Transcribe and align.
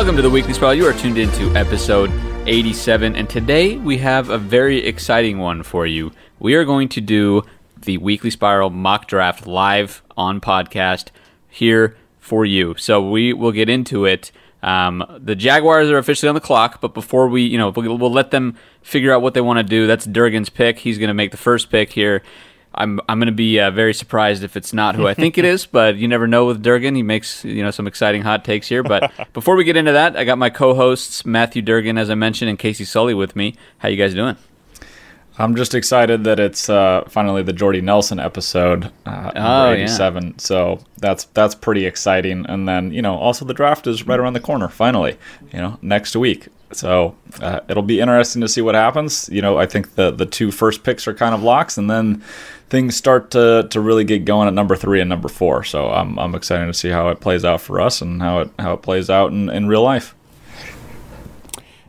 Welcome 0.00 0.16
to 0.16 0.22
the 0.22 0.30
Weekly 0.30 0.54
Spiral. 0.54 0.76
You 0.76 0.86
are 0.86 0.94
tuned 0.94 1.18
into 1.18 1.54
episode 1.54 2.10
87, 2.46 3.14
and 3.14 3.28
today 3.28 3.76
we 3.76 3.98
have 3.98 4.30
a 4.30 4.38
very 4.38 4.78
exciting 4.78 5.38
one 5.38 5.62
for 5.62 5.86
you. 5.86 6.10
We 6.38 6.54
are 6.54 6.64
going 6.64 6.88
to 6.88 7.02
do 7.02 7.42
the 7.76 7.98
Weekly 7.98 8.30
Spiral 8.30 8.70
mock 8.70 9.08
draft 9.08 9.46
live 9.46 10.02
on 10.16 10.40
podcast 10.40 11.08
here 11.50 11.98
for 12.18 12.46
you. 12.46 12.76
So 12.78 13.10
we 13.10 13.34
will 13.34 13.52
get 13.52 13.68
into 13.68 14.06
it. 14.06 14.32
Um, 14.62 15.04
the 15.22 15.34
Jaguars 15.34 15.90
are 15.90 15.98
officially 15.98 16.30
on 16.30 16.34
the 16.34 16.40
clock, 16.40 16.80
but 16.80 16.94
before 16.94 17.28
we, 17.28 17.42
you 17.42 17.58
know, 17.58 17.68
we'll, 17.68 17.98
we'll 17.98 18.10
let 18.10 18.30
them 18.30 18.56
figure 18.80 19.12
out 19.12 19.20
what 19.20 19.34
they 19.34 19.42
want 19.42 19.58
to 19.58 19.62
do. 19.62 19.86
That's 19.86 20.06
Durgan's 20.06 20.48
pick. 20.48 20.78
He's 20.78 20.96
going 20.96 21.08
to 21.08 21.14
make 21.14 21.30
the 21.30 21.36
first 21.36 21.70
pick 21.70 21.92
here. 21.92 22.22
I'm 22.74 23.00
I'm 23.08 23.18
going 23.18 23.26
to 23.26 23.32
be 23.32 23.58
uh, 23.60 23.70
very 23.70 23.92
surprised 23.94 24.42
if 24.44 24.56
it's 24.56 24.72
not 24.72 24.94
who 24.94 25.06
I 25.08 25.14
think 25.14 25.38
it 25.38 25.44
is, 25.44 25.66
but 25.72 25.96
you 25.96 26.06
never 26.08 26.26
know 26.26 26.46
with 26.46 26.62
Durgan. 26.62 26.94
He 26.94 27.02
makes 27.02 27.44
you 27.44 27.62
know 27.62 27.70
some 27.70 27.86
exciting 27.86 28.22
hot 28.22 28.44
takes 28.44 28.68
here. 28.68 28.82
But 28.82 29.10
before 29.32 29.56
we 29.56 29.64
get 29.64 29.76
into 29.76 29.92
that, 29.92 30.16
I 30.16 30.24
got 30.24 30.38
my 30.38 30.50
co-hosts 30.50 31.24
Matthew 31.26 31.62
Durgan, 31.62 31.98
as 31.98 32.10
I 32.10 32.14
mentioned, 32.14 32.48
and 32.48 32.58
Casey 32.58 32.84
Sully 32.84 33.14
with 33.14 33.34
me. 33.34 33.54
How 33.78 33.88
you 33.88 33.96
guys 33.96 34.14
doing? 34.14 34.36
I'm 35.38 35.56
just 35.56 35.74
excited 35.74 36.24
that 36.24 36.38
it's 36.38 36.68
uh, 36.68 37.04
finally 37.08 37.42
the 37.42 37.54
Jordy 37.54 37.80
Nelson 37.80 38.20
episode, 38.20 38.92
uh, 39.06 39.32
Oh, 39.34 39.72
87. 39.72 40.24
yeah. 40.26 40.32
So 40.36 40.80
that's 40.98 41.24
that's 41.24 41.54
pretty 41.54 41.86
exciting. 41.86 42.44
And 42.46 42.68
then 42.68 42.92
you 42.92 43.00
know 43.02 43.14
also 43.16 43.44
the 43.44 43.54
draft 43.54 43.86
is 43.86 44.06
right 44.06 44.20
around 44.20 44.34
the 44.34 44.40
corner. 44.40 44.68
Finally, 44.68 45.16
you 45.52 45.58
know 45.60 45.78
next 45.82 46.14
week. 46.14 46.48
So 46.72 47.16
uh, 47.40 47.60
it'll 47.68 47.82
be 47.82 48.00
interesting 48.00 48.42
to 48.42 48.48
see 48.48 48.60
what 48.60 48.74
happens. 48.74 49.28
You 49.32 49.40
know 49.42 49.56
I 49.58 49.66
think 49.66 49.94
the 49.94 50.10
the 50.10 50.26
two 50.26 50.50
first 50.52 50.84
picks 50.84 51.08
are 51.08 51.14
kind 51.14 51.34
of 51.34 51.42
locks, 51.42 51.78
and 51.78 51.88
then 51.90 52.22
things 52.70 52.96
start 52.96 53.32
to, 53.32 53.66
to 53.70 53.80
really 53.80 54.04
get 54.04 54.24
going 54.24 54.48
at 54.48 54.54
number 54.54 54.76
three 54.76 55.00
and 55.00 55.10
number 55.10 55.28
four. 55.28 55.64
So 55.64 55.90
I'm 55.90 56.18
I'm 56.18 56.34
excited 56.34 56.66
to 56.66 56.74
see 56.74 56.88
how 56.88 57.08
it 57.08 57.20
plays 57.20 57.44
out 57.44 57.60
for 57.60 57.80
us 57.80 58.00
and 58.00 58.22
how 58.22 58.40
it 58.40 58.50
how 58.58 58.72
it 58.72 58.82
plays 58.82 59.10
out 59.10 59.32
in, 59.32 59.50
in 59.50 59.66
real 59.66 59.82
life. 59.82 60.14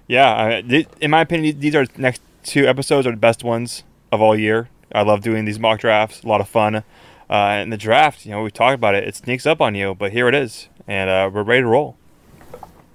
Yeah, 0.08 0.62
in 1.00 1.12
my 1.12 1.22
opinion, 1.22 1.60
these 1.60 1.76
are 1.76 1.86
next 1.96 2.22
two 2.44 2.68
episodes 2.68 3.08
are 3.08 3.12
the 3.12 3.18
best 3.18 3.46
ones 3.46 3.84
of 4.12 4.22
all 4.22 4.38
year. 4.38 4.68
I 4.94 5.04
love 5.04 5.22
doing 5.22 5.46
these 5.46 5.60
mock 5.60 5.80
drafts; 5.80 6.24
a 6.24 6.28
lot 6.28 6.42
of 6.42 6.50
fun. 6.50 6.76
Uh, 6.76 6.84
and 7.30 7.72
the 7.72 7.78
draft, 7.78 8.26
you 8.26 8.32
know, 8.32 8.44
we 8.44 8.52
talked 8.52 8.76
about 8.76 8.94
it. 8.94 9.08
It 9.08 9.16
sneaks 9.16 9.46
up 9.46 9.62
on 9.62 9.74
you, 9.74 9.96
but 9.96 10.12
here 10.12 10.28
it 10.28 10.36
is, 10.36 10.68
and 10.86 11.10
uh, 11.10 11.30
we're 11.34 11.44
ready 11.44 11.62
to 11.62 11.68
roll. 11.68 11.96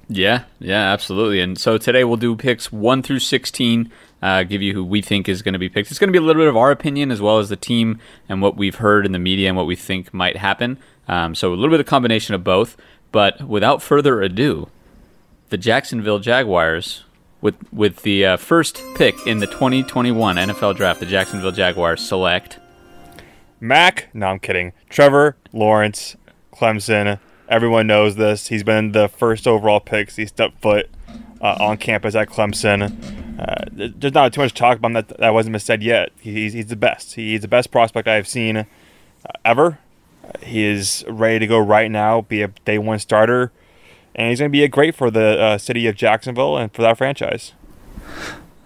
Yeah, 0.08 0.44
yeah, 0.58 0.92
absolutely. 0.92 1.40
And 1.40 1.58
so 1.58 1.78
today 1.78 2.04
we'll 2.04 2.18
do 2.18 2.36
picks 2.36 2.70
one 2.70 3.02
through 3.02 3.20
sixteen. 3.20 3.90
Uh, 4.22 4.42
give 4.42 4.62
you 4.62 4.72
who 4.72 4.82
we 4.84 5.02
think 5.02 5.28
is 5.28 5.42
going 5.42 5.52
to 5.52 5.58
be 5.58 5.68
picked. 5.68 5.90
It's 5.90 5.98
going 5.98 6.08
to 6.08 6.12
be 6.12 6.18
a 6.18 6.26
little 6.26 6.40
bit 6.40 6.48
of 6.48 6.56
our 6.56 6.70
opinion 6.70 7.10
as 7.10 7.20
well 7.20 7.38
as 7.38 7.48
the 7.48 7.56
team 7.56 8.00
and 8.28 8.40
what 8.40 8.56
we've 8.56 8.76
heard 8.76 9.04
in 9.04 9.12
the 9.12 9.18
media 9.18 9.48
and 9.48 9.56
what 9.56 9.66
we 9.66 9.76
think 9.76 10.12
might 10.14 10.38
happen. 10.38 10.78
Um, 11.06 11.34
so 11.34 11.52
a 11.52 11.54
little 11.54 11.70
bit 11.70 11.80
of 11.80 11.86
combination 11.86 12.34
of 12.34 12.42
both. 12.42 12.76
But 13.12 13.42
without 13.42 13.82
further 13.82 14.22
ado, 14.22 14.68
the 15.50 15.58
Jacksonville 15.58 16.18
Jaguars 16.18 17.04
with 17.40 17.56
with 17.72 18.02
the 18.02 18.24
uh, 18.24 18.36
first 18.36 18.82
pick 18.94 19.14
in 19.26 19.38
the 19.38 19.46
2021 19.46 20.36
NFL 20.36 20.76
Draft. 20.76 21.00
The 21.00 21.06
Jacksonville 21.06 21.52
Jaguars 21.52 22.06
select. 22.06 22.58
Mac, 23.60 24.08
no, 24.12 24.26
I'm 24.26 24.38
kidding. 24.38 24.72
Trevor 24.88 25.36
Lawrence, 25.52 26.16
Clemson. 26.52 27.18
Everyone 27.48 27.86
knows 27.86 28.16
this. 28.16 28.48
He's 28.48 28.64
been 28.64 28.92
the 28.92 29.08
first 29.08 29.46
overall 29.46 29.80
pick. 29.80 30.10
He 30.10 30.26
stepped 30.26 30.60
foot 30.60 30.90
uh, 31.40 31.56
on 31.60 31.76
campus 31.76 32.14
at 32.14 32.28
Clemson. 32.28 33.14
Uh, 33.38 33.64
there's 33.70 34.14
not 34.14 34.32
too 34.32 34.40
much 34.40 34.54
talk 34.54 34.78
about 34.78 34.88
him 34.88 34.92
that 34.94 35.08
that 35.18 35.34
wasn't 35.34 35.60
said 35.60 35.82
yet. 35.82 36.10
He's, 36.20 36.54
he's 36.54 36.66
the 36.66 36.76
best. 36.76 37.14
He's 37.14 37.42
the 37.42 37.48
best 37.48 37.70
prospect 37.70 38.08
I've 38.08 38.28
seen 38.28 38.56
uh, 38.56 38.64
ever. 39.44 39.78
Uh, 40.24 40.38
he 40.42 40.64
is 40.64 41.04
ready 41.08 41.40
to 41.40 41.46
go 41.46 41.58
right 41.58 41.90
now, 41.90 42.22
be 42.22 42.42
a 42.42 42.48
day 42.48 42.78
one 42.78 42.98
starter, 42.98 43.52
and 44.14 44.30
he's 44.30 44.38
going 44.38 44.50
to 44.50 44.52
be 44.52 44.64
a 44.64 44.68
great 44.68 44.94
for 44.94 45.10
the 45.10 45.38
uh, 45.38 45.58
city 45.58 45.86
of 45.86 45.96
Jacksonville 45.96 46.56
and 46.56 46.72
for 46.72 46.82
that 46.82 46.96
franchise. 46.96 47.52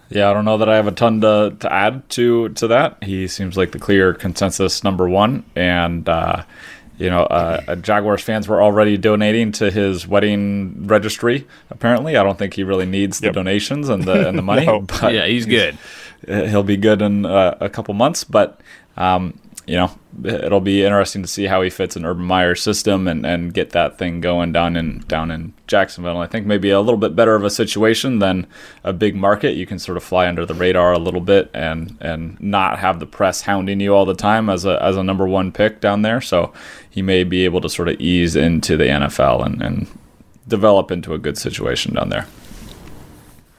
Yeah, 0.09 0.29
I 0.29 0.33
don't 0.33 0.45
know 0.45 0.59
that 0.59 0.69
I 0.69 0.75
have 0.75 0.89
a 0.89 0.93
ton 0.93 1.21
to, 1.21 1.57
to 1.61 1.73
add 1.73 2.09
to 2.11 2.49
to 2.51 2.67
that. 2.69 3.03
He 3.03 3.29
seems 3.29 3.57
like 3.57 3.71
the 3.71 3.79
clear 3.79 4.13
consensus 4.13 4.83
number 4.83 5.09
one, 5.09 5.45
and 5.55 6.09
uh, 6.09 6.43
you 7.01 7.11
know, 7.11 7.23
uh, 7.23 7.75
Jaguars 7.77 8.23
fans 8.23 8.47
were 8.47 8.63
already 8.63 8.97
donating 8.97 9.53
to 9.53 9.71
his 9.71 10.07
wedding 10.07 10.87
registry. 10.87 11.47
Apparently, 11.71 12.17
I 12.17 12.23
don't 12.23 12.39
think 12.39 12.55
he 12.55 12.63
really 12.63 12.87
needs 12.87 13.19
the 13.21 13.27
Yep. 13.29 13.35
donations 13.35 13.89
and 13.89 14.05
the 14.05 14.29
and 14.29 14.37
the 14.39 14.43
money. 14.53 14.67
No. 14.67 14.81
but 14.83 15.13
yeah, 15.15 15.27
he's 15.27 15.47
good. 15.47 15.77
he'll 16.27 16.63
be 16.63 16.77
good 16.77 17.01
in 17.03 17.25
uh, 17.27 17.57
a 17.61 17.69
couple 17.71 17.95
months. 17.95 18.23
But 18.25 18.61
um, 18.97 19.39
you 19.67 19.77
know, 19.77 19.91
it'll 20.25 20.61
be 20.61 20.83
interesting 20.85 21.23
to 21.23 21.29
see 21.29 21.45
how 21.45 21.63
he 21.63 21.71
fits 21.71 21.97
in 21.97 22.05
Urban 22.05 22.25
Meyer's 22.25 22.61
system 22.61 23.07
and, 23.07 23.25
and 23.25 23.55
get 23.55 23.71
that 23.71 23.99
thing 23.99 24.21
going 24.21 24.53
down 24.53 24.77
in 24.77 24.99
down 25.07 25.31
in 25.31 25.53
Jacksonville. 25.69 26.19
I 26.19 26.27
think 26.27 26.45
maybe 26.45 26.71
a 26.71 26.81
little 26.81 26.99
bit 26.99 27.15
better 27.15 27.37
of 27.37 27.45
a 27.45 27.51
situation 27.51 28.19
than 28.19 28.47
a 28.83 28.93
big 28.93 29.15
market. 29.15 29.53
You 29.55 29.67
can 29.67 29.79
sort 29.79 29.97
of 29.97 30.03
fly 30.03 30.27
under 30.27 30.45
the 30.45 30.55
radar 30.55 30.93
a 30.93 30.99
little 30.99 31.21
bit 31.21 31.51
and 31.55 31.97
and 32.01 32.41
not 32.41 32.81
have 32.81 32.99
the 32.99 33.07
press 33.07 33.43
hounding 33.43 33.79
you 33.81 33.95
all 33.95 34.05
the 34.05 34.15
time 34.15 34.51
as 34.51 34.65
a 34.65 34.83
as 34.83 34.97
a 34.97 35.05
number 35.05 35.29
one 35.29 35.53
pick 35.53 35.81
down 35.81 36.03
there. 36.03 36.21
So 36.21 36.53
he 36.91 37.03
may 37.03 37.25
be 37.25 37.45
able 37.45 37.61
to 37.61 37.69
sort 37.69 37.89
of 37.89 38.01
ease 38.01 38.37
into 38.37 38.77
the 38.77 38.85
NFL 38.85 39.47
and, 39.47 39.63
and 39.63 39.87
develop 40.47 40.91
into 40.91 41.15
a 41.15 41.19
good 41.19 41.39
situation 41.39 41.95
down 41.95 42.11
there. 42.11 42.27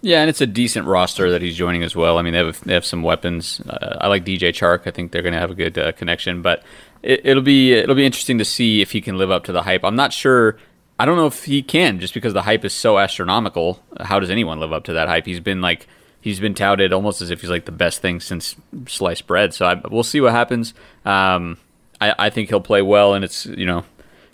Yeah, 0.02 0.22
and 0.22 0.30
it's 0.30 0.42
a 0.42 0.47
decent 0.47 0.88
roster 0.88 1.31
that 1.31 1.42
he's 1.42 1.56
joining 1.56 1.84
as 1.84 1.96
well. 1.96 2.18
I 2.18 2.24
mean, 2.24 2.34
they 2.34 2.44
have 2.44 2.62
they 2.64 2.74
have 2.74 2.86
some 2.86 3.03
weapons. 3.03 3.62
Uh, 3.62 3.97
I 4.02 4.08
like 4.08 4.25
DJ 4.25 4.50
Chark. 4.50 4.88
I 4.88 4.92
think 4.92 5.12
they're 5.12 5.22
going 5.22 5.34
to 5.34 5.40
have 5.40 5.52
a 5.52 5.56
good 5.56 5.78
uh, 5.78 5.92
connection, 5.92 6.42
but 6.42 6.64
it, 7.03 7.22
it'll 7.24 7.44
be 7.44 7.74
it'll 7.74 7.96
be 7.96 8.06
interesting 8.06 8.40
to 8.40 8.46
see 8.46 8.81
if 8.81 8.92
he 8.92 9.02
can 9.02 9.18
live 9.18 9.30
up 9.30 9.44
to 9.46 9.52
the 9.52 9.62
hype. 9.62 9.84
I'm 9.84 9.96
not 9.96 10.12
sure. 10.12 10.58
I 11.00 11.06
don't 11.06 11.18
know 11.18 11.28
if 11.28 11.46
he 11.46 11.63
can, 11.63 12.00
just 12.00 12.13
because 12.13 12.34
the 12.34 12.44
hype 12.44 12.66
is 12.66 12.74
so 12.74 13.00
astronomical. 13.00 13.81
How 14.00 14.19
does 14.19 14.30
anyone 14.30 14.59
live 14.59 14.74
up 14.74 14.84
to 14.86 14.94
that 14.94 15.08
hype? 15.08 15.25
He's 15.28 15.40
been 15.40 15.62
like 15.62 15.88
he's 16.19 16.40
been 16.40 16.56
touted 16.56 16.94
almost 16.94 17.22
as 17.22 17.30
if 17.30 17.42
he's 17.42 17.50
like 17.50 17.66
the 17.66 17.72
best 17.72 18.02
thing 18.02 18.19
since 18.19 18.56
sliced 18.88 19.28
bread. 19.28 19.53
So 19.53 19.68
I, 19.68 19.75
we'll 19.88 20.03
see 20.03 20.22
what 20.22 20.31
happens. 20.31 20.74
Um, 21.06 21.58
I, 22.01 22.16
I 22.17 22.29
think 22.29 22.50
he'll 22.50 22.59
play 22.59 22.81
well, 22.81 23.13
and 23.13 23.23
it's 23.23 23.45
you 23.45 23.66
know 23.66 23.85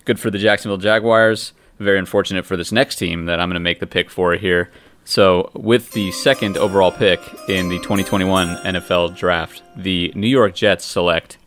good 0.06 0.20
for 0.20 0.32
the 0.32 0.40
Jacksonville 0.40 0.78
Jaguars. 0.78 1.54
Very 1.78 2.00
unfortunate 2.00 2.46
for 2.46 2.58
this 2.58 2.72
next 2.72 2.96
team 2.96 3.26
that 3.26 3.40
I'm 3.40 3.50
going 3.50 3.56
to 3.56 3.60
make 3.60 3.80
the 3.80 3.88
pick 3.88 4.10
for 4.10 4.34
here. 4.34 4.72
So, 5.06 5.52
with 5.54 5.92
the 5.92 6.12
second 6.12 6.58
overall 6.58 6.92
pick 6.92 7.20
in 7.48 7.70
the 7.70 7.78
2021 7.78 8.58
NFL 8.58 9.16
Draft, 9.16 9.62
the 9.76 10.12
New 10.16 10.28
York 10.28 10.56
Jets 10.56 10.86
select 10.86 11.38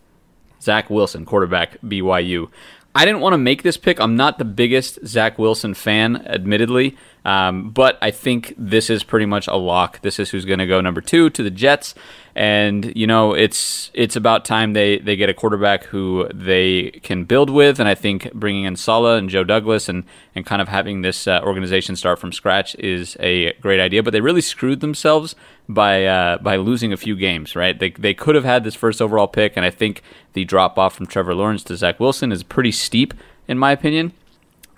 Zach 0.62 0.88
Wilson, 0.88 1.25
quarterback 1.25 1.78
BYU. 1.82 2.48
I 2.94 3.04
didn't 3.04 3.20
want 3.20 3.34
to 3.34 3.38
make 3.38 3.62
this 3.62 3.76
pick. 3.76 4.00
I'm 4.00 4.16
not 4.16 4.38
the 4.38 4.44
biggest 4.44 5.06
Zach 5.06 5.38
Wilson 5.38 5.75
fan, 5.75 6.25
admittedly, 6.26 6.97
um, 7.25 7.70
but 7.70 7.98
I 8.02 8.10
think 8.10 8.54
this 8.58 8.91
is 8.91 9.04
pretty 9.04 9.26
much 9.26 9.47
a 9.47 9.56
lock. 9.56 10.00
This 10.00 10.19
is 10.19 10.31
who's 10.31 10.44
going 10.44 10.58
to 10.58 10.66
go 10.66 10.81
number 10.81 11.00
two 11.00 11.31
to 11.31 11.42
the 11.42 11.50
Jets, 11.50 11.94
and 12.40 12.96
you 12.96 13.06
know 13.06 13.34
it's 13.34 13.90
it's 13.92 14.16
about 14.16 14.46
time 14.46 14.72
they 14.72 14.96
they 14.96 15.14
get 15.14 15.28
a 15.28 15.34
quarterback 15.34 15.84
who 15.84 16.26
they 16.32 16.90
can 17.02 17.24
build 17.24 17.50
with. 17.50 17.78
And 17.78 17.86
I 17.86 17.94
think 17.94 18.32
bringing 18.32 18.64
in 18.64 18.76
Saleh 18.76 19.18
and 19.18 19.28
Joe 19.28 19.44
Douglas 19.44 19.90
and 19.90 20.04
and 20.34 20.46
kind 20.46 20.62
of 20.62 20.68
having 20.68 21.02
this 21.02 21.28
uh, 21.28 21.42
organization 21.44 21.96
start 21.96 22.18
from 22.18 22.32
scratch 22.32 22.74
is 22.76 23.14
a 23.20 23.52
great 23.60 23.78
idea. 23.78 24.02
But 24.02 24.12
they 24.12 24.22
really 24.22 24.40
screwed 24.40 24.80
themselves 24.80 25.36
by 25.68 26.06
uh, 26.06 26.38
by 26.38 26.56
losing 26.56 26.94
a 26.94 26.96
few 26.96 27.14
games. 27.14 27.54
Right? 27.54 27.78
They 27.78 27.90
they 27.90 28.14
could 28.14 28.34
have 28.36 28.44
had 28.44 28.64
this 28.64 28.74
first 28.74 29.02
overall 29.02 29.28
pick, 29.28 29.52
and 29.54 29.66
I 29.66 29.70
think 29.70 30.02
the 30.32 30.46
drop 30.46 30.78
off 30.78 30.94
from 30.94 31.08
Trevor 31.08 31.34
Lawrence 31.34 31.62
to 31.64 31.76
Zach 31.76 32.00
Wilson 32.00 32.32
is 32.32 32.42
pretty 32.42 32.72
steep, 32.72 33.12
in 33.48 33.58
my 33.58 33.70
opinion. 33.70 34.14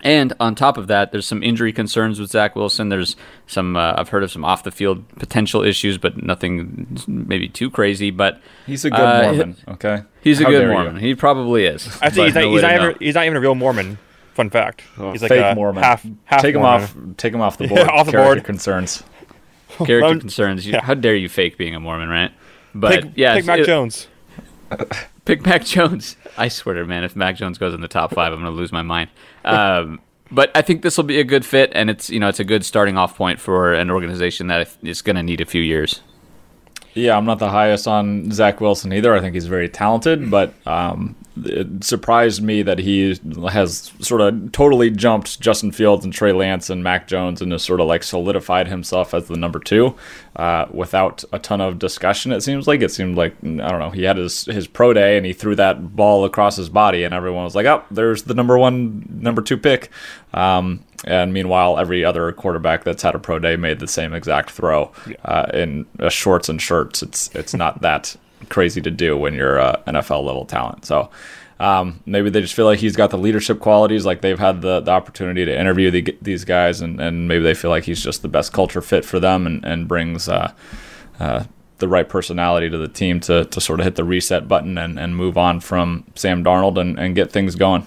And 0.03 0.33
on 0.39 0.53
top 0.53 0.77
of 0.77 0.87
that, 0.87 1.11
there's 1.13 1.25
some 1.25 1.41
injury 1.41 1.71
concerns 1.71 2.19
with 2.19 2.29
Zach 2.29 2.55
Wilson. 2.57 2.89
There's 2.89 3.15
some 3.47 3.77
uh, 3.77 3.93
I've 3.97 4.09
heard 4.09 4.21
of 4.23 4.31
some 4.31 4.43
off 4.43 4.63
the 4.63 4.71
field 4.71 5.07
potential 5.17 5.63
issues, 5.63 5.97
but 5.97 6.21
nothing 6.21 6.99
maybe 7.07 7.47
too 7.47 7.71
crazy. 7.71 8.11
But 8.11 8.41
He's 8.65 8.83
a 8.83 8.89
good 8.89 8.99
Uh, 8.99 9.23
Mormon, 9.23 9.55
okay? 9.69 10.03
he's 10.21 10.41
a 10.41 10.43
How 10.43 10.49
good 10.49 10.59
dare 10.59 10.67
you. 10.67 10.73
Mormon. 10.73 10.97
He 10.97 11.15
probably 11.15 11.65
is. 11.65 11.87
I 12.01 12.09
think 12.09 12.25
he's 12.27 12.35
not, 12.35 12.41
no 12.41 12.51
he's, 12.51 12.61
not 12.61 12.75
even, 12.75 12.95
he's 12.99 13.15
not 13.15 13.25
even 13.25 13.37
a 13.37 13.39
real 13.39 13.55
Mormon. 13.55 13.97
Fun 14.33 14.49
fact. 14.49 14.83
Oh, 14.97 15.11
he's 15.13 15.21
like 15.21 15.31
a 15.31 15.55
Mormon. 15.55 15.81
half 15.83 16.05
half 16.25 16.41
take 16.41 16.55
him 16.55 16.63
off. 16.63 16.93
Take 17.17 17.33
him 17.33 17.39
off 17.41 17.57
the 17.57 17.67
board. 17.69 17.79
Yeah, 17.81 17.87
off 17.87 18.05
the 18.07 18.11
Character 18.11 18.35
board. 18.35 18.43
concerns. 18.43 19.03
character 19.77 20.03
Um, 20.05 20.19
concerns. 20.19 20.67
Yeah. 20.67 20.81
How 20.83 20.95
dare 20.95 21.15
you 21.15 21.29
fake 21.29 21.57
being 21.57 21.75
a 21.75 21.79
Mormon, 21.79 22.09
right? 22.09 22.31
But 22.75 23.03
Pick, 23.03 23.11
yeah, 23.15 23.35
pick 23.35 23.45
Mac 23.45 23.59
it- 23.59 23.65
Jones. 23.67 24.07
Pick 25.25 25.45
Mac 25.45 25.63
Jones. 25.63 26.17
I 26.37 26.47
swear 26.47 26.75
to 26.75 26.85
man, 26.85 27.03
if 27.03 27.15
Mac 27.15 27.35
Jones 27.35 27.57
goes 27.57 27.73
in 27.73 27.81
the 27.81 27.87
top 27.87 28.13
five, 28.13 28.33
I'm 28.33 28.39
going 28.41 28.51
to 28.51 28.57
lose 28.57 28.71
my 28.71 28.81
mind. 28.81 29.09
Um, 29.45 30.01
but 30.31 30.51
I 30.55 30.61
think 30.61 30.81
this 30.81 30.97
will 30.97 31.03
be 31.03 31.19
a 31.19 31.23
good 31.23 31.45
fit, 31.45 31.71
and 31.75 31.89
it's 31.89 32.09
you 32.09 32.19
know 32.19 32.27
it's 32.27 32.39
a 32.39 32.43
good 32.43 32.65
starting 32.65 32.97
off 32.97 33.15
point 33.15 33.39
for 33.39 33.73
an 33.73 33.91
organization 33.91 34.47
that 34.47 34.75
is 34.81 35.01
going 35.01 35.15
to 35.15 35.23
need 35.23 35.41
a 35.41 35.45
few 35.45 35.61
years. 35.61 36.01
Yeah, 36.93 37.17
I'm 37.17 37.25
not 37.25 37.39
the 37.39 37.49
highest 37.49 37.87
on 37.87 38.31
Zach 38.31 38.61
Wilson 38.61 38.93
either. 38.93 39.15
I 39.15 39.19
think 39.19 39.33
he's 39.33 39.47
very 39.47 39.67
talented, 39.67 40.29
but 40.29 40.53
um, 40.67 41.15
it 41.43 41.83
surprised 41.83 42.43
me 42.43 42.61
that 42.61 42.77
he 42.77 43.17
has 43.49 43.91
sort 43.99 44.21
of 44.21 44.51
totally 44.51 44.91
jumped 44.91 45.39
Justin 45.39 45.71
Fields 45.71 46.05
and 46.05 46.13
Trey 46.13 46.31
Lance 46.31 46.69
and 46.69 46.83
Mac 46.83 47.07
Jones 47.07 47.41
and 47.41 47.51
has 47.51 47.63
sort 47.63 47.79
of 47.79 47.87
like 47.87 48.03
solidified 48.03 48.67
himself 48.67 49.15
as 49.15 49.27
the 49.27 49.35
number 49.35 49.59
two 49.59 49.95
uh, 50.35 50.67
without 50.71 51.23
a 51.33 51.39
ton 51.39 51.61
of 51.61 51.79
discussion. 51.79 52.31
It 52.31 52.41
seems 52.41 52.67
like 52.67 52.81
it 52.81 52.91
seemed 52.91 53.17
like 53.17 53.33
I 53.43 53.69
don't 53.69 53.79
know. 53.79 53.89
He 53.89 54.03
had 54.03 54.17
his 54.17 54.45
his 54.45 54.67
pro 54.67 54.93
day 54.93 55.17
and 55.17 55.25
he 55.25 55.33
threw 55.33 55.55
that 55.55 55.95
ball 55.95 56.25
across 56.25 56.55
his 56.57 56.69
body, 56.69 57.03
and 57.03 57.13
everyone 57.13 57.43
was 57.43 57.55
like, 57.55 57.65
"Oh, 57.65 57.83
there's 57.89 58.23
the 58.23 58.35
number 58.35 58.57
one, 58.57 59.07
number 59.09 59.41
two 59.41 59.57
pick." 59.57 59.89
Um, 60.33 60.83
And 61.05 61.33
meanwhile, 61.33 61.77
every 61.77 62.05
other 62.05 62.31
quarterback 62.31 62.83
that's 62.83 63.03
had 63.03 63.15
a 63.15 63.19
pro 63.19 63.39
day 63.39 63.55
made 63.55 63.79
the 63.79 63.87
same 63.87 64.13
exact 64.13 64.51
throw 64.51 64.91
uh, 65.25 65.47
in 65.53 65.85
uh, 65.99 66.09
shorts 66.09 66.49
and 66.49 66.61
shirts. 66.61 67.03
It's 67.03 67.29
it's 67.35 67.53
not 67.53 67.81
that 67.81 68.15
crazy 68.49 68.81
to 68.81 68.91
do 68.91 69.17
when 69.17 69.33
you're 69.33 69.57
a 69.57 69.81
NFL 69.87 70.25
level 70.25 70.45
talent. 70.45 70.85
So 70.85 71.09
um, 71.59 72.01
maybe 72.05 72.29
they 72.29 72.41
just 72.41 72.53
feel 72.53 72.65
like 72.65 72.79
he's 72.79 72.95
got 72.95 73.09
the 73.09 73.17
leadership 73.17 73.59
qualities, 73.59 74.05
like 74.05 74.21
they've 74.21 74.39
had 74.39 74.61
the, 74.61 74.81
the 74.81 74.91
opportunity 74.91 75.45
to 75.45 75.57
interview 75.57 75.91
the, 75.91 76.17
these 76.21 76.43
guys, 76.43 76.81
and, 76.81 76.99
and 76.99 77.27
maybe 77.27 77.43
they 77.43 77.53
feel 77.53 77.71
like 77.71 77.85
he's 77.85 78.03
just 78.03 78.21
the 78.21 78.27
best 78.27 78.51
culture 78.51 78.81
fit 78.81 79.05
for 79.05 79.19
them 79.19 79.45
and, 79.45 79.63
and 79.63 79.87
brings 79.87 80.27
uh, 80.27 80.51
uh, 81.19 81.45
the 81.77 81.87
right 81.87 82.09
personality 82.09 82.69
to 82.69 82.77
the 82.77 82.87
team 82.87 83.19
to, 83.21 83.45
to 83.45 83.61
sort 83.61 83.79
of 83.79 83.85
hit 83.85 83.95
the 83.95 84.03
reset 84.03 84.47
button 84.47 84.77
and, 84.77 84.99
and 84.99 85.15
move 85.15 85.37
on 85.37 85.59
from 85.59 86.03
Sam 86.15 86.43
Darnold 86.43 86.77
and, 86.79 86.99
and 86.99 87.15
get 87.15 87.31
things 87.31 87.55
going. 87.55 87.85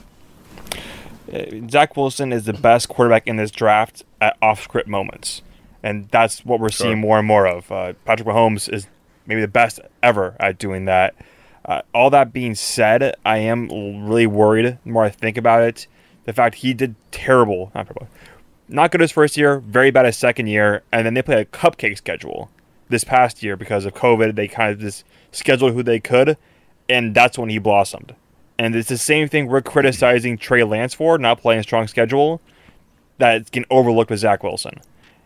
Uh, 1.32 1.69
Zach 1.69 1.96
Wilson 1.96 2.32
is 2.32 2.44
the 2.44 2.52
best 2.52 2.88
quarterback 2.88 3.26
in 3.26 3.37
this 3.37 3.50
draft 3.50 4.05
at 4.20 4.37
off 4.40 4.62
script 4.62 4.88
moments. 4.88 5.43
And 5.82 6.08
that's 6.11 6.44
what 6.44 6.61
we're 6.61 6.70
sure. 6.70 6.87
seeing 6.87 6.99
more 6.99 7.19
and 7.19 7.26
more 7.26 7.46
of. 7.46 7.70
Uh, 7.70 7.93
Patrick 8.05 8.28
Mahomes 8.28 8.73
is 8.73 8.87
maybe 9.26 9.40
the 9.40 9.49
best 9.49 9.81
ever 10.02 10.37
at 10.40 10.58
doing 10.58 10.84
that. 10.87 11.14
Uh, 11.64 11.82
all 11.93 12.11
that 12.11 12.32
being 12.32 12.55
said, 12.55 13.14
I 13.25 13.38
am 13.38 14.06
really 14.06 14.26
worried 14.26 14.78
the 14.84 14.90
more 14.90 15.05
I 15.05 15.11
think 15.11 15.37
about 15.37 15.62
it. 15.62 15.87
The 16.25 16.32
fact 16.32 16.56
he 16.56 16.75
did 16.75 16.94
terrible, 17.11 17.70
not 17.75 17.87
terrible, 17.87 18.08
not 18.69 18.90
good 18.90 19.00
his 19.00 19.12
first 19.12 19.37
year, 19.37 19.61
very 19.61 19.90
bad 19.90 20.06
his 20.06 20.17
second 20.17 20.46
year, 20.46 20.82
and 20.93 21.06
then 21.06 21.14
they 21.14 21.22
play 21.22 21.40
a 21.40 21.44
cupcake 21.44 21.96
schedule 21.96 22.50
this 22.88 23.05
past 23.05 23.43
year 23.43 23.56
because 23.56 23.84
of 23.84 23.94
COVID. 23.94 24.34
They 24.34 24.49
kind 24.49 24.72
of 24.72 24.81
just 24.81 25.05
scheduled 25.31 25.72
who 25.72 25.82
they 25.82 26.00
could, 26.00 26.37
and 26.88 27.14
that's 27.14 27.38
when 27.38 27.49
he 27.49 27.58
blossomed. 27.58 28.14
And 28.58 28.75
it's 28.75 28.88
the 28.88 28.99
same 28.99 29.29
thing 29.29 29.47
we're 29.47 29.61
criticizing 29.61 30.38
Trey 30.38 30.64
Lance 30.64 30.94
for, 30.94 31.19
not 31.19 31.41
playing 31.41 31.61
a 31.61 31.62
strong 31.62 31.87
schedule, 31.87 32.41
that 33.19 33.50
getting 33.50 33.67
overlooked 33.70 34.11
with 34.11 34.20
Zach 34.20 34.43
Wilson. 34.43 34.81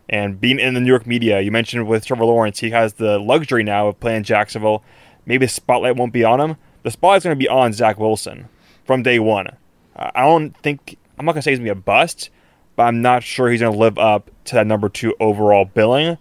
And 0.09 0.41
being 0.41 0.59
in 0.59 0.73
the 0.73 0.81
New 0.81 0.87
York 0.87 1.07
media, 1.07 1.39
you 1.39 1.51
mentioned 1.51 1.87
with 1.87 2.05
Trevor 2.05 2.25
Lawrence, 2.25 2.59
he 2.59 2.71
has 2.71 2.93
the 2.93 3.17
luxury 3.19 3.63
now 3.63 3.87
of 3.87 3.99
playing 3.99 4.23
Jacksonville. 4.23 4.83
Maybe 5.25 5.45
the 5.45 5.51
spotlight 5.51 5.95
won't 5.95 6.11
be 6.11 6.25
on 6.25 6.41
him. 6.41 6.57
The 6.83 6.91
spotlight's 6.91 7.23
going 7.23 7.37
to 7.37 7.39
be 7.39 7.47
on 7.47 7.71
Zach 7.71 7.97
Wilson 7.97 8.49
from 8.83 9.03
day 9.03 9.19
one. 9.19 9.47
I 9.95 10.21
don't 10.21 10.57
think, 10.57 10.97
I'm 11.17 11.25
not 11.25 11.33
going 11.33 11.41
to 11.41 11.43
say 11.43 11.51
he's 11.51 11.59
going 11.59 11.67
to 11.67 11.75
be 11.75 11.79
a 11.79 11.83
bust, 11.83 12.29
but 12.75 12.83
I'm 12.83 13.01
not 13.01 13.23
sure 13.23 13.49
he's 13.49 13.61
going 13.61 13.71
to 13.71 13.79
live 13.79 13.97
up 13.97 14.31
to 14.45 14.55
that 14.55 14.67
number 14.67 14.89
two 14.89 15.15
overall 15.19 15.65
billing. 15.65 16.17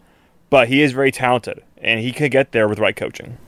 But 0.51 0.69
he 0.69 0.83
is 0.83 0.93
very 0.93 1.11
talented, 1.11 1.63
and 1.79 2.01
he 2.01 2.13
could 2.13 2.31
get 2.31 2.53
there 2.53 2.69
with 2.69 2.79
right 2.79 2.95
coaching. 2.95 3.39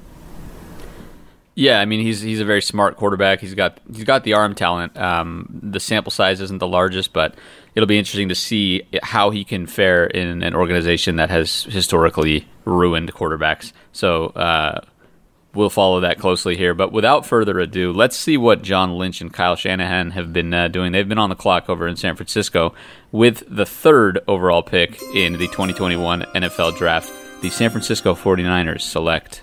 Yeah, 1.55 1.81
I 1.81 1.85
mean 1.85 2.01
he's 2.01 2.23
he's 2.23 2.41
a 2.41 2.47
very 2.47 2.63
smart 2.63 2.97
quarterback. 2.97 3.41
He's 3.41 3.55
got 3.55 3.79
he's 3.93 4.05
got 4.05 4.25
the 4.25 4.33
arm 4.33 4.55
talent. 4.55 4.97
Um, 4.97 5.61
the 5.63 5.81
sample 5.81 6.11
size 6.11 6.41
isn't 6.41 6.59
the 6.59 6.67
largest, 6.67 7.13
but 7.13 7.35
it'll 7.75 7.87
be 7.87 7.99
interesting 7.99 8.31
to 8.31 8.35
see 8.35 8.89
how 9.03 9.31
he 9.31 9.45
can 9.45 9.67
fare 9.67 10.07
in 10.07 10.43
an 10.43 10.55
organization 10.55 11.17
that 11.17 11.29
has 11.29 11.65
historically 11.65 12.49
ruined 12.65 13.13
quarterbacks. 13.13 13.73
So 13.93 14.27
uh, 14.29 14.81
we'll 15.55 15.69
follow 15.69 16.01
that 16.01 16.19
closely 16.19 16.57
here. 16.57 16.73
But 16.73 16.91
without 16.91 17.27
further 17.27 17.59
ado, 17.61 17.93
let's 17.93 18.17
see 18.17 18.39
what 18.39 18.63
John 18.63 18.97
Lynch 18.97 19.21
and 19.21 19.31
Kyle 19.31 19.57
Shanahan 19.57 20.13
have 20.13 20.33
been 20.33 20.55
uh, 20.55 20.69
doing. 20.69 20.93
They've 20.93 21.09
been 21.09 21.19
on 21.19 21.29
the 21.29 21.37
clock 21.37 21.69
over 21.69 21.87
in 21.87 21.97
San 21.97 22.17
Francisco 22.17 22.75
with 23.11 23.43
the 23.47 23.67
third 23.67 24.21
overall 24.27 24.63
pick 24.63 25.01
in 25.15 25.35
the 25.35 25.49
2021 25.49 26.23
NFL 26.35 26.79
Draft. 26.79 27.13
The 27.43 27.51
San 27.51 27.69
Francisco 27.71 28.15
49ers 28.15 28.83
select 28.83 29.43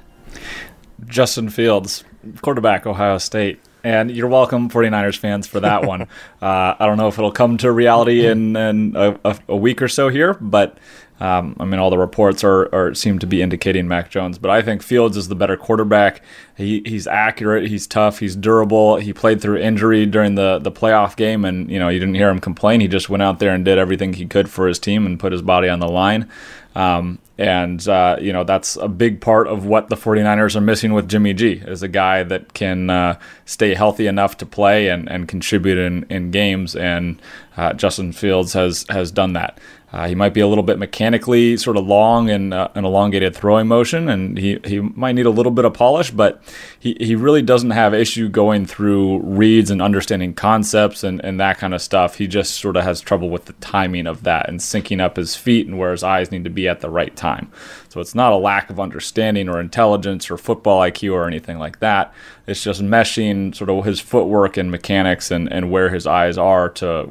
Justin 1.07 1.49
Fields, 1.49 2.03
quarterback, 2.41 2.85
Ohio 2.85 3.17
State. 3.17 3.59
And 3.83 4.11
you're 4.11 4.27
welcome, 4.27 4.69
49ers 4.69 5.17
fans, 5.17 5.47
for 5.47 5.59
that 5.61 5.85
one. 5.85 6.07
Uh, 6.41 6.73
I 6.79 6.85
don't 6.85 6.97
know 6.97 7.09
if 7.09 7.17
it'll 7.17 7.33
come 7.33 7.57
to 7.57 7.69
reality 7.69 8.25
in, 8.25 8.55
in 8.55 8.95
a, 8.95 9.37
a, 9.49 9.57
week 9.57 9.81
or 9.81 9.89
so 9.89 10.07
here, 10.07 10.35
but 10.35 10.77
um, 11.19 11.57
I 11.59 11.65
mean, 11.65 11.81
all 11.81 11.89
the 11.89 11.97
reports 11.97 12.45
are, 12.45 12.73
are, 12.73 12.93
seem 12.95 13.19
to 13.19 13.27
be 13.27 13.41
indicating 13.41 13.89
Mac 13.89 14.09
Jones, 14.09 14.37
but 14.37 14.49
I 14.49 14.61
think 14.61 14.81
Fields 14.81 15.17
is 15.17 15.27
the 15.27 15.35
better 15.35 15.57
quarterback. 15.57 16.21
He, 16.55 16.81
he's 16.85 17.07
accurate, 17.07 17.67
he's 17.67 17.87
tough, 17.87 18.19
he's 18.19 18.37
durable. 18.37 18.95
He 18.97 19.11
played 19.11 19.41
through 19.41 19.57
injury 19.57 20.05
during 20.05 20.35
the, 20.35 20.59
the 20.59 20.71
playoff 20.71 21.17
game, 21.17 21.43
and 21.43 21.69
you 21.69 21.77
know 21.77 21.89
you 21.89 21.99
didn't 21.99 22.15
hear 22.15 22.29
him 22.29 22.39
complain. 22.39 22.79
He 22.79 22.87
just 22.87 23.09
went 23.09 23.21
out 23.21 23.39
there 23.39 23.53
and 23.53 23.65
did 23.65 23.77
everything 23.77 24.13
he 24.13 24.25
could 24.25 24.49
for 24.49 24.65
his 24.65 24.79
team 24.79 25.05
and 25.05 25.19
put 25.19 25.33
his 25.33 25.41
body 25.41 25.67
on 25.67 25.79
the 25.79 25.89
line. 25.89 26.29
Um, 26.73 27.19
and, 27.39 27.87
uh, 27.87 28.17
you 28.19 28.33
know, 28.33 28.43
that's 28.43 28.75
a 28.75 28.89
big 28.89 29.21
part 29.21 29.47
of 29.47 29.65
what 29.65 29.87
the 29.87 29.95
49ers 29.95 30.57
are 30.57 30.61
missing 30.61 30.91
with 30.91 31.07
Jimmy 31.07 31.33
G 31.33 31.53
is 31.65 31.81
a 31.81 31.87
guy 31.87 32.21
that 32.23 32.53
can 32.53 32.89
uh, 32.89 33.17
stay 33.45 33.73
healthy 33.73 34.07
enough 34.07 34.35
to 34.39 34.45
play 34.45 34.89
and, 34.89 35.09
and 35.09 35.25
contribute 35.25 35.77
in, 35.77 36.05
in 36.09 36.31
games. 36.31 36.75
And 36.75 37.21
uh, 37.55 37.71
Justin 37.75 38.11
Fields 38.11 38.51
has, 38.51 38.85
has 38.89 39.09
done 39.09 39.31
that. 39.33 39.57
Uh, 39.91 40.07
he 40.07 40.13
might 40.13 40.33
be 40.35 40.39
a 40.39 40.47
little 40.47 40.63
bit 40.63 40.77
mechanically 40.77 41.57
sort 41.57 41.75
of 41.75 41.85
long 41.85 42.29
and 42.29 42.53
uh, 42.53 42.67
an 42.75 42.85
elongated 42.85 43.35
throwing 43.35 43.67
motion, 43.67 44.07
and 44.07 44.37
he, 44.37 44.59
he 44.63 44.79
might 44.79 45.13
need 45.13 45.25
a 45.25 45.31
little 45.31 45.51
bit 45.51 45.65
of 45.65 45.73
polish, 45.73 46.11
but 46.11 46.41
he, 46.79 46.95
he 46.99 47.15
really 47.15 47.41
doesn't 47.41 47.71
have 47.71 47.93
issue 47.93 48.29
going 48.29 48.67
through 48.67 49.19
reads 49.21 49.71
and 49.71 49.81
understanding 49.81 50.33
concepts 50.33 51.03
and, 51.03 51.23
and 51.25 51.39
that 51.39 51.57
kind 51.57 51.73
of 51.73 51.81
stuff. 51.81 52.15
He 52.15 52.27
just 52.27 52.55
sort 52.55 52.77
of 52.77 52.83
has 52.83 53.01
trouble 53.01 53.29
with 53.29 53.45
the 53.45 53.53
timing 53.53 54.05
of 54.05 54.23
that 54.23 54.47
and 54.47 54.59
syncing 54.59 55.01
up 55.01 55.17
his 55.17 55.35
feet 55.35 55.65
and 55.65 55.79
where 55.79 55.91
his 55.91 56.03
eyes 56.03 56.31
need 56.31 56.43
to 56.43 56.51
be 56.51 56.67
at 56.67 56.81
the 56.81 56.89
right 56.89 57.15
time. 57.15 57.51
So 57.89 57.99
it's 57.99 58.13
not 58.13 58.31
a 58.31 58.37
lack 58.37 58.69
of 58.69 58.79
understanding 58.79 59.49
or 59.49 59.59
intelligence 59.59 60.29
or 60.29 60.37
football 60.37 60.81
IQ 60.81 61.13
or 61.13 61.25
anything 61.25 61.57
like 61.57 61.79
that. 61.79 62.13
It's 62.45 62.63
just 62.63 62.81
meshing 62.83 63.55
sort 63.55 63.71
of 63.71 63.83
his 63.85 63.99
footwork 63.99 64.55
and 64.57 64.69
mechanics 64.69 65.31
and, 65.31 65.51
and 65.51 65.71
where 65.71 65.89
his 65.89 66.05
eyes 66.05 66.37
are 66.37 66.69
to 66.69 67.09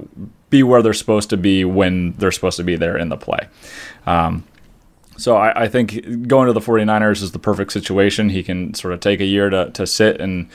be 0.51 0.63
where 0.63 0.83
they're 0.83 0.93
supposed 0.93 1.31
to 1.31 1.37
be 1.37 1.65
when 1.65 2.13
they're 2.13 2.33
supposed 2.33 2.57
to 2.57 2.65
be 2.65 2.77
there 2.77 2.97
in 2.97 3.09
the 3.09 3.17
play. 3.17 3.49
Um, 4.07 4.45
so 5.19 5.37
I, 5.37 5.65
I, 5.65 5.69
think 5.69 6.29
going 6.29 6.47
to 6.47 6.53
the 6.53 6.61
49ers 6.61 7.23
is 7.23 7.33
the 7.33 7.41
perfect 7.41 7.73
situation. 7.73 8.29
He 8.29 8.45
can 8.45 8.73
sort 8.75 8.95
of 8.95 9.01
take 9.01 9.21
a 9.21 9.25
year 9.25 9.51
to, 9.51 9.69
to 9.71 9.85
sit 9.85 10.21
and 10.21 10.49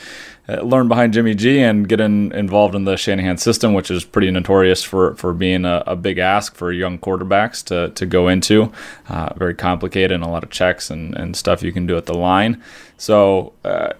uh, 0.47 0.61
learn 0.61 0.87
behind 0.87 1.13
Jimmy 1.13 1.35
G 1.35 1.59
and 1.59 1.87
get 1.87 1.99
in, 1.99 2.31
involved 2.31 2.73
in 2.73 2.85
the 2.85 2.95
Shanahan 2.95 3.37
system, 3.37 3.73
which 3.73 3.91
is 3.91 4.05
pretty 4.05 4.31
notorious 4.31 4.81
for, 4.81 5.15
for 5.15 5.33
being 5.33 5.65
a, 5.65 5.83
a 5.85 5.97
big 5.97 6.17
ask 6.17 6.55
for 6.55 6.71
young 6.71 6.97
quarterbacks 6.97 7.63
to, 7.65 7.89
to 7.95 8.05
go 8.05 8.29
into. 8.29 8.71
Uh, 9.09 9.33
very 9.35 9.53
complicated 9.53 10.11
and 10.11 10.23
a 10.23 10.29
lot 10.29 10.43
of 10.43 10.49
checks 10.49 10.89
and, 10.89 11.13
and 11.15 11.35
stuff 11.35 11.61
you 11.61 11.73
can 11.73 11.85
do 11.85 11.97
at 11.97 12.05
the 12.05 12.13
line. 12.13 12.63
So 12.97 13.51
uh, 13.65 13.91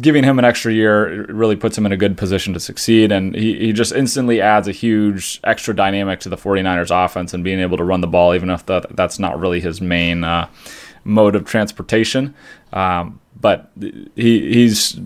giving 0.00 0.24
him 0.24 0.38
an 0.38 0.44
extra 0.44 0.72
year 0.72 1.26
really 1.26 1.56
puts 1.56 1.76
him 1.76 1.86
in 1.86 1.92
a 1.92 1.96
good 1.96 2.16
position 2.16 2.52
to 2.54 2.60
succeed. 2.60 3.12
And 3.12 3.34
he, 3.34 3.58
he 3.58 3.72
just 3.72 3.92
instantly 3.92 4.40
adds 4.40 4.68
a 4.68 4.72
huge 4.72 5.40
extra 5.44 5.74
dynamic 5.74 6.20
to 6.20 6.28
the 6.28 6.36
49ers 6.36 7.04
offense 7.04 7.34
and 7.34 7.44
being 7.44 7.60
able 7.60 7.76
to 7.76 7.84
run 7.84 8.00
the 8.00 8.06
ball, 8.06 8.34
even 8.34 8.50
if 8.50 8.66
that, 8.66 8.96
that's 8.96 9.18
not 9.18 9.38
really 9.38 9.60
his 9.60 9.80
main 9.80 10.24
uh, 10.24 10.48
mode 11.04 11.34
of 11.34 11.44
transportation. 11.44 12.34
Um, 12.72 13.20
but 13.40 13.70
he, 13.76 14.52
he's 14.54 14.98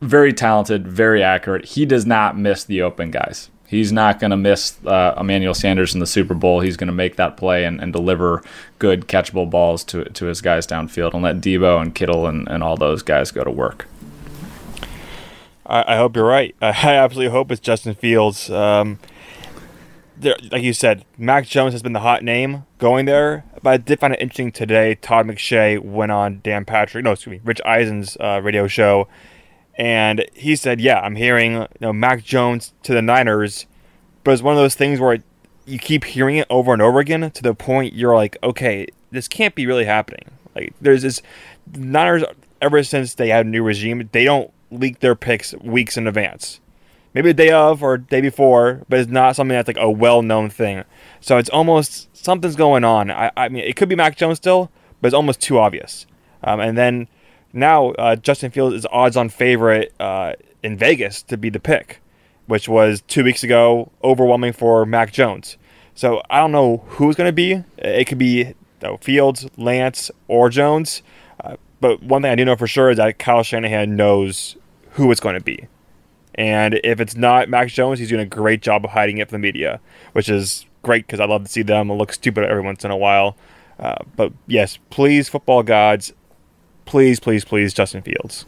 very 0.00 0.32
talented, 0.32 0.86
very 0.86 1.22
accurate. 1.22 1.64
He 1.64 1.84
does 1.84 2.06
not 2.06 2.38
miss 2.38 2.64
the 2.64 2.82
open 2.82 3.10
guys. 3.10 3.50
He's 3.68 3.92
not 3.92 4.18
going 4.18 4.30
to 4.30 4.36
miss 4.38 4.78
uh, 4.86 5.14
Emmanuel 5.20 5.52
Sanders 5.52 5.92
in 5.92 6.00
the 6.00 6.06
Super 6.06 6.32
Bowl. 6.32 6.60
He's 6.60 6.78
going 6.78 6.88
to 6.88 6.94
make 6.94 7.16
that 7.16 7.36
play 7.36 7.66
and, 7.66 7.82
and, 7.82 7.92
deliver 7.92 8.42
good 8.78 9.06
catchable 9.06 9.48
balls 9.48 9.84
to 9.84 10.04
to 10.04 10.24
his 10.24 10.40
guys 10.40 10.66
downfield 10.66 11.12
and 11.12 11.22
let 11.22 11.42
Deebo 11.42 11.82
and 11.82 11.94
Kittle 11.94 12.26
and, 12.26 12.48
and 12.48 12.62
all 12.62 12.78
those 12.78 13.02
guys 13.02 13.30
go 13.30 13.44
to 13.44 13.50
work. 13.50 13.86
I, 15.66 15.94
I 15.94 15.96
hope 15.96 16.16
you're 16.16 16.24
right. 16.24 16.56
I 16.62 16.94
absolutely 16.94 17.30
hope 17.30 17.52
it's 17.52 17.60
Justin 17.60 17.94
Fields. 17.94 18.48
Um, 18.48 18.98
there, 20.16 20.36
like 20.50 20.62
you 20.62 20.72
said, 20.72 21.04
Mac 21.18 21.46
Jones 21.46 21.74
has 21.74 21.82
been 21.82 21.92
the 21.92 22.00
hot 22.00 22.24
name 22.24 22.64
going 22.78 23.04
there, 23.04 23.44
but 23.62 23.70
I 23.70 23.76
did 23.76 24.00
find 24.00 24.14
it 24.14 24.20
interesting 24.20 24.50
today. 24.50 24.94
Todd 24.94 25.26
McShay 25.26 25.78
went 25.78 26.10
on 26.10 26.40
Dan 26.42 26.64
Patrick, 26.64 27.04
no, 27.04 27.12
excuse 27.12 27.32
me, 27.32 27.40
Rich 27.44 27.60
Eisen's 27.66 28.16
uh, 28.18 28.40
radio 28.42 28.66
show 28.66 29.08
and 29.78 30.26
he 30.34 30.56
said, 30.56 30.80
"Yeah, 30.80 31.00
I'm 31.00 31.16
hearing 31.16 31.54
you 31.54 31.68
know 31.80 31.92
Mac 31.92 32.24
Jones 32.24 32.74
to 32.82 32.92
the 32.92 33.00
Niners, 33.00 33.66
but 34.24 34.32
it's 34.32 34.42
one 34.42 34.54
of 34.54 34.60
those 34.60 34.74
things 34.74 35.00
where 35.00 35.18
you 35.68 35.78
keep 35.78 36.04
hearing 36.04 36.36
it 36.36 36.46
over 36.50 36.72
and 36.72 36.82
over 36.82 36.98
again 36.98 37.30
to 37.30 37.42
the 37.42 37.54
point 37.54 37.92
you're 37.92 38.14
like, 38.14 38.36
okay, 38.42 38.86
this 39.10 39.28
can't 39.28 39.54
be 39.54 39.66
really 39.66 39.84
happening. 39.84 40.30
Like 40.54 40.74
there's 40.80 41.02
this 41.02 41.22
Niners 41.76 42.24
ever 42.60 42.82
since 42.82 43.14
they 43.14 43.28
had 43.28 43.46
a 43.46 43.48
new 43.48 43.62
regime, 43.62 44.08
they 44.12 44.24
don't 44.24 44.50
leak 44.70 45.00
their 45.00 45.14
picks 45.14 45.54
weeks 45.56 45.96
in 45.96 46.06
advance. 46.06 46.60
Maybe 47.14 47.30
a 47.30 47.34
day 47.34 47.50
of 47.50 47.82
or 47.82 47.98
day 47.98 48.20
before, 48.20 48.82
but 48.88 48.98
it's 48.98 49.10
not 49.10 49.36
something 49.36 49.54
that's 49.54 49.68
like 49.68 49.78
a 49.78 49.90
well-known 49.90 50.50
thing. 50.50 50.84
So 51.20 51.36
it's 51.36 51.48
almost 51.50 52.14
something's 52.16 52.56
going 52.56 52.84
on. 52.84 53.10
I, 53.10 53.30
I 53.36 53.48
mean, 53.48 53.64
it 53.64 53.76
could 53.76 53.88
be 53.88 53.96
Mac 53.96 54.16
Jones 54.16 54.38
still, 54.38 54.70
but 55.00 55.08
it's 55.08 55.14
almost 55.14 55.40
too 55.40 55.58
obvious. 55.58 56.06
Um, 56.42 56.60
and 56.60 56.78
then 56.78 57.08
now 57.52 57.90
uh, 57.90 58.16
Justin 58.16 58.50
Fields 58.50 58.74
is 58.74 58.86
odds-on 58.90 59.28
favorite 59.28 59.94
uh, 60.00 60.34
in 60.62 60.76
Vegas 60.76 61.22
to 61.24 61.36
be 61.36 61.50
the 61.50 61.60
pick, 61.60 62.00
which 62.46 62.68
was 62.68 63.02
two 63.02 63.24
weeks 63.24 63.42
ago 63.42 63.90
overwhelming 64.02 64.52
for 64.52 64.84
Mac 64.86 65.12
Jones. 65.12 65.56
So 65.94 66.22
I 66.30 66.38
don't 66.38 66.52
know 66.52 66.84
who's 66.86 67.16
going 67.16 67.28
to 67.28 67.32
be. 67.32 67.64
It 67.78 68.06
could 68.06 68.18
be 68.18 68.54
Fields, 69.00 69.48
Lance, 69.56 70.10
or 70.28 70.48
Jones. 70.48 71.02
Uh, 71.42 71.56
but 71.80 72.02
one 72.02 72.22
thing 72.22 72.30
I 72.30 72.34
do 72.34 72.44
know 72.44 72.56
for 72.56 72.66
sure 72.66 72.90
is 72.90 72.96
that 72.98 73.18
Kyle 73.18 73.42
Shanahan 73.42 73.96
knows 73.96 74.56
who 74.92 75.10
it's 75.10 75.20
going 75.20 75.34
to 75.34 75.42
be. 75.42 75.66
And 76.34 76.80
if 76.84 77.00
it's 77.00 77.16
not 77.16 77.48
Mac 77.48 77.68
Jones, 77.68 77.98
he's 77.98 78.08
doing 78.08 78.20
a 78.20 78.26
great 78.26 78.62
job 78.62 78.84
of 78.84 78.92
hiding 78.92 79.18
it 79.18 79.28
from 79.28 79.40
the 79.40 79.46
media, 79.46 79.80
which 80.12 80.28
is 80.28 80.66
great 80.82 81.06
because 81.06 81.18
I 81.18 81.24
love 81.24 81.44
to 81.44 81.50
see 81.50 81.62
them 81.62 81.90
look 81.90 82.12
stupid 82.12 82.44
every 82.44 82.62
once 82.62 82.84
in 82.84 82.92
a 82.92 82.96
while. 82.96 83.36
Uh, 83.78 83.96
but 84.14 84.32
yes, 84.46 84.78
please, 84.90 85.28
football 85.28 85.64
gods, 85.64 86.12
please, 86.88 87.20
please, 87.20 87.44
please, 87.44 87.74
Justin 87.74 88.00
Fields. 88.00 88.46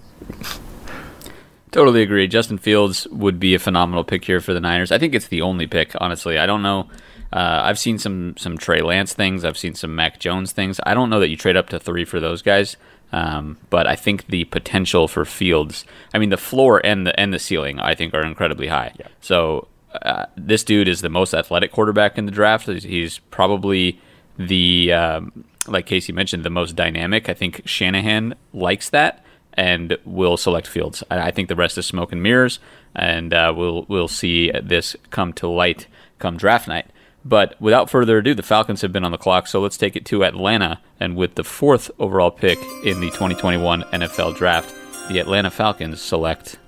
Totally 1.70 2.02
agree. 2.02 2.26
Justin 2.26 2.56
Fields 2.56 3.06
would 3.08 3.38
be 3.38 3.54
a 3.54 3.58
phenomenal 3.58 4.02
pick 4.02 4.24
here 4.24 4.40
for 4.40 4.54
the 4.54 4.60
Niners. 4.60 4.90
I 4.90 4.98
think 4.98 5.14
it's 5.14 5.28
the 5.28 5.42
only 5.42 5.66
pick, 5.66 5.92
honestly. 6.00 6.38
I 6.38 6.46
don't 6.46 6.62
know. 6.62 6.88
Uh, 7.32 7.60
I've 7.62 7.78
seen 7.78 7.98
some 7.98 8.34
some 8.38 8.58
Trey 8.58 8.80
Lance 8.80 9.12
things. 9.12 9.44
I've 9.44 9.58
seen 9.58 9.74
some 9.74 9.94
Mac 9.94 10.18
Jones 10.18 10.52
things. 10.52 10.80
I 10.84 10.94
don't 10.94 11.10
know 11.10 11.20
that 11.20 11.28
you 11.28 11.36
trade 11.36 11.56
up 11.56 11.68
to 11.68 11.78
three 11.78 12.04
for 12.04 12.18
those 12.18 12.42
guys. 12.42 12.76
Um, 13.12 13.58
but 13.68 13.86
I 13.86 13.94
think 13.94 14.26
the 14.28 14.44
potential 14.44 15.06
for 15.06 15.24
Fields, 15.24 15.84
I 16.14 16.18
mean, 16.18 16.30
the 16.30 16.36
floor 16.36 16.80
and 16.84 17.06
the 17.06 17.20
and 17.20 17.34
the 17.34 17.38
ceiling, 17.38 17.78
I 17.78 17.94
think, 17.94 18.14
are 18.14 18.24
incredibly 18.24 18.68
high. 18.68 18.92
Yeah. 18.98 19.08
So 19.20 19.68
uh, 20.02 20.26
this 20.36 20.64
dude 20.64 20.88
is 20.88 21.02
the 21.02 21.10
most 21.10 21.34
athletic 21.34 21.72
quarterback 21.72 22.18
in 22.18 22.26
the 22.26 22.32
draft. 22.32 22.66
He's 22.66 23.18
probably 23.18 24.00
the 24.38 24.92
um, 24.92 25.44
like 25.66 25.86
Casey 25.86 26.12
mentioned, 26.12 26.44
the 26.44 26.50
most 26.50 26.76
dynamic. 26.76 27.28
I 27.28 27.34
think 27.34 27.62
Shanahan 27.64 28.34
likes 28.52 28.90
that 28.90 29.24
and 29.54 29.96
will 30.04 30.36
select 30.36 30.66
Fields. 30.66 31.02
I 31.10 31.30
think 31.30 31.48
the 31.48 31.56
rest 31.56 31.76
is 31.76 31.86
smoke 31.86 32.12
and 32.12 32.22
mirrors, 32.22 32.60
and 32.94 33.34
uh, 33.34 33.52
we'll 33.56 33.84
we'll 33.88 34.08
see 34.08 34.50
this 34.62 34.96
come 35.10 35.32
to 35.34 35.48
light 35.48 35.86
come 36.18 36.36
draft 36.36 36.68
night. 36.68 36.86
But 37.24 37.60
without 37.60 37.90
further 37.90 38.18
ado, 38.18 38.34
the 38.34 38.42
Falcons 38.42 38.80
have 38.80 38.92
been 38.92 39.04
on 39.04 39.12
the 39.12 39.18
clock, 39.18 39.46
so 39.46 39.60
let's 39.60 39.76
take 39.76 39.96
it 39.96 40.06
to 40.06 40.24
Atlanta. 40.24 40.80
And 40.98 41.16
with 41.16 41.34
the 41.34 41.44
fourth 41.44 41.90
overall 41.98 42.30
pick 42.30 42.58
in 42.84 43.00
the 43.00 43.10
2021 43.10 43.82
NFL 43.82 44.36
Draft, 44.36 44.74
the 45.08 45.18
Atlanta 45.18 45.50
Falcons 45.50 46.00
select 46.00 46.58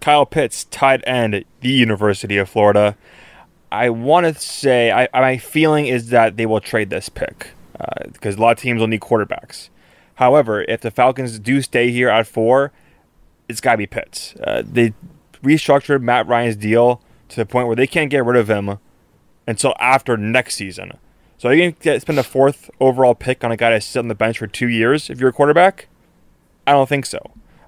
Kyle 0.00 0.24
Pitts, 0.24 0.64
tight 0.64 1.02
end, 1.06 1.44
the 1.60 1.68
University 1.68 2.38
of 2.38 2.48
Florida. 2.48 2.96
I 3.70 3.90
want 3.90 4.24
to 4.24 4.40
say, 4.40 4.90
I, 4.90 5.08
my 5.12 5.36
feeling 5.36 5.88
is 5.88 6.08
that 6.08 6.38
they 6.38 6.46
will 6.46 6.60
trade 6.60 6.88
this 6.88 7.10
pick 7.10 7.48
because 8.12 8.36
uh, 8.36 8.38
a 8.38 8.42
lot 8.42 8.52
of 8.52 8.58
teams 8.58 8.80
will 8.80 8.86
need 8.86 9.00
quarterbacks. 9.00 9.68
However, 10.16 10.62
if 10.62 10.80
the 10.80 10.90
Falcons 10.90 11.38
do 11.38 11.62
stay 11.62 11.90
here 11.90 12.08
at 12.08 12.26
four, 12.26 12.72
it's 13.48 13.60
got 13.60 13.72
to 13.72 13.78
be 13.78 13.86
Pitts. 13.86 14.34
Uh, 14.42 14.62
they 14.64 14.92
restructured 15.42 16.02
Matt 16.02 16.26
Ryan's 16.26 16.56
deal 16.56 17.00
to 17.28 17.36
the 17.36 17.46
point 17.46 17.66
where 17.66 17.76
they 17.76 17.86
can't 17.86 18.10
get 18.10 18.24
rid 18.24 18.36
of 18.36 18.48
him 18.48 18.78
until 19.46 19.74
after 19.78 20.16
next 20.16 20.56
season. 20.56 20.92
So 21.38 21.50
you 21.50 21.70
to 21.70 22.00
spend 22.00 22.18
a 22.18 22.24
fourth 22.24 22.68
overall 22.80 23.14
pick 23.14 23.44
on 23.44 23.52
a 23.52 23.56
guy 23.56 23.70
that's 23.70 23.86
sit 23.86 24.00
on 24.00 24.08
the 24.08 24.14
bench 24.14 24.38
for 24.38 24.48
two 24.48 24.68
years 24.68 25.08
if 25.08 25.20
you're 25.20 25.30
a 25.30 25.32
quarterback? 25.32 25.86
I 26.66 26.72
don't 26.72 26.88
think 26.88 27.06
so. 27.06 27.20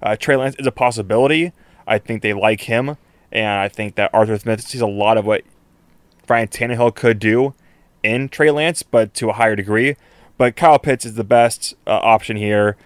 Uh, 0.03 0.17
Trey 0.17 0.37
Lance 0.37 0.57
is 0.59 0.67
a 0.67 0.73
possibility. 0.73 1.53
I 1.87 1.99
think 1.99 2.23
they 2.23 2.33
like 2.33 2.63
him, 2.63 2.97
and 3.31 3.61
I 3.61 3.69
think 3.69 3.95
that 3.95 4.11
Arthur 4.13 4.39
Smith 4.39 4.63
sees 4.63 4.81
a 4.81 4.87
lot 4.87 5.17
of 5.17 5.25
what 5.25 5.43
Ryan 6.29 6.49
Tannehill 6.49 6.95
could 6.95 7.19
do 7.19 7.55
in 8.03 8.29
Trey 8.29 8.51
Lance, 8.51 8.83
but 8.83 9.15
to 9.15 9.31
a 9.31 9.35
higher 9.35 9.57
degree. 9.57 9.97
But 10.37 10.57
Kyle 10.57 10.79
Pitts 10.79 11.05
is 11.05 11.15
the 11.15 11.25
best 11.25 11.75
uh, 11.87 11.91
option 12.03 12.37
here. 12.37 12.77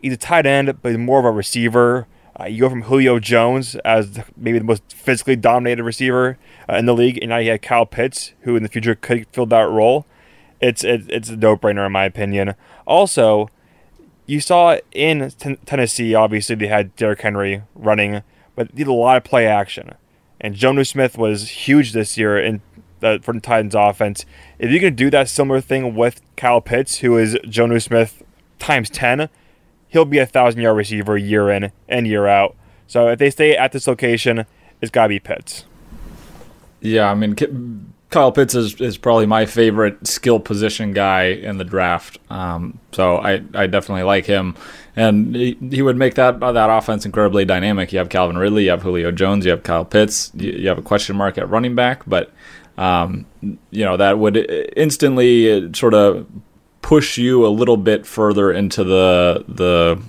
He's 0.00 0.14
a 0.14 0.18
tight 0.18 0.46
end, 0.46 0.80
but 0.82 0.98
more 0.98 1.18
of 1.18 1.24
a 1.24 1.30
receiver. 1.30 2.06
Uh, 2.38 2.46
you 2.46 2.60
go 2.60 2.70
from 2.70 2.82
Julio 2.82 3.18
Jones 3.18 3.76
as 3.84 4.20
maybe 4.36 4.58
the 4.58 4.64
most 4.64 4.82
physically 4.92 5.36
dominated 5.36 5.84
receiver 5.84 6.38
uh, 6.68 6.76
in 6.76 6.86
the 6.86 6.94
league, 6.94 7.18
and 7.20 7.28
now 7.28 7.36
you 7.36 7.50
have 7.50 7.60
Kyle 7.60 7.86
Pitts, 7.86 8.32
who 8.40 8.56
in 8.56 8.62
the 8.62 8.68
future 8.68 8.94
could 8.94 9.26
fill 9.32 9.46
that 9.46 9.68
role. 9.68 10.06
It's 10.60 10.82
it, 10.82 11.04
it's 11.08 11.28
a 11.28 11.36
no 11.36 11.56
brainer 11.56 11.86
in 11.86 11.92
my 11.92 12.04
opinion. 12.04 12.54
Also, 12.86 13.50
you 14.26 14.40
saw 14.40 14.78
in 14.92 15.30
Tennessee, 15.66 16.14
obviously 16.14 16.56
they 16.56 16.66
had 16.66 16.96
Derrick 16.96 17.20
Henry 17.20 17.62
running, 17.74 18.22
but 18.56 18.74
did 18.74 18.86
a 18.86 18.92
lot 18.92 19.18
of 19.18 19.24
play 19.24 19.46
action, 19.46 19.92
and 20.40 20.54
Jonnu 20.54 20.86
Smith 20.86 21.18
was 21.18 21.50
huge 21.50 21.92
this 21.92 22.16
year 22.16 22.38
in 22.38 22.62
for 23.22 23.32
the 23.34 23.40
Titans 23.40 23.74
offense. 23.74 24.24
If 24.58 24.70
you 24.70 24.80
can 24.80 24.94
do 24.94 25.10
that 25.10 25.28
similar 25.28 25.60
thing 25.60 25.94
with 25.94 26.20
Kyle 26.36 26.60
Pitts, 26.60 26.98
who 26.98 27.16
is 27.18 27.34
Jonnu 27.44 27.80
Smith 27.82 28.22
times 28.58 28.90
ten 28.90 29.28
he'll 29.94 30.04
be 30.04 30.18
a 30.18 30.26
thousand 30.26 30.60
yard 30.60 30.76
receiver 30.76 31.16
year 31.16 31.48
in 31.50 31.70
and 31.88 32.06
year 32.06 32.26
out. 32.26 32.56
So 32.88 33.08
if 33.08 33.18
they 33.20 33.30
stay 33.30 33.56
at 33.56 33.70
this 33.70 33.86
location, 33.86 34.44
it's 34.82 34.90
got 34.90 35.04
to 35.04 35.08
be 35.08 35.20
Pitts. 35.20 35.64
Yeah, 36.80 37.10
I 37.10 37.14
mean, 37.14 37.94
Kyle 38.10 38.32
Pitts 38.32 38.56
is, 38.56 38.78
is 38.80 38.98
probably 38.98 39.24
my 39.24 39.46
favorite 39.46 40.06
skill 40.06 40.40
position 40.40 40.92
guy 40.92 41.26
in 41.26 41.58
the 41.58 41.64
draft. 41.64 42.18
Um, 42.28 42.80
so 42.90 43.18
I, 43.18 43.42
I 43.54 43.68
definitely 43.68 44.02
like 44.02 44.26
him. 44.26 44.56
And 44.96 45.34
he, 45.34 45.56
he 45.70 45.80
would 45.80 45.96
make 45.96 46.14
that 46.16 46.40
that 46.40 46.70
offense 46.70 47.06
incredibly 47.06 47.44
dynamic. 47.44 47.92
You 47.92 48.00
have 48.00 48.08
Calvin 48.08 48.36
Ridley, 48.36 48.64
you 48.64 48.70
have 48.70 48.82
Julio 48.82 49.12
Jones, 49.12 49.44
you 49.44 49.52
have 49.52 49.62
Kyle 49.62 49.84
Pitts, 49.84 50.32
you, 50.34 50.50
you 50.50 50.68
have 50.68 50.78
a 50.78 50.82
question 50.82 51.16
mark 51.16 51.38
at 51.38 51.48
running 51.48 51.76
back, 51.76 52.02
but 52.06 52.32
um, 52.76 53.26
you 53.42 53.84
know 53.84 53.96
that 53.96 54.18
would 54.18 54.36
instantly 54.76 55.72
sort 55.74 55.94
of 55.94 56.26
push 56.82 57.16
you 57.16 57.46
a 57.46 57.48
little 57.48 57.76
bit 57.76 58.06
further 58.06 58.52
into 58.52 58.84
the 58.84 59.44
the 59.48 60.00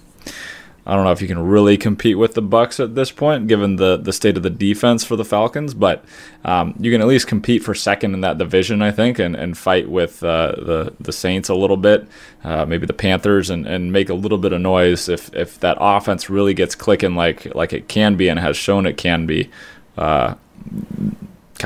I 0.87 0.93
don't 0.93 1.03
know 1.03 1.11
if 1.11 1.21
you 1.21 1.27
can 1.27 1.39
really 1.39 1.77
compete 1.77 2.17
with 2.17 2.35
the 2.35 2.43
Bucs 2.43 2.83
at 2.83 2.93
this 2.93 3.11
point, 3.11 3.47
given 3.47 3.77
the 3.77 3.97
the 3.97 4.13
state 4.13 4.37
of 4.37 4.43
the 4.43 4.51
defense 4.51 5.03
for 5.03 5.15
the 5.15 5.25
Falcons. 5.25 5.73
But 5.73 6.05
um, 6.43 6.75
you 6.79 6.91
can 6.91 7.01
at 7.01 7.07
least 7.07 7.25
compete 7.25 7.63
for 7.63 7.73
second 7.73 8.13
in 8.13 8.21
that 8.21 8.37
division, 8.37 8.83
I 8.83 8.91
think, 8.91 9.17
and, 9.17 9.35
and 9.35 9.57
fight 9.57 9.89
with 9.89 10.23
uh, 10.23 10.53
the 10.57 10.93
the 10.99 11.11
Saints 11.11 11.49
a 11.49 11.55
little 11.55 11.77
bit, 11.77 12.07
uh, 12.43 12.65
maybe 12.65 12.85
the 12.85 12.93
Panthers, 12.93 13.49
and, 13.49 13.65
and 13.65 13.91
make 13.91 14.09
a 14.09 14.13
little 14.13 14.37
bit 14.37 14.53
of 14.53 14.61
noise 14.61 15.09
if 15.09 15.33
if 15.33 15.59
that 15.61 15.77
offense 15.79 16.29
really 16.29 16.53
gets 16.53 16.75
clicking 16.75 17.15
like 17.15 17.55
like 17.55 17.73
it 17.73 17.87
can 17.87 18.15
be 18.15 18.27
and 18.27 18.39
has 18.39 18.55
shown 18.55 18.85
it 18.85 18.97
can 18.97 19.25
be. 19.25 19.49
Uh, 19.97 20.35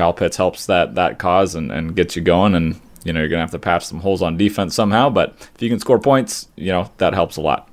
Kyle 0.00 0.14
Pitts 0.14 0.38
helps 0.38 0.64
that 0.64 0.94
that 0.94 1.18
cause 1.18 1.54
and, 1.54 1.70
and 1.70 1.94
gets 1.94 2.16
you 2.16 2.22
going, 2.22 2.54
and 2.54 2.80
you 3.04 3.12
know, 3.12 3.20
you're 3.20 3.28
to 3.28 3.36
have 3.36 3.50
to 3.50 3.58
patch 3.58 3.84
some 3.84 4.00
holes 4.00 4.22
on 4.22 4.38
defense 4.38 4.74
somehow, 4.74 5.10
but 5.10 5.34
if 5.54 5.60
you 5.60 5.68
can 5.68 5.78
score 5.78 5.98
points, 5.98 6.48
you 6.56 6.72
know, 6.72 6.90
that 6.96 7.12
helps 7.12 7.36
a 7.36 7.42
lot. 7.42 7.68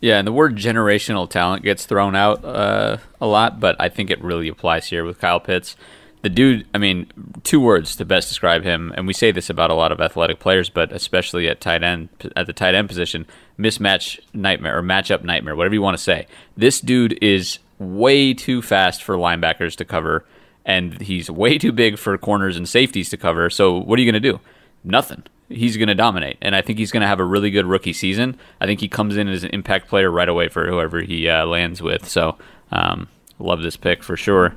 Yeah, 0.00 0.16
and 0.16 0.26
the 0.26 0.32
word 0.32 0.56
generational 0.56 1.28
talent 1.28 1.62
gets 1.62 1.84
thrown 1.84 2.16
out 2.16 2.42
uh, 2.42 2.96
a 3.20 3.26
lot, 3.26 3.60
but 3.60 3.76
I 3.78 3.90
think 3.90 4.10
it 4.10 4.18
really 4.22 4.48
applies 4.48 4.86
here 4.88 5.04
with 5.04 5.20
Kyle 5.20 5.40
Pitts. 5.40 5.76
The 6.22 6.30
dude, 6.30 6.66
I 6.72 6.78
mean, 6.78 7.12
two 7.44 7.60
words 7.60 7.94
to 7.96 8.06
best 8.06 8.30
describe 8.30 8.64
him, 8.64 8.94
and 8.96 9.06
we 9.06 9.12
say 9.12 9.32
this 9.32 9.50
about 9.50 9.70
a 9.70 9.74
lot 9.74 9.92
of 9.92 10.00
athletic 10.00 10.40
players, 10.40 10.70
but 10.70 10.90
especially 10.90 11.48
at 11.48 11.60
tight 11.60 11.82
end, 11.82 12.08
at 12.34 12.46
the 12.46 12.54
tight 12.54 12.74
end 12.74 12.88
position, 12.88 13.26
mismatch 13.58 14.20
nightmare 14.32 14.78
or 14.78 14.82
matchup 14.82 15.22
nightmare, 15.22 15.54
whatever 15.54 15.74
you 15.74 15.82
want 15.82 15.98
to 15.98 16.02
say. 16.02 16.26
This 16.56 16.80
dude 16.80 17.18
is 17.22 17.58
way 17.78 18.32
too 18.32 18.62
fast 18.62 19.02
for 19.02 19.16
linebackers 19.16 19.76
to 19.76 19.84
cover 19.84 20.24
and 20.66 21.00
he's 21.00 21.30
way 21.30 21.56
too 21.56 21.72
big 21.72 21.96
for 21.96 22.18
corners 22.18 22.56
and 22.56 22.68
safeties 22.68 23.08
to 23.10 23.16
cover. 23.16 23.48
So 23.48 23.78
what 23.78 23.98
are 23.98 24.02
you 24.02 24.12
going 24.12 24.22
to 24.22 24.32
do? 24.32 24.40
Nothing. 24.84 25.22
He's 25.48 25.76
going 25.76 25.88
to 25.88 25.94
dominate, 25.94 26.38
and 26.42 26.56
I 26.56 26.60
think 26.60 26.76
he's 26.78 26.90
going 26.90 27.02
to 27.02 27.06
have 27.06 27.20
a 27.20 27.24
really 27.24 27.52
good 27.52 27.66
rookie 27.66 27.92
season. 27.92 28.36
I 28.60 28.66
think 28.66 28.80
he 28.80 28.88
comes 28.88 29.16
in 29.16 29.28
as 29.28 29.44
an 29.44 29.50
impact 29.50 29.88
player 29.88 30.10
right 30.10 30.28
away 30.28 30.48
for 30.48 30.66
whoever 30.66 31.00
he 31.02 31.28
uh, 31.28 31.46
lands 31.46 31.80
with. 31.80 32.08
So 32.08 32.36
um, 32.72 33.08
love 33.38 33.62
this 33.62 33.76
pick 33.76 34.02
for 34.02 34.16
sure. 34.16 34.56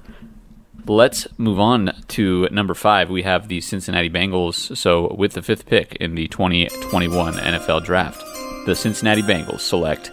Let's 0.87 1.27
move 1.37 1.59
on 1.59 1.93
to 2.09 2.47
number 2.51 2.73
five. 2.73 3.11
We 3.11 3.21
have 3.21 3.47
the 3.47 3.61
Cincinnati 3.61 4.09
Bengals. 4.09 4.75
So 4.75 5.13
with 5.13 5.33
the 5.33 5.43
fifth 5.43 5.67
pick 5.67 5.95
in 5.97 6.15
the 6.15 6.27
2021 6.27 7.33
NFL 7.33 7.85
Draft, 7.85 8.23
the 8.65 8.75
Cincinnati 8.75 9.21
Bengals 9.21 9.59
select 9.59 10.11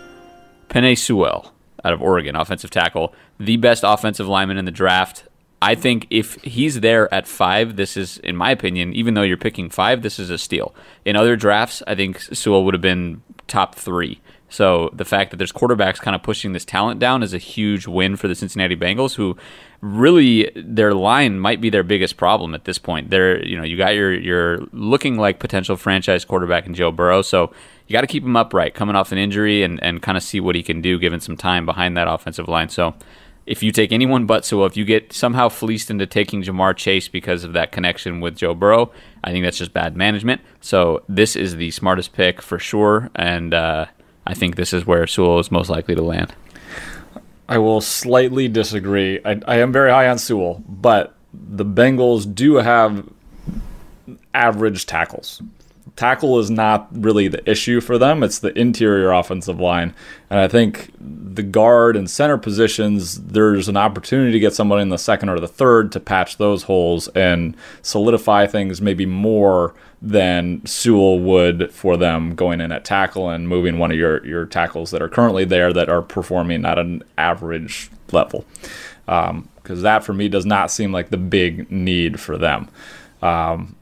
Penei 0.69 0.99
Sewell 0.99 1.55
out 1.85 1.95
of 1.95 2.03
Oregon, 2.03 2.37
offensive 2.37 2.71
tackle, 2.71 3.15
the 3.39 3.57
best 3.57 3.83
offensive 3.83 4.29
lineman 4.29 4.59
in 4.59 4.67
the 4.67 4.71
draft. 4.71 5.25
I 5.63 5.75
think 5.75 6.07
if 6.11 6.35
he's 6.43 6.81
there 6.81 7.13
at 7.13 7.27
five, 7.27 7.77
this 7.77 7.97
is, 7.97 8.19
in 8.19 8.37
my 8.37 8.51
opinion, 8.51 8.93
even 8.93 9.15
though 9.15 9.23
you're 9.23 9.37
picking 9.37 9.71
five, 9.71 10.03
this 10.03 10.19
is 10.19 10.29
a 10.29 10.39
steal. 10.39 10.75
In 11.05 11.17
other 11.17 11.35
drafts, 11.35 11.83
I 11.87 11.95
think 11.95 12.21
Sewell 12.21 12.65
would 12.65 12.75
have 12.75 12.83
been 12.83 13.23
top 13.49 13.75
three. 13.75 14.21
So 14.49 14.91
the 14.93 15.05
fact 15.05 15.31
that 15.31 15.39
there's 15.39 15.53
quarterbacks 15.53 15.99
kind 16.01 16.15
of 16.15 16.23
pushing 16.23 16.53
this 16.53 16.65
talent 16.65 17.01
down 17.01 17.23
is 17.23 17.35
a 17.35 17.39
huge 17.39 17.87
win 17.87 18.17
for 18.17 18.29
the 18.29 18.35
Cincinnati 18.35 18.77
Bengals, 18.77 19.15
who 19.15 19.37
really 19.81 20.51
their 20.55 20.95
line 20.95 21.39
might 21.39 21.61
be 21.61 21.69
their 21.69 21.83
biggest 21.83 22.17
problem 22.17 22.55
at 22.55 22.65
this 22.65 22.79
point. 22.79 23.11
They're 23.11 23.45
you 23.45 23.57
know 23.57 23.65
you 23.65 23.77
got 23.77 23.95
your 23.95 24.13
you're 24.13 24.61
looking 24.73 25.19
like 25.19 25.41
potential 25.41 25.77
franchise 25.77 26.25
quarterback 26.25 26.67
in 26.67 26.75
Joe 26.75 26.93
Burrow, 26.93 27.23
so 27.23 27.53
you 27.89 27.93
got 27.93 28.03
to 28.03 28.07
keep 28.07 28.23
him 28.23 28.37
upright 28.37 28.75
coming 28.75 28.95
off 28.95 29.11
an 29.11 29.19
injury 29.19 29.63
and 29.63 29.83
and 29.83 30.01
kind 30.01 30.17
of 30.17 30.23
see 30.23 30.39
what 30.39 30.55
he 30.55 30.63
can 30.63 30.81
do 30.81 30.99
given 30.99 31.21
some 31.21 31.37
time 31.37 31.67
behind 31.67 31.97
that 31.97 32.09
offensive 32.09 32.49
line. 32.49 32.69
So 32.69 32.95
if 33.47 33.63
you 33.63 33.71
take 33.71 33.93
anyone 33.93 34.27
but 34.27 34.45
Sewell, 34.45 34.67
if 34.67 34.77
you 34.77 34.85
get 34.85 35.13
somehow 35.13 35.49
fleeced 35.49 35.91
into 35.91 36.07
taking 36.07 36.43
Ja'Marr 36.43 36.77
Chase 36.77 37.09
because 37.09 37.45
of 37.45 37.53
that 37.53 37.73
connection 37.73 38.21
with 38.21 38.37
Joe 38.37 38.55
Burrow, 38.55 38.91
I 39.23 39.31
think 39.31 39.45
that's 39.45 39.59
just 39.59 39.73
bad 39.73 39.97
management. 39.97 40.41
So 40.61 41.05
this 41.09 41.37
is 41.37 41.57
the 41.57 41.71
smartest 41.71 42.13
pick 42.13 42.43
for 42.43 42.59
sure, 42.59 43.11
and 43.15 43.55
uh, 43.55 43.87
I 44.27 44.35
think 44.35 44.57
this 44.57 44.73
is 44.73 44.85
where 44.85 45.07
Sewell 45.07 45.39
is 45.39 45.51
most 45.51 45.71
likely 45.71 45.95
to 45.95 46.03
land. 46.03 46.35
I 47.49 47.59
will 47.59 47.81
slightly 47.81 48.49
disagree. 48.49 49.21
I, 49.25 49.41
I 49.47 49.57
am 49.59 49.73
very 49.73 49.91
high 49.91 50.09
on 50.09 50.19
Sewell, 50.19 50.63
but 50.69 51.15
the 51.33 51.65
Bengals 51.65 52.33
do 52.35 52.57
have 52.57 53.09
average 54.35 54.87
tackles 54.87 55.41
tackle 55.97 56.39
is 56.39 56.51
not 56.51 56.89
really 56.93 57.27
the 57.27 57.49
issue 57.51 57.81
for 57.81 57.97
them. 57.97 58.23
It's 58.23 58.39
the 58.39 58.57
interior 58.57 59.11
offensive 59.13 59.59
line. 59.59 59.95
And 60.29 60.39
I 60.39 60.47
think 60.47 60.93
the 61.01 61.43
guard 61.43 61.97
and 61.97 62.09
center 62.09 62.37
positions, 62.37 63.21
there's 63.23 63.69
an 63.69 63.79
opportunity 63.79 64.33
to 64.33 64.39
get 64.39 64.55
somebody 64.55 64.83
in 64.83 64.91
the 64.91 64.99
second 64.99 65.31
or 65.31 65.41
the 65.41 65.49
third 65.49 65.91
to 65.93 66.01
patch 66.01 66.37
those 66.37 66.65
holes 66.65 67.09
and 67.09 67.57
solidify 67.81 68.47
things 68.47 68.83
maybe 68.83 69.07
more 69.07 69.75
than 70.03 70.65
Sewell 70.67 71.19
would 71.19 71.73
for 71.73 71.97
them 71.97 72.35
going 72.35 72.61
in 72.61 72.73
at 72.73 72.85
tackle 72.85 73.31
and 73.31 73.49
moving 73.49 73.79
one 73.79 73.91
of 73.91 73.97
your, 73.97 74.25
your 74.27 74.45
tackles 74.45 74.91
that 74.91 75.01
are 75.01 75.09
currently 75.09 75.47
there 75.47 75.73
that 75.73 75.89
are 75.89 76.03
performing 76.03 76.67
at 76.67 76.79
an 76.79 77.03
average 77.17 77.91
level. 78.13 78.45
Because 79.07 79.31
um, 79.31 79.83
that 79.83 80.05
for 80.05 80.13
me 80.13 80.29
does 80.29 80.45
not 80.45 80.71
seem 80.71 80.93
like 80.93 81.09
the 81.09 81.17
big 81.17 81.71
need 81.71 82.21
for 82.21 82.37
them. 82.37 82.69
Um, 83.23 83.77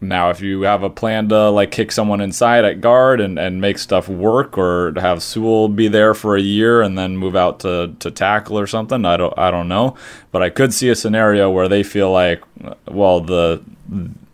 now, 0.00 0.30
if 0.30 0.40
you 0.40 0.62
have 0.62 0.84
a 0.84 0.90
plan 0.90 1.28
to 1.30 1.50
like 1.50 1.72
kick 1.72 1.90
someone 1.90 2.20
inside 2.20 2.64
at 2.64 2.80
guard 2.80 3.20
and, 3.20 3.36
and 3.36 3.60
make 3.60 3.78
stuff 3.78 4.08
work, 4.08 4.56
or 4.56 4.92
have 4.96 5.22
Sewell 5.24 5.68
be 5.68 5.88
there 5.88 6.14
for 6.14 6.36
a 6.36 6.40
year 6.40 6.82
and 6.82 6.96
then 6.96 7.16
move 7.16 7.34
out 7.34 7.60
to, 7.60 7.94
to 7.98 8.10
tackle 8.10 8.58
or 8.58 8.68
something, 8.68 9.04
I 9.04 9.16
don't 9.16 9.36
I 9.36 9.50
don't 9.50 9.66
know. 9.66 9.96
But 10.30 10.42
I 10.42 10.50
could 10.50 10.72
see 10.72 10.88
a 10.88 10.94
scenario 10.94 11.50
where 11.50 11.68
they 11.68 11.82
feel 11.82 12.12
like, 12.12 12.44
well, 12.86 13.20
the 13.20 13.60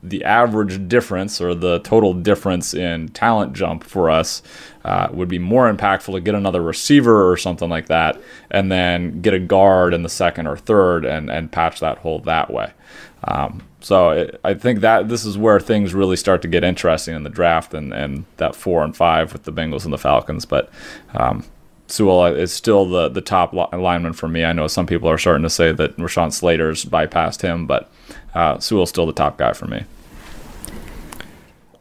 the 0.03 0.23
average 0.25 0.87
difference 0.87 1.41
or 1.41 1.55
the 1.55 1.79
total 1.79 2.13
difference 2.13 2.75
in 2.75 3.09
talent 3.09 3.55
jump 3.55 3.85
for 3.85 4.11
us 4.11 4.43
uh, 4.85 5.09
would 5.13 5.29
be 5.29 5.39
more 5.39 5.73
impactful 5.73 6.13
to 6.13 6.21
get 6.21 6.35
another 6.35 6.61
receiver 6.61 7.31
or 7.31 7.39
something 7.39 7.71
like 7.71 7.87
that, 7.87 8.21
and 8.51 8.71
then 8.71 9.23
get 9.23 9.33
a 9.33 9.39
guard 9.39 9.95
in 9.95 10.03
the 10.03 10.11
second 10.11 10.47
or 10.47 10.59
third 10.59 11.07
and 11.07 11.31
and 11.31 11.51
patch 11.51 11.81
that 11.81 11.97
hole 11.99 12.19
that 12.19 12.51
way. 12.51 12.71
Um, 13.27 13.63
so 13.85 14.11
it, 14.11 14.41
I 14.43 14.55
think 14.55 14.81
that 14.81 15.11
this 15.11 15.27
is 15.27 15.37
where 15.37 15.61
things 15.61 15.93
really 15.93 16.17
start 16.17 16.41
to 16.41 16.49
get 16.49 16.65
interesting 16.65 17.15
in 17.15 17.23
the 17.23 17.29
draft 17.29 17.75
and, 17.75 17.93
and 17.93 18.25
that 18.39 18.55
four 18.55 18.83
and 18.83 18.97
five 18.97 19.35
with 19.35 19.43
the 19.43 19.53
Bengals 19.53 19.85
and 19.85 19.93
the 19.93 19.99
Falcons. 19.99 20.47
But 20.47 20.71
um, 21.13 21.45
Sewell 21.87 22.25
is 22.25 22.51
still 22.51 22.87
the, 22.87 23.11
the 23.11 23.21
top 23.21 23.53
lineman 23.53 24.15
for 24.15 24.27
me. 24.27 24.43
I 24.43 24.55
know 24.55 24.69
some 24.69 24.87
people 24.87 25.11
are 25.11 25.19
starting 25.19 25.43
to 25.43 25.51
say 25.51 25.71
that 25.71 25.99
Rashawn 25.99 26.33
Slater's 26.33 26.87
bypassed 26.87 27.43
him, 27.43 27.67
but 27.67 27.91
uh, 28.35 28.59
Sewell's 28.59 28.89
still 28.89 29.05
the 29.05 29.13
top 29.13 29.37
guy 29.37 29.53
for 29.53 29.67
me. 29.67 29.85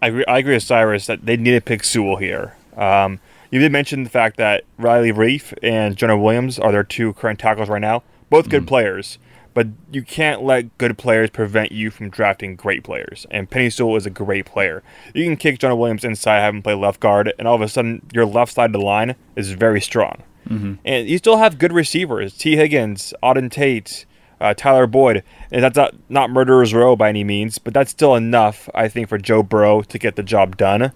I 0.01 0.07
agree, 0.07 0.25
I 0.27 0.39
agree 0.39 0.55
with 0.55 0.63
Cyrus 0.63 1.05
that 1.05 1.25
they 1.25 1.37
need 1.37 1.51
to 1.51 1.61
pick 1.61 1.85
Sewell 1.85 2.17
here. 2.17 2.57
Um, 2.75 3.21
you 3.49 3.61
did 3.61 3.71
mention 3.71 4.03
the 4.03 4.09
fact 4.09 4.35
that 4.35 4.65
Riley 4.77 5.13
Reiff 5.13 5.57
and 5.63 5.95
Jonah 5.95 6.17
Williams 6.17 6.59
are 6.59 6.73
their 6.73 6.83
two 6.83 7.13
current 7.13 7.39
tackles 7.39 7.69
right 7.69 7.79
now. 7.79 8.03
Both 8.29 8.49
good 8.49 8.63
mm. 8.63 8.67
players 8.67 9.19
but 9.53 9.67
you 9.91 10.01
can't 10.01 10.43
let 10.43 10.77
good 10.77 10.97
players 10.97 11.29
prevent 11.29 11.71
you 11.71 11.91
from 11.91 12.09
drafting 12.09 12.55
great 12.55 12.83
players. 12.83 13.25
And 13.29 13.49
Penei 13.49 13.71
Sewell 13.71 13.95
is 13.95 14.05
a 14.05 14.09
great 14.09 14.45
player. 14.45 14.83
You 15.13 15.23
can 15.25 15.37
kick 15.37 15.59
Jonah 15.59 15.75
Williams 15.75 16.03
inside, 16.03 16.39
have 16.39 16.53
him 16.53 16.63
play 16.63 16.73
left 16.73 16.99
guard, 16.99 17.33
and 17.37 17.47
all 17.47 17.55
of 17.55 17.61
a 17.61 17.69
sudden 17.69 18.05
your 18.13 18.25
left 18.25 18.53
side 18.53 18.67
of 18.67 18.73
the 18.73 18.79
line 18.79 19.15
is 19.35 19.51
very 19.51 19.81
strong. 19.81 20.23
Mm-hmm. 20.49 20.73
And 20.83 21.07
you 21.07 21.17
still 21.17 21.37
have 21.37 21.59
good 21.59 21.71
receivers: 21.71 22.35
Tee 22.37 22.55
Higgins, 22.55 23.13
Auden 23.23 23.49
Tate, 23.49 24.05
uh, 24.41 24.53
Tyler 24.53 24.87
Boyd. 24.87 25.23
And 25.51 25.63
that's 25.63 25.77
not 25.77 25.95
not 26.09 26.29
murderers 26.29 26.73
row 26.73 26.95
by 26.95 27.09
any 27.09 27.23
means, 27.23 27.59
but 27.59 27.73
that's 27.73 27.91
still 27.91 28.15
enough, 28.15 28.69
I 28.75 28.87
think, 28.87 29.09
for 29.09 29.17
Joe 29.17 29.43
Burrow 29.43 29.81
to 29.83 29.99
get 29.99 30.15
the 30.15 30.23
job 30.23 30.57
done. 30.57 30.91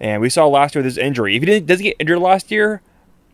And 0.00 0.20
we 0.20 0.30
saw 0.30 0.46
last 0.46 0.74
year 0.74 0.80
with 0.80 0.86
his 0.86 0.98
injury. 0.98 1.36
If 1.36 1.42
he 1.42 1.46
didn't 1.46 1.66
doesn't 1.66 1.84
get 1.84 1.96
injured 1.98 2.18
last 2.18 2.50
year, 2.50 2.82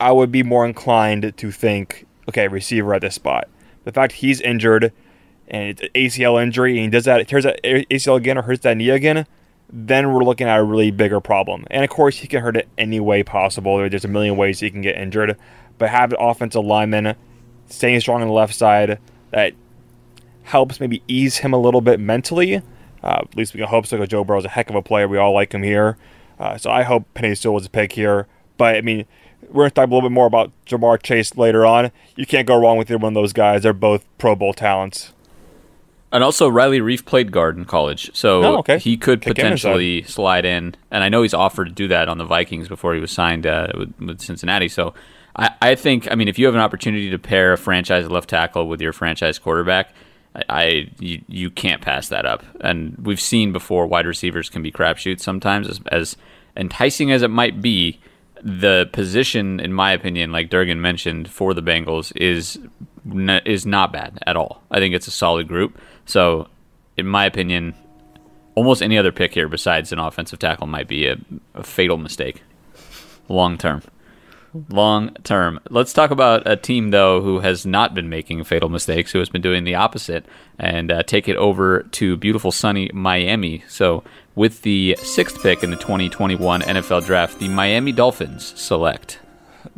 I 0.01 0.13
would 0.13 0.33
be 0.33 0.43
more 0.43 0.67
inclined 0.67 1.35
to 1.37 1.51
think, 1.51 2.07
okay, 2.29 2.49
receiver 2.49 2.95
at 2.95 3.01
this 3.01 3.15
spot 3.15 3.49
the 3.85 3.93
fact 3.93 4.15
he's 4.15 4.41
injured 4.41 4.93
and 5.49 5.71
it's 5.71 5.83
an 5.83 5.89
ACL 5.95 6.43
injury 6.43 6.73
and 6.73 6.85
he 6.85 6.89
does 6.89 7.05
that, 7.05 7.27
tears 7.29 7.45
that 7.45 7.63
ACL 7.63 8.17
again 8.17 8.39
or 8.39 8.43
hurts 8.43 8.63
that 8.63 8.77
knee 8.77 8.91
again, 8.91 9.27
then 9.71 10.13
we're 10.13 10.25
looking 10.25 10.47
at 10.47 10.59
a 10.59 10.65
really 10.65 10.91
bigger 10.91 11.21
problem. 11.21 11.67
And 11.71 11.85
of 11.85 11.91
course, 11.91 12.19
he 12.19 12.27
can 12.27 12.43
hurt 12.43 12.57
it 12.57 12.69
any 12.79 13.01
way 13.01 13.23
possible. 13.23 13.79
There's 13.79 14.05
a 14.05 14.09
million 14.09 14.37
ways 14.37 14.61
he 14.61 14.71
can 14.71 14.81
get 14.81 14.97
injured, 14.97 15.37
but 15.79 15.91
have 15.91 16.13
an 16.13 16.19
offensive 16.21 16.65
lineman 16.65 17.17
staying 17.67 18.01
strong 18.01 18.23
on 18.23 18.29
the 18.29 18.35
left 18.35 18.55
side 18.55 18.99
that 19.31 19.55
helps 20.45 20.81
maybe 20.81 21.03
ease 21.09 21.39
him 21.39 21.53
a 21.53 21.59
little 21.59 21.81
bit 21.81 21.99
mentally. 21.99 22.63
Uh, 23.03 23.23
at 23.23 23.37
least 23.37 23.53
we 23.53 23.59
can 23.59 23.69
hope 23.69 23.87
so 23.87 23.97
because 23.97 24.09
Joe 24.09 24.25
Burrow's 24.25 24.45
a 24.45 24.51
heck 24.51 24.71
of 24.71 24.77
a 24.77 24.83
player. 24.83 25.09
We 25.09 25.19
all 25.19 25.33
like 25.33 25.53
him 25.53 25.63
here. 25.63 25.97
Uh, 26.39 26.57
so 26.57 26.71
I 26.71 26.83
hope 26.83 27.07
Penei 27.15 27.37
Sewell 27.37 27.55
was 27.55 27.67
a 27.67 27.71
pick 27.71 27.93
here. 27.93 28.27
But 28.57 28.77
I 28.77 28.81
mean, 28.81 29.07
we're 29.49 29.63
going 29.63 29.71
to 29.71 29.75
talk 29.75 29.87
a 29.89 29.95
little 29.95 30.09
bit 30.09 30.13
more 30.13 30.27
about 30.27 30.51
Ja'Marr 30.67 31.03
Chase 31.03 31.37
later 31.37 31.65
on. 31.65 31.91
You 32.17 32.27
can't 32.27 32.47
go 32.47 32.61
wrong 32.61 32.79
with 32.79 32.91
either 32.91 32.99
one 32.99 33.17
of 33.17 33.23
those 33.23 33.33
guys. 33.33 33.63
They're 33.63 33.73
both 33.73 34.05
Pro 34.19 34.35
Bowl 34.35 34.53
talents. 34.53 35.13
And 36.15 36.23
also, 36.23 36.49
Riley 36.49 36.79
Reiff 36.79 37.05
played 37.05 37.33
guard 37.33 37.57
in 37.57 37.65
college, 37.65 38.15
so 38.15 38.45
oh, 38.45 38.59
okay. 38.59 38.79
he 38.79 38.97
could 38.97 39.21
Kick 39.21 39.35
potentially 39.35 40.03
slide 40.05 40.45
in. 40.45 40.77
And 40.93 41.03
I 41.03 41.09
know 41.09 41.23
he's 41.23 41.35
offered 41.35 41.65
to 41.65 41.73
do 41.73 41.89
that 41.89 42.09
on 42.09 42.19
the 42.19 42.25
Vikings 42.25 42.69
before 42.69 42.95
he 42.95 43.01
was 43.01 43.11
signed 43.11 43.49
uh, 43.49 43.67
with, 43.77 43.93
with, 43.99 44.21
Cincinnati. 44.21 44.69
So 44.69 44.95
I, 45.35 45.51
I, 45.61 45.75
think, 45.75 46.09
I 46.13 46.15
mean, 46.15 46.29
if 46.29 46.39
you 46.39 46.47
have 46.47 46.55
an 46.55 46.61
opportunity 46.61 47.11
to 47.11 47.19
pair 47.19 47.53
a 47.53 47.59
franchise 47.59 48.09
left 48.09 48.31
tackle 48.31 48.69
with 48.69 48.81
your 48.81 48.93
franchise 48.93 49.41
quarterback, 49.41 49.93
I, 50.37 50.43
I 50.49 50.91
you, 51.01 51.21
you 51.27 51.51
can't 51.51 51.83
pass 51.83 52.09
that 52.11 52.27
up. 52.27 52.45
And 52.61 52.97
we've 52.99 53.21
seen 53.21 53.53
before 53.53 53.89
wide 53.89 54.07
receivers 54.07 54.49
can 54.49 54.63
be 54.63 54.71
crapshoots 54.71 55.21
sometimes, 55.21 55.69
as, 55.69 55.81
as 55.91 56.17
enticing 56.57 57.11
as 57.11 57.23
it 57.23 57.31
might 57.31 57.61
be 57.61 57.99
the 58.45 58.89
position, 58.93 59.59
in 59.59 59.73
my 59.73 59.93
opinion, 59.93 60.31
like 60.31 60.51
Durgan 60.51 60.81
mentioned, 60.81 61.31
for 61.31 61.55
the 61.55 61.63
Bengals 61.63 62.13
is 62.15 62.59
is 63.47 63.67
not 63.67 63.93
bad 63.93 64.19
at 64.27 64.37
all. 64.37 64.63
I 64.71 64.79
think 64.79 64.95
it's 64.95 65.07
a 65.07 65.11
solid 65.11 65.49
group. 65.49 65.79
So, 66.07 66.49
in 66.97 67.07
my 67.07 67.25
opinion, 67.25 67.75
almost 68.55 68.83
any 68.83 68.99
other 68.99 69.13
pick 69.13 69.35
here 69.35 69.49
besides 69.49 69.93
an 69.93 69.99
offensive 69.99 70.39
tackle 70.39 70.67
might 70.67 70.89
be 70.89 71.07
a, 71.07 71.17
a 71.55 71.63
fatal 71.63 71.97
mistake 71.97 72.43
long 73.29 73.57
term. 73.57 73.83
Long 74.69 75.15
term. 75.25 75.59
Let's 75.69 75.93
talk 75.93 76.11
about 76.11 76.47
a 76.47 76.57
team, 76.57 76.91
though, 76.91 77.21
who 77.21 77.41
has 77.41 77.67
not 77.67 77.95
been 77.95 78.09
making 78.09 78.45
fatal 78.45 78.69
mistakes, 78.69 79.11
who 79.11 79.19
has 79.19 79.29
been 79.29 79.43
doing 79.43 79.65
the 79.65 79.75
opposite, 79.75 80.25
and 80.59 80.93
uh, 80.93 81.03
take 81.03 81.29
it 81.29 81.37
over 81.37 81.83
to 81.83 82.17
beautiful, 82.17 82.53
sunny 82.53 82.89
Miami. 82.93 83.65
So, 83.69 84.05
with 84.37 84.63
the 84.63 84.97
sixth 85.03 85.43
pick 85.43 85.65
in 85.65 85.71
the 85.71 85.77
2021 85.77 86.63
NFL 86.63 87.05
Draft, 87.05 87.41
the 87.41 87.49
Miami 87.49 87.91
Dolphins 87.91 88.59
select 88.61 89.19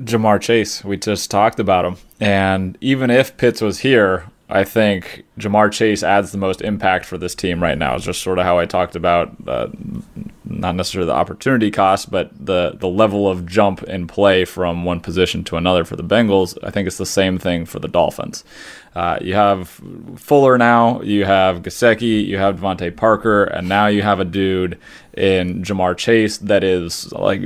Ja'Marr 0.00 0.40
Chase. 0.40 0.84
We 0.84 0.96
just 0.96 1.30
talked 1.30 1.58
about 1.58 1.84
him. 1.84 1.96
And 2.20 2.76
even 2.80 3.10
if 3.10 3.36
Pitts 3.36 3.60
was 3.60 3.80
here, 3.80 4.26
I 4.48 4.62
think 4.62 5.24
Ja'Marr 5.38 5.72
Chase 5.72 6.04
adds 6.04 6.30
the 6.30 6.38
most 6.38 6.62
impact 6.62 7.04
for 7.04 7.18
this 7.18 7.34
team 7.34 7.60
right 7.60 7.76
now. 7.76 7.96
It's 7.96 8.04
just 8.04 8.22
sort 8.22 8.38
of 8.38 8.44
how 8.44 8.58
I 8.58 8.64
talked 8.64 8.94
about, 8.94 9.34
uh, 9.46 9.68
not 10.44 10.76
necessarily 10.76 11.08
the 11.08 11.14
opportunity 11.14 11.72
cost, 11.72 12.12
but 12.12 12.30
the 12.34 12.76
the 12.78 12.88
level 12.88 13.28
of 13.28 13.44
jump 13.44 13.82
in 13.82 14.06
play 14.06 14.44
from 14.44 14.84
one 14.84 15.00
position 15.00 15.42
to 15.44 15.56
another 15.56 15.84
for 15.84 15.96
the 15.96 16.04
Bengals. 16.04 16.56
I 16.62 16.70
think 16.70 16.86
it's 16.86 16.98
the 16.98 17.04
same 17.04 17.38
thing 17.38 17.66
for 17.66 17.80
the 17.80 17.88
Dolphins. 17.88 18.44
Uh, 18.94 19.18
you 19.20 19.34
have 19.34 19.80
Fuller 20.14 20.56
now, 20.56 21.02
you 21.02 21.24
have 21.24 21.62
Gesicki, 21.62 22.24
you 22.24 22.38
have 22.38 22.60
DeVante 22.60 22.96
Parker, 22.96 23.44
and 23.44 23.68
now 23.68 23.88
you 23.88 24.02
have 24.02 24.20
a 24.20 24.24
dude 24.24 24.78
in 25.14 25.62
Ja'Marr 25.64 25.96
Chase 25.96 26.38
that 26.38 26.62
is 26.62 27.12
like 27.12 27.42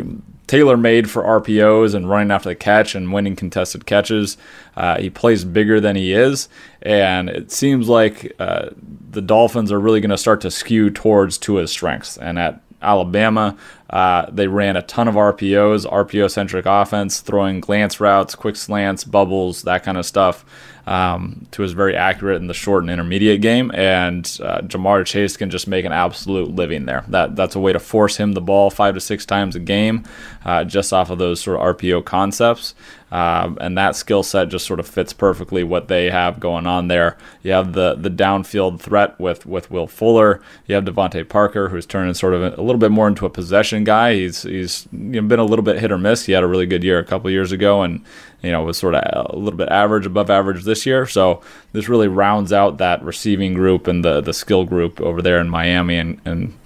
tailor 0.50 0.76
made 0.76 1.08
for 1.08 1.22
RPOs 1.22 1.94
and 1.94 2.10
running 2.10 2.32
after 2.32 2.48
the 2.48 2.56
catch 2.56 2.96
and 2.96 3.12
winning 3.12 3.36
contested 3.36 3.86
catches. 3.86 4.36
Uh, 4.76 4.98
he 4.98 5.08
plays 5.08 5.44
bigger 5.44 5.80
than 5.80 5.94
he 5.94 6.12
is, 6.12 6.48
and 6.82 7.30
it 7.30 7.52
seems 7.52 7.88
like 7.88 8.34
uh, 8.40 8.70
the 9.10 9.22
Dolphins 9.22 9.70
are 9.70 9.78
really 9.78 10.00
going 10.00 10.10
to 10.10 10.18
start 10.18 10.40
to 10.40 10.50
skew 10.50 10.90
towards 10.90 11.38
Tua's 11.38 11.70
strengths. 11.70 12.18
And 12.18 12.36
at 12.36 12.60
Alabama, 12.82 13.56
uh, 13.90 14.26
they 14.28 14.48
ran 14.48 14.74
a 14.76 14.82
ton 14.82 15.06
of 15.06 15.14
RPOs, 15.14 15.88
RPO 15.88 16.28
centric 16.32 16.66
offense, 16.66 17.20
throwing 17.20 17.60
glance 17.60 18.00
routes, 18.00 18.34
quick 18.34 18.56
slants, 18.56 19.04
bubbles, 19.04 19.62
that 19.62 19.84
kind 19.84 19.98
of 19.98 20.04
stuff. 20.04 20.44
Um, 20.90 21.46
Tua 21.52 21.66
is 21.66 21.72
very 21.72 21.94
accurate 21.94 22.42
in 22.42 22.48
the 22.48 22.54
short 22.54 22.82
and 22.82 22.90
intermediate 22.90 23.40
game, 23.40 23.70
and 23.72 24.24
uh, 24.42 24.62
Ja'Marr 24.62 25.06
Chase 25.06 25.36
can 25.36 25.48
just 25.48 25.68
make 25.68 25.84
an 25.84 25.92
absolute 25.92 26.50
living 26.50 26.86
there. 26.86 27.04
That 27.06 27.36
that's 27.36 27.54
a 27.54 27.60
way 27.60 27.72
to 27.72 27.78
force 27.78 28.16
him 28.16 28.32
the 28.32 28.40
ball 28.40 28.70
five 28.70 28.94
to 28.94 29.00
six 29.00 29.24
times 29.24 29.54
a 29.54 29.60
game, 29.60 30.02
uh, 30.44 30.64
just 30.64 30.92
off 30.92 31.10
of 31.10 31.18
those 31.18 31.40
sort 31.40 31.60
of 31.60 31.76
RPO 31.76 32.04
concepts. 32.04 32.74
Um, 33.12 33.58
and 33.60 33.76
that 33.76 33.96
skill 33.96 34.22
set 34.22 34.48
just 34.48 34.66
sort 34.66 34.78
of 34.78 34.86
fits 34.86 35.12
perfectly 35.12 35.64
what 35.64 35.88
they 35.88 36.10
have 36.10 36.38
going 36.38 36.66
on 36.66 36.88
there. 36.88 37.18
You 37.42 37.52
have 37.52 37.72
the 37.72 37.96
the 37.96 38.10
downfield 38.10 38.80
threat 38.80 39.18
with 39.18 39.46
with 39.46 39.70
Will 39.70 39.88
Fuller. 39.88 40.40
You 40.66 40.76
have 40.76 40.84
DeVante 40.84 41.28
Parker, 41.28 41.70
who's 41.70 41.86
turning 41.86 42.14
sort 42.14 42.34
of 42.34 42.58
a, 42.58 42.62
little 42.62 42.78
bit 42.78 42.92
more 42.92 43.08
into 43.08 43.26
a 43.26 43.30
possession 43.30 43.82
guy. 43.82 44.14
He's 44.14 44.42
he's 44.42 44.84
been 44.92 45.38
a 45.38 45.44
little 45.44 45.64
bit 45.64 45.80
hit 45.80 45.90
or 45.90 45.98
miss. 45.98 46.26
He 46.26 46.32
had 46.32 46.44
a 46.44 46.48
really 46.48 46.66
good 46.66 46.84
year 46.84 47.00
a 47.00 47.04
couple 47.04 47.30
years 47.30 47.50
ago, 47.50 47.82
and 47.82 48.04
you 48.42 48.52
know 48.52 48.62
was 48.62 48.78
sort 48.78 48.94
of 48.94 49.02
a 49.32 49.36
little 49.36 49.58
bit 49.58 49.68
average, 49.70 50.06
above 50.06 50.30
average 50.30 50.62
this 50.62 50.86
year. 50.86 51.04
So 51.06 51.42
this 51.72 51.88
really 51.88 52.08
rounds 52.08 52.52
out 52.52 52.78
that 52.78 53.02
receiving 53.02 53.54
group 53.54 53.88
and 53.88 54.04
the 54.04 54.20
the 54.20 54.32
skill 54.32 54.64
group 54.64 55.00
over 55.00 55.20
there 55.20 55.40
in 55.40 55.48
Miami, 55.48 55.96
and 55.96 56.20
and 56.24 56.56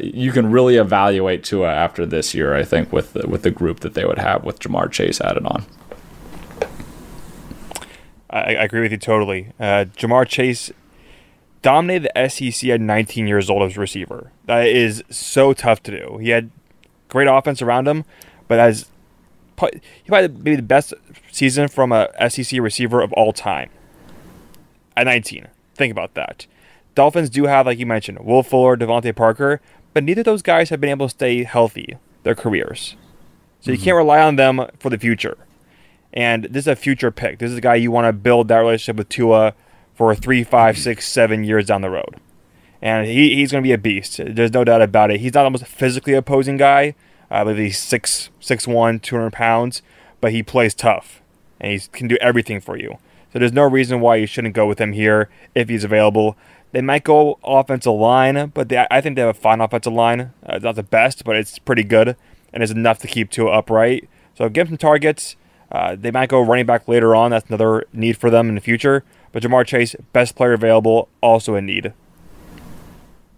you 0.00 0.32
can 0.32 0.50
really 0.50 0.76
evaluate 0.76 1.44
Tua 1.44 1.72
after 1.72 2.04
this 2.06 2.34
year. 2.34 2.54
I 2.54 2.64
think 2.64 2.92
with 2.92 3.12
the, 3.12 3.26
with 3.28 3.42
the 3.42 3.50
group 3.50 3.80
that 3.80 3.94
they 3.94 4.04
would 4.04 4.18
have 4.18 4.44
with 4.44 4.58
Ja'Marr 4.60 4.90
Chase 4.90 5.20
added 5.20 5.46
on. 5.46 5.64
I, 8.30 8.56
I 8.56 8.64
agree 8.64 8.80
with 8.80 8.92
you 8.92 8.98
totally. 8.98 9.52
Uh, 9.58 9.86
Ja'Marr 9.96 10.26
Chase 10.26 10.72
dominated 11.62 12.10
the 12.14 12.28
SEC 12.28 12.70
at 12.70 12.80
19 12.80 13.26
years 13.26 13.50
old 13.50 13.62
as 13.62 13.76
a 13.76 13.80
receiver. 13.80 14.30
That 14.46 14.66
is 14.66 15.02
so 15.10 15.52
tough 15.52 15.82
to 15.84 15.90
do. 15.90 16.18
He 16.18 16.30
had 16.30 16.50
great 17.08 17.28
offense 17.28 17.62
around 17.62 17.88
him, 17.88 18.04
but 18.46 18.58
as 18.58 18.86
he 19.60 19.80
probably 20.06 20.28
maybe 20.28 20.56
the 20.56 20.62
best 20.62 20.94
season 21.32 21.68
from 21.68 21.92
a 21.92 22.08
SEC 22.30 22.60
receiver 22.60 23.00
of 23.00 23.12
all 23.14 23.32
time 23.32 23.70
at 24.96 25.04
19. 25.04 25.48
Think 25.74 25.90
about 25.90 26.14
that. 26.14 26.46
Dolphins 26.98 27.30
do 27.30 27.44
have, 27.44 27.66
like 27.66 27.78
you 27.78 27.86
mentioned, 27.86 28.18
Will 28.24 28.42
Fuller, 28.42 28.76
DeVante 28.76 29.14
Parker, 29.14 29.60
but 29.94 30.02
neither 30.02 30.22
of 30.22 30.24
those 30.24 30.42
guys 30.42 30.70
have 30.70 30.80
been 30.80 30.90
able 30.90 31.06
to 31.06 31.10
stay 31.10 31.44
healthy 31.44 31.96
their 32.24 32.34
careers. 32.34 32.96
So 33.60 33.70
mm-hmm. 33.70 33.78
you 33.78 33.84
can't 33.84 33.96
rely 33.96 34.20
on 34.20 34.34
them 34.34 34.66
for 34.80 34.90
the 34.90 34.98
future. 34.98 35.38
And 36.12 36.48
this 36.50 36.64
is 36.64 36.66
a 36.66 36.74
future 36.74 37.12
pick. 37.12 37.38
This 37.38 37.52
is 37.52 37.58
a 37.58 37.60
guy 37.60 37.76
you 37.76 37.92
want 37.92 38.06
to 38.06 38.12
build 38.12 38.48
that 38.48 38.58
relationship 38.58 38.96
with 38.96 39.08
Tua 39.10 39.54
for 39.94 40.12
three, 40.16 40.42
five, 40.42 40.76
six, 40.76 41.06
seven 41.06 41.44
years 41.44 41.66
down 41.66 41.82
the 41.82 41.88
road. 41.88 42.16
And 42.82 43.06
he, 43.06 43.36
he's 43.36 43.52
going 43.52 43.62
to 43.62 43.68
be 43.68 43.72
a 43.72 43.78
beast. 43.78 44.20
There's 44.20 44.52
no 44.52 44.64
doubt 44.64 44.82
about 44.82 45.12
it. 45.12 45.20
He's 45.20 45.34
not 45.34 45.44
almost 45.44 45.62
a 45.62 45.66
physically 45.66 46.14
opposing 46.14 46.56
guy. 46.56 46.96
I 47.30 47.44
believe 47.44 47.58
he's 47.58 47.78
six, 47.78 48.30
six 48.40 48.66
one, 48.66 48.98
200 48.98 49.32
pounds, 49.32 49.82
but 50.20 50.32
he 50.32 50.42
plays 50.42 50.74
tough 50.74 51.22
and 51.60 51.70
he 51.70 51.88
can 51.92 52.08
do 52.08 52.18
everything 52.20 52.60
for 52.60 52.76
you. 52.76 52.98
So 53.32 53.38
there's 53.38 53.52
no 53.52 53.62
reason 53.62 54.00
why 54.00 54.16
you 54.16 54.26
shouldn't 54.26 54.54
go 54.54 54.66
with 54.66 54.80
him 54.80 54.92
here 54.92 55.28
if 55.54 55.68
he's 55.68 55.84
available. 55.84 56.36
They 56.72 56.82
might 56.82 57.04
go 57.04 57.38
offensive 57.42 57.92
line, 57.92 58.50
but 58.54 58.68
they, 58.68 58.86
I 58.90 59.00
think 59.00 59.16
they 59.16 59.22
have 59.22 59.34
a 59.34 59.38
fine 59.38 59.60
offensive 59.60 59.92
line. 59.92 60.20
Uh, 60.20 60.56
it's 60.56 60.64
not 60.64 60.76
the 60.76 60.82
best, 60.82 61.24
but 61.24 61.36
it's 61.36 61.58
pretty 61.58 61.82
good 61.82 62.16
and 62.52 62.62
is 62.62 62.70
enough 62.70 62.98
to 63.00 63.06
keep 63.06 63.30
Tua 63.30 63.50
upright. 63.50 64.08
So 64.36 64.48
give 64.48 64.68
him 64.68 64.72
some 64.72 64.78
targets. 64.78 65.36
Uh, 65.70 65.96
they 65.96 66.10
might 66.10 66.28
go 66.28 66.40
running 66.40 66.66
back 66.66 66.88
later 66.88 67.14
on. 67.14 67.30
That's 67.30 67.48
another 67.48 67.86
need 67.92 68.16
for 68.16 68.30
them 68.30 68.48
in 68.48 68.54
the 68.54 68.60
future. 68.60 69.04
But 69.32 69.42
Ja'Marr 69.42 69.66
Chase, 69.66 69.94
best 70.12 70.34
player 70.34 70.52
available, 70.52 71.08
also 71.20 71.54
in 71.54 71.66
need. 71.66 71.92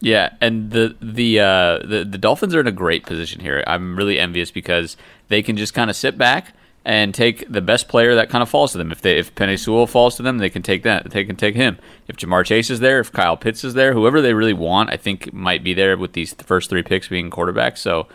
Yeah, 0.00 0.30
and 0.40 0.70
the 0.70 0.96
the 1.00 1.40
uh, 1.40 1.78
the 1.80 2.06
the 2.08 2.16
Dolphins 2.16 2.54
are 2.54 2.60
in 2.60 2.66
a 2.66 2.72
great 2.72 3.04
position 3.04 3.40
here. 3.40 3.62
I'm 3.66 3.96
really 3.96 4.18
envious 4.18 4.50
because 4.50 4.96
they 5.28 5.42
can 5.42 5.58
just 5.58 5.74
kind 5.74 5.90
of 5.90 5.96
sit 5.96 6.16
back 6.16 6.54
and 6.84 7.14
take 7.14 7.50
the 7.50 7.60
best 7.60 7.88
player 7.88 8.14
that 8.14 8.30
kind 8.30 8.42
of 8.42 8.48
falls 8.48 8.72
to 8.72 8.78
them. 8.78 8.90
If 8.90 9.02
they 9.02 9.18
if 9.18 9.34
Penei 9.34 9.58
Sewell 9.58 9.86
falls 9.86 10.16
to 10.16 10.22
them, 10.22 10.38
they 10.38 10.50
can 10.50 10.62
take 10.62 10.82
that. 10.84 11.10
They 11.10 11.24
can 11.24 11.36
take 11.36 11.54
him. 11.54 11.78
If 12.08 12.16
Ja'Marr 12.16 12.44
Chase 12.44 12.70
is 12.70 12.80
there, 12.80 13.00
if 13.00 13.12
Kyle 13.12 13.36
Pitts 13.36 13.64
is 13.64 13.74
there, 13.74 13.92
whoever 13.92 14.20
they 14.20 14.34
really 14.34 14.54
want, 14.54 14.90
I 14.90 14.96
think 14.96 15.32
might 15.32 15.62
be 15.62 15.74
there 15.74 15.96
with 15.96 16.14
these 16.14 16.32
first 16.34 16.70
three 16.70 16.82
picks 16.82 17.08
being 17.08 17.30
quarterbacks. 17.30 17.78
So 17.78 18.08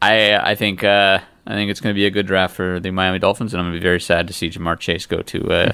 I 0.00 0.36
I 0.36 0.54
think 0.54 0.84
uh, 0.84 1.18
I 1.46 1.52
think 1.52 1.70
it's 1.70 1.80
going 1.80 1.94
to 1.94 1.98
be 1.98 2.06
a 2.06 2.10
good 2.10 2.26
draft 2.26 2.54
for 2.54 2.78
the 2.78 2.90
Miami 2.90 3.18
Dolphins, 3.18 3.52
and 3.52 3.60
I'm 3.60 3.66
going 3.66 3.74
to 3.74 3.80
be 3.80 3.84
very 3.84 4.00
sad 4.00 4.26
to 4.28 4.32
see 4.32 4.48
Ja'Marr 4.48 4.78
Chase 4.78 5.06
go 5.06 5.22
to 5.22 5.50
uh, 5.50 5.72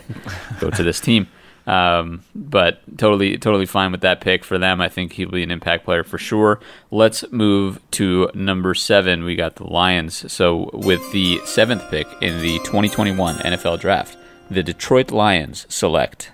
go 0.61 0.70
to 0.70 0.82
this 0.82 1.00
team. 1.00 1.28
Um, 1.68 2.22
but 2.35 2.81
totally, 2.96 3.37
totally 3.37 3.66
fine 3.66 3.92
with 3.92 4.00
that 4.00 4.22
pick 4.22 4.42
for 4.42 4.57
them. 4.57 4.81
I 4.81 4.88
think 4.88 5.12
he'll 5.12 5.31
be 5.31 5.42
an 5.42 5.50
impact 5.50 5.85
player 5.85 6.02
for 6.02 6.16
sure. 6.16 6.61
Let's 6.90 7.31
move 7.31 7.78
to 7.92 8.31
number 8.33 8.74
seven. 8.74 9.22
We 9.22 9.37
got 9.37 9.57
the 9.57 9.64
Lions. 9.64 10.33
So 10.33 10.70
with 10.72 11.12
the 11.12 11.40
seventh 11.44 11.90
pick 11.90 12.07
in 12.22 12.40
the 12.40 12.59
2021 12.61 13.37
NFL 13.37 13.81
Draft, 13.81 14.16
the 14.50 14.62
Detroit 14.62 15.11
Lions 15.11 15.66
select 15.68 16.33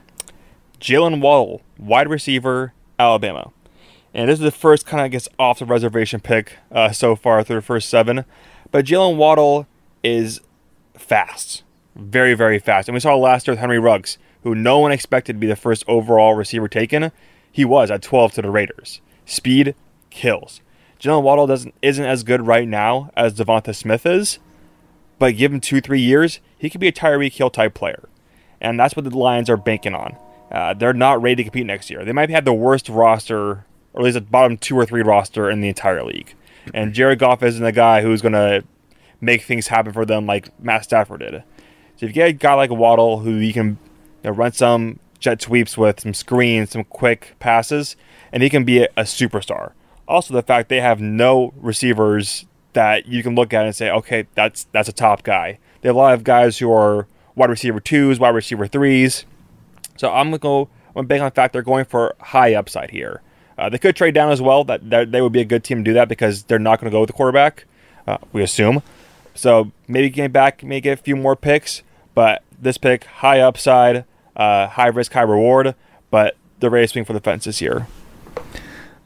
Jaylen 0.81 1.21
Waddle, 1.21 1.63
wide 1.79 2.09
receiver, 2.09 2.73
Alabama. 2.97 3.51
And 4.13 4.29
this 4.29 4.39
is 4.39 4.45
the 4.45 4.53
first 4.53 4.87
kind 4.87 5.01
of, 5.01 5.07
I 5.07 5.09
guess, 5.09 5.29
off 5.37 5.59
the 5.59 5.65
reservation 5.65 6.21
pick 6.21 6.59
uh, 6.71 6.93
so 6.93 7.17
far 7.17 7.43
through 7.43 7.57
the 7.57 7.63
first 7.63 7.89
seven. 7.89 8.25
But 8.71 8.85
Jaylen 8.85 9.17
Waddle 9.17 9.67
is 10.05 10.41
fast, 10.97 11.65
very, 11.97 12.35
very 12.35 12.61
fast. 12.61 12.89
And 12.89 12.95
we 12.95 13.01
saw 13.01 13.17
last 13.17 13.49
year 13.49 13.53
with 13.55 13.59
Henry 13.59 13.81
Ruggs 13.81 14.17
who 14.45 14.55
no 14.55 14.79
one 14.79 14.93
expected 14.93 15.33
to 15.33 15.39
be 15.39 15.47
the 15.47 15.57
first 15.57 15.85
overall 15.89 16.35
receiver 16.35 16.69
taken, 16.69 17.11
he 17.51 17.65
was 17.65 17.91
at 17.91 18.03
12 18.03 18.35
to 18.35 18.43
the 18.43 18.51
Raiders. 18.51 19.01
Speed 19.27 19.75
kills. 20.11 20.61
Jaylen 21.01 21.23
Waddle 21.23 21.47
doesn't 21.47 21.75
isn't 21.83 22.05
as 22.05 22.23
good 22.23 22.47
right 22.47 22.69
now 22.69 23.11
as 23.17 23.35
DeVonta 23.35 23.75
Smith 23.75 24.07
is, 24.07 24.39
but 25.19 25.37
give 25.37 25.53
him 25.53 25.61
two 25.61 25.81
three 25.81 26.01
years, 26.01 26.41
he 26.57 26.71
could 26.71 26.81
be 26.81 26.89
a 26.89 26.93
Tyreek 26.93 27.33
Hill 27.33 27.51
type 27.51 27.75
player, 27.75 28.09
and 28.61 28.79
that's 28.79 28.97
what 28.97 29.05
the 29.05 29.19
Lions 29.19 29.51
are 29.51 29.57
banking 29.57 29.95
on. 29.95 30.17
Uh, 30.51 30.73
they're 30.73 30.95
not 30.95 31.21
ready 31.21 31.37
to 31.37 31.45
compete 31.45 31.67
next 31.67 31.91
year. 31.91 32.05
They 32.05 32.13
might 32.13 32.31
have 32.31 32.45
the 32.45 32.55
worst 32.55 32.89
roster, 32.89 33.39
or 33.39 33.67
at 33.97 34.03
least 34.03 34.15
the 34.15 34.21
bottom 34.21 34.57
two 34.57 34.77
or 34.77 34.87
three 34.87 35.03
roster 35.03 35.51
in 35.51 35.61
the 35.61 35.69
entire 35.69 36.05
league. 36.05 36.35
And 36.73 36.95
Jared 36.95 37.19
Goff 37.19 37.43
isn't 37.43 37.65
a 37.65 37.73
guy 37.73 38.03
who's 38.03 38.23
going 38.23 38.33
to 38.33 38.65
make 39.21 39.43
things 39.43 39.67
happen 39.67 39.93
for 39.93 40.05
them 40.05 40.27
like 40.27 40.59
Matt 40.61 40.85
Stafford 40.85 41.21
did. 41.21 41.43
So 41.97 42.07
if 42.07 42.11
you 42.11 42.13
get 42.13 42.29
a 42.29 42.33
guy 42.33 42.55
like 42.55 42.71
Waddle 42.71 43.21
who 43.21 43.33
you 43.33 43.53
can 43.53 43.79
you 44.25 44.31
know, 44.31 44.37
run 44.37 44.53
some 44.53 44.99
jet 45.21 45.41
sweeps 45.41 45.79
with 45.79 46.01
some 46.01 46.15
screens, 46.15 46.71
some 46.71 46.85
quick 46.85 47.35
passes, 47.39 47.95
and 48.33 48.43
he 48.43 48.51
can 48.51 48.65
be 48.65 48.83
a, 48.83 48.89
a 48.97 49.03
superstar. 49.03 49.73
Also, 50.09 50.35
the 50.35 50.43
fact 50.43 50.69
they 50.69 50.81
have 50.81 51.01
no 51.01 51.53
receivers 51.57 52.47
that 52.73 53.07
you 53.07 53.23
can 53.23 53.35
look 53.35 53.53
at 53.53 53.65
and 53.65 53.77
say, 53.77 53.91
okay, 53.91 54.27
that's 54.35 54.65
that's 54.73 54.89
a 54.89 54.93
top 54.93 55.23
guy. 55.23 55.59
They 55.81 55.89
have 55.89 55.97
a 55.97 55.99
lot 55.99 56.15
of 56.15 56.25
guys 56.25 56.59
who 56.59 56.73
are 56.73 57.07
wide 57.35 57.51
receiver 57.51 57.81
twos, 57.81 58.19
wide 58.19 58.35
receiver 58.35 58.67
threes. 58.67 59.25
So 59.97 60.13
I'm 60.13 60.27
gonna 60.27 60.39
go. 60.39 60.69
I'm 60.97 61.07
bank 61.07 61.23
on 61.23 61.27
the 61.27 61.35
fact 61.35 61.53
they're 61.53 61.63
going 61.63 61.85
for 61.85 62.15
high 62.21 62.55
upside 62.55 62.91
here. 62.91 63.21
Uh, 63.59 63.69
they 63.69 63.79
could 63.79 63.97
trade 63.97 64.15
down 64.15 64.31
as 64.31 64.41
well. 64.41 64.65
That, 64.65 64.89
that 64.91 65.13
they 65.13 65.21
would 65.21 65.33
be 65.33 65.41
a 65.41 65.45
good 65.45 65.65
team 65.65 65.79
to 65.79 65.85
do 65.85 65.95
that 65.95 66.09
because 66.09 66.45
they're 66.45 66.59
not 66.59 66.81
going 66.81 66.91
to 66.91 66.95
go 66.95 67.01
with 67.01 67.09
the 67.09 67.15
quarterback. 67.15 67.65
Uh, 68.07 68.19
we 68.33 68.43
assume. 68.43 68.83
So 69.35 69.73
maybe 69.89 70.11
get 70.11 70.33
back, 70.33 70.63
maybe 70.63 70.83
get 70.83 70.99
a 70.99 71.03
few 71.03 71.17
more 71.17 71.37
picks. 71.37 71.83
But 72.15 72.43
this 72.61 72.79
pick, 72.79 73.05
high 73.05 73.41
upside, 73.41 74.05
uh, 74.37 74.69
high 74.69 74.89
risk, 74.89 75.13
high 75.13 75.23
reward, 75.23 75.75
but 76.11 76.37
the 76.61 76.71
Rays 76.71 76.93
swing 76.93 77.05
for 77.05 77.13
the 77.13 77.21
fences 77.21 77.59
here. 77.59 77.87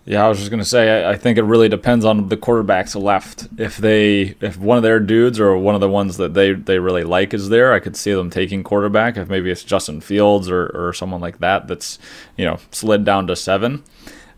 Yeah, 0.09 0.25
I 0.25 0.29
was 0.29 0.39
just 0.39 0.51
gonna 0.51 0.65
say 0.65 1.05
I, 1.05 1.11
I, 1.11 1.17
think 1.17 1.37
it 1.37 1.43
really 1.43 1.69
depends 1.69 2.07
on 2.07 2.31
the 2.31 2.37
quarterbacks 2.39 2.99
left. 2.99 3.47
If 3.59 3.77
they 3.77 4.37
if 4.41 4.57
one 4.57 4.79
of 4.79 4.83
their 4.83 5.01
dudes 5.01 5.39
or 5.39 5.55
one 5.59 5.75
of 5.75 5.83
the 5.83 5.89
ones 5.89 6.17
that 6.17 6.33
they, 6.33 6.55
they 6.55 6.79
really 6.79 7.05
like 7.05 7.35
is 7.35 7.51
there, 7.51 7.75
I 7.75 7.79
could 7.79 7.95
see 7.95 8.15
them 8.15 8.31
taking 8.31 8.65
quarterback. 8.65 9.19
If 9.19 9.29
maybe 9.29 9.51
it's 9.51 9.63
Justin 9.63 10.01
Fields 10.01 10.49
or, 10.49 10.69
or 10.69 10.95
someone 10.95 11.21
like 11.21 11.41
that 11.41 11.69
that's 11.69 11.99
you 12.39 12.47
know 12.47 12.59
slid 12.71 13.05
down 13.05 13.27
to 13.27 13.37
seven. 13.37 13.85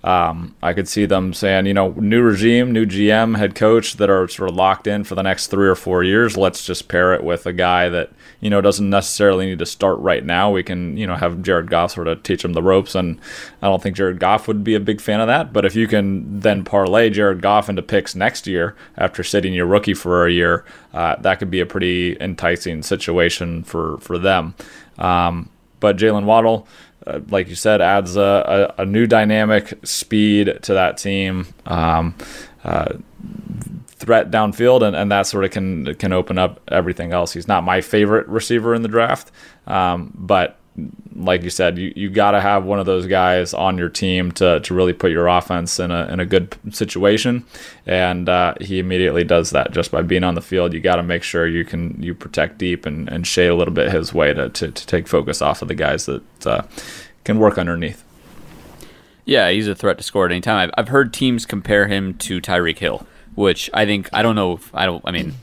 Um, 0.02 0.54
I 0.62 0.72
could 0.72 0.88
see 0.88 1.04
them 1.04 1.34
saying, 1.34 1.66
you 1.66 1.74
know, 1.74 1.90
new 1.90 2.22
regime, 2.22 2.72
new 2.72 2.86
GM, 2.86 3.36
head 3.36 3.54
coach 3.54 3.94
that 3.94 4.08
are 4.08 4.26
sort 4.28 4.48
of 4.48 4.56
locked 4.56 4.86
in 4.86 5.04
for 5.04 5.14
the 5.14 5.22
next 5.22 5.48
three 5.48 5.68
or 5.68 5.74
four 5.74 6.02
years. 6.02 6.38
Let's 6.38 6.64
just 6.64 6.88
pair 6.88 7.12
it 7.12 7.22
with 7.22 7.44
a 7.44 7.52
guy 7.52 7.90
that 7.90 8.10
you 8.40 8.48
know 8.48 8.62
doesn't 8.62 8.88
necessarily 8.88 9.46
need 9.46 9.58
to 9.58 9.66
start 9.66 9.98
right 9.98 10.24
now. 10.24 10.50
We 10.50 10.62
can 10.62 10.96
you 10.96 11.06
know 11.06 11.16
have 11.16 11.42
Jared 11.42 11.70
Goff 11.70 11.92
sort 11.92 12.08
of 12.08 12.22
teach 12.22 12.44
him 12.44 12.54
the 12.54 12.62
ropes, 12.62 12.94
and 12.94 13.20
I 13.60 13.66
don't 13.66 13.82
think 13.82 13.94
Jared 13.94 14.20
Goff 14.20 14.48
would 14.48 14.64
be 14.64 14.74
a 14.74 14.80
big 14.80 15.02
fan 15.02 15.20
of 15.20 15.26
that. 15.26 15.52
But 15.52 15.66
if 15.66 15.76
you 15.76 15.86
can 15.86 16.40
then 16.40 16.64
parlay 16.64 17.10
Jared 17.10 17.42
Goff 17.42 17.68
into 17.68 17.82
picks 17.82 18.14
next 18.14 18.46
year 18.46 18.74
after 18.96 19.22
sitting 19.22 19.52
your 19.52 19.66
rookie 19.66 19.94
for 19.94 20.26
a 20.26 20.32
year, 20.32 20.64
uh, 20.94 21.16
that 21.16 21.38
could 21.40 21.50
be 21.50 21.60
a 21.60 21.66
pretty 21.66 22.16
enticing 22.20 22.82
situation 22.82 23.64
for 23.64 23.98
for 23.98 24.16
them. 24.16 24.54
Um, 24.98 25.50
but 25.78 25.96
Jaylen 25.96 26.24
Waddle 26.24 26.66
uh, 27.06 27.20
like 27.30 27.48
you 27.48 27.54
said, 27.54 27.80
adds 27.80 28.16
a, 28.16 28.72
a, 28.78 28.82
a, 28.82 28.86
new 28.86 29.06
dynamic 29.06 29.78
speed 29.84 30.58
to 30.62 30.74
that 30.74 30.98
team. 30.98 31.46
Um, 31.66 32.14
uh, 32.62 32.98
threat 34.00 34.30
downfield, 34.30 34.82
and, 34.82 34.96
and 34.96 35.10
that 35.10 35.26
sort 35.26 35.44
of 35.44 35.50
can 35.50 35.94
can 35.96 36.12
open 36.12 36.38
up 36.38 36.60
everything 36.68 37.12
else. 37.12 37.32
He's 37.32 37.48
not 37.48 37.64
my 37.64 37.80
favorite 37.80 38.26
receiver 38.28 38.74
in 38.74 38.82
the 38.82 38.88
draft, 38.88 39.30
um, 39.66 40.12
but 40.14 40.59
like 41.14 41.42
you 41.42 41.50
said, 41.50 41.78
you, 41.78 41.92
you 41.96 42.10
got 42.10 42.30
to 42.32 42.40
have 42.40 42.64
one 42.64 42.78
of 42.78 42.86
those 42.86 43.06
guys 43.06 43.52
on 43.52 43.76
your 43.76 43.88
team 43.88 44.32
to, 44.32 44.60
to 44.60 44.74
really 44.74 44.92
put 44.92 45.10
your 45.10 45.26
offense 45.26 45.78
in 45.78 45.90
a, 45.90 46.06
in 46.06 46.20
a 46.20 46.26
good 46.26 46.56
situation. 46.70 47.44
And 47.86 48.28
uh, 48.28 48.54
he 48.60 48.78
immediately 48.78 49.24
does 49.24 49.50
that 49.50 49.72
just 49.72 49.90
by 49.90 50.02
being 50.02 50.24
on 50.24 50.34
the 50.34 50.42
field. 50.42 50.72
You 50.72 50.80
got 50.80 50.96
to 50.96 51.02
make 51.02 51.22
sure 51.22 51.46
you 51.46 51.64
can 51.64 52.02
you 52.02 52.14
protect 52.14 52.58
deep 52.58 52.86
and, 52.86 53.08
and 53.08 53.26
shade 53.26 53.48
a 53.48 53.54
little 53.54 53.74
bit 53.74 53.92
his 53.92 54.14
way 54.14 54.32
to, 54.32 54.48
to, 54.48 54.70
to 54.70 54.86
take 54.86 55.08
focus 55.08 55.42
off 55.42 55.62
of 55.62 55.68
the 55.68 55.74
guys 55.74 56.06
that 56.06 56.46
uh, 56.46 56.62
can 57.24 57.38
work 57.38 57.58
underneath. 57.58 58.04
Yeah, 59.24 59.50
he's 59.50 59.68
a 59.68 59.74
threat 59.74 59.98
to 59.98 60.02
score 60.02 60.26
at 60.26 60.32
any 60.32 60.40
time. 60.40 60.70
I've, 60.70 60.70
I've 60.78 60.88
heard 60.88 61.12
teams 61.12 61.46
compare 61.46 61.86
him 61.86 62.14
to 62.14 62.40
Tyreek 62.40 62.78
Hill, 62.78 63.06
which 63.34 63.70
I 63.72 63.84
think 63.84 64.08
I 64.12 64.22
don't 64.22 64.34
know. 64.34 64.58
I 64.74 64.86
don't. 64.86 65.02
I 65.06 65.12
mean, 65.12 65.34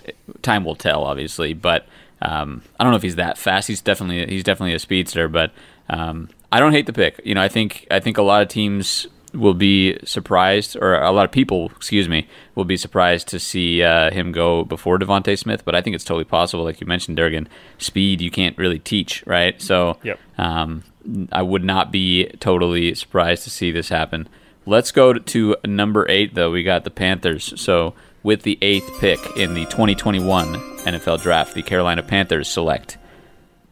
time 0.41 0.65
will 0.65 0.76
tell, 0.76 1.04
obviously, 1.04 1.54
but 1.54 1.86
um, 2.22 2.62
I 2.80 2.84
don't 2.84 2.92
know 2.92 2.98
if 2.98 3.04
he's 3.04 3.16
that 3.16 3.38
fast. 3.38 3.68
He's 3.68 3.82
definitely 3.82 4.34
he's 4.34 4.44
definitely 4.44 4.74
a 4.74 4.80
speedster, 4.80 5.28
but 5.28 5.52
um, 5.90 6.30
I 6.52 6.60
don't 6.60 6.72
hate 6.72 6.86
the 6.86 6.94
pick. 6.94 7.20
You 7.24 7.36
know, 7.36 7.42
I 7.42 7.48
think 7.48 7.88
I 7.92 8.00
think 8.00 8.18
a 8.18 8.22
lot 8.24 8.42
of 8.42 8.48
teams 8.48 9.08
will 9.34 9.54
be 9.54 9.98
surprised, 10.04 10.76
or 10.78 10.96
a 10.96 11.12
lot 11.12 11.26
of 11.26 11.32
people, 11.32 11.72
excuse 11.76 12.08
me, 12.10 12.28
will 12.56 12.66
be 12.66 12.78
surprised 12.78 13.28
to 13.28 13.40
see 13.40 13.84
uh, 13.84 14.10
him 14.12 14.32
go 14.32 14.64
before 14.64 14.98
DeVonta 14.98 15.38
Smith. 15.38 15.64
But 15.66 15.76
I 15.76 15.82
think 15.82 15.96
it's 15.96 16.06
totally 16.06 16.24
possible, 16.24 16.64
like 16.64 16.82
you 16.82 16.88
mentioned, 16.88 17.18
Durgan. 17.18 17.48
Speed 17.78 18.22
you 18.22 18.32
can't 18.32 18.58
really 18.58 18.80
teach, 18.80 19.26
right? 19.28 19.62
So, 19.62 19.98
yep. 20.04 20.20
um, 20.38 20.84
I 21.32 21.42
would 21.42 21.64
not 21.64 21.92
be 21.92 22.28
totally 22.40 22.96
surprised 22.96 23.44
to 23.44 23.50
see 23.50 23.72
this 23.72 23.90
happen. 23.90 24.28
Let's 24.66 24.92
go 24.92 25.14
to 25.14 25.56
number 25.66 26.06
eight, 26.10 26.34
though. 26.34 26.52
We 26.52 26.64
got 26.64 26.84
the 26.84 26.90
Panthers. 26.90 27.54
So 27.62 27.94
with 28.28 28.42
the 28.42 28.58
eighth 28.62 29.00
pick 29.00 29.20
in 29.38 29.54
the 29.54 29.63
2021 29.68 30.56
NFL 30.80 31.22
Draft, 31.22 31.54
the 31.54 31.63
Carolina 31.63 32.04
Panthers 32.04 32.50
select 32.50 32.98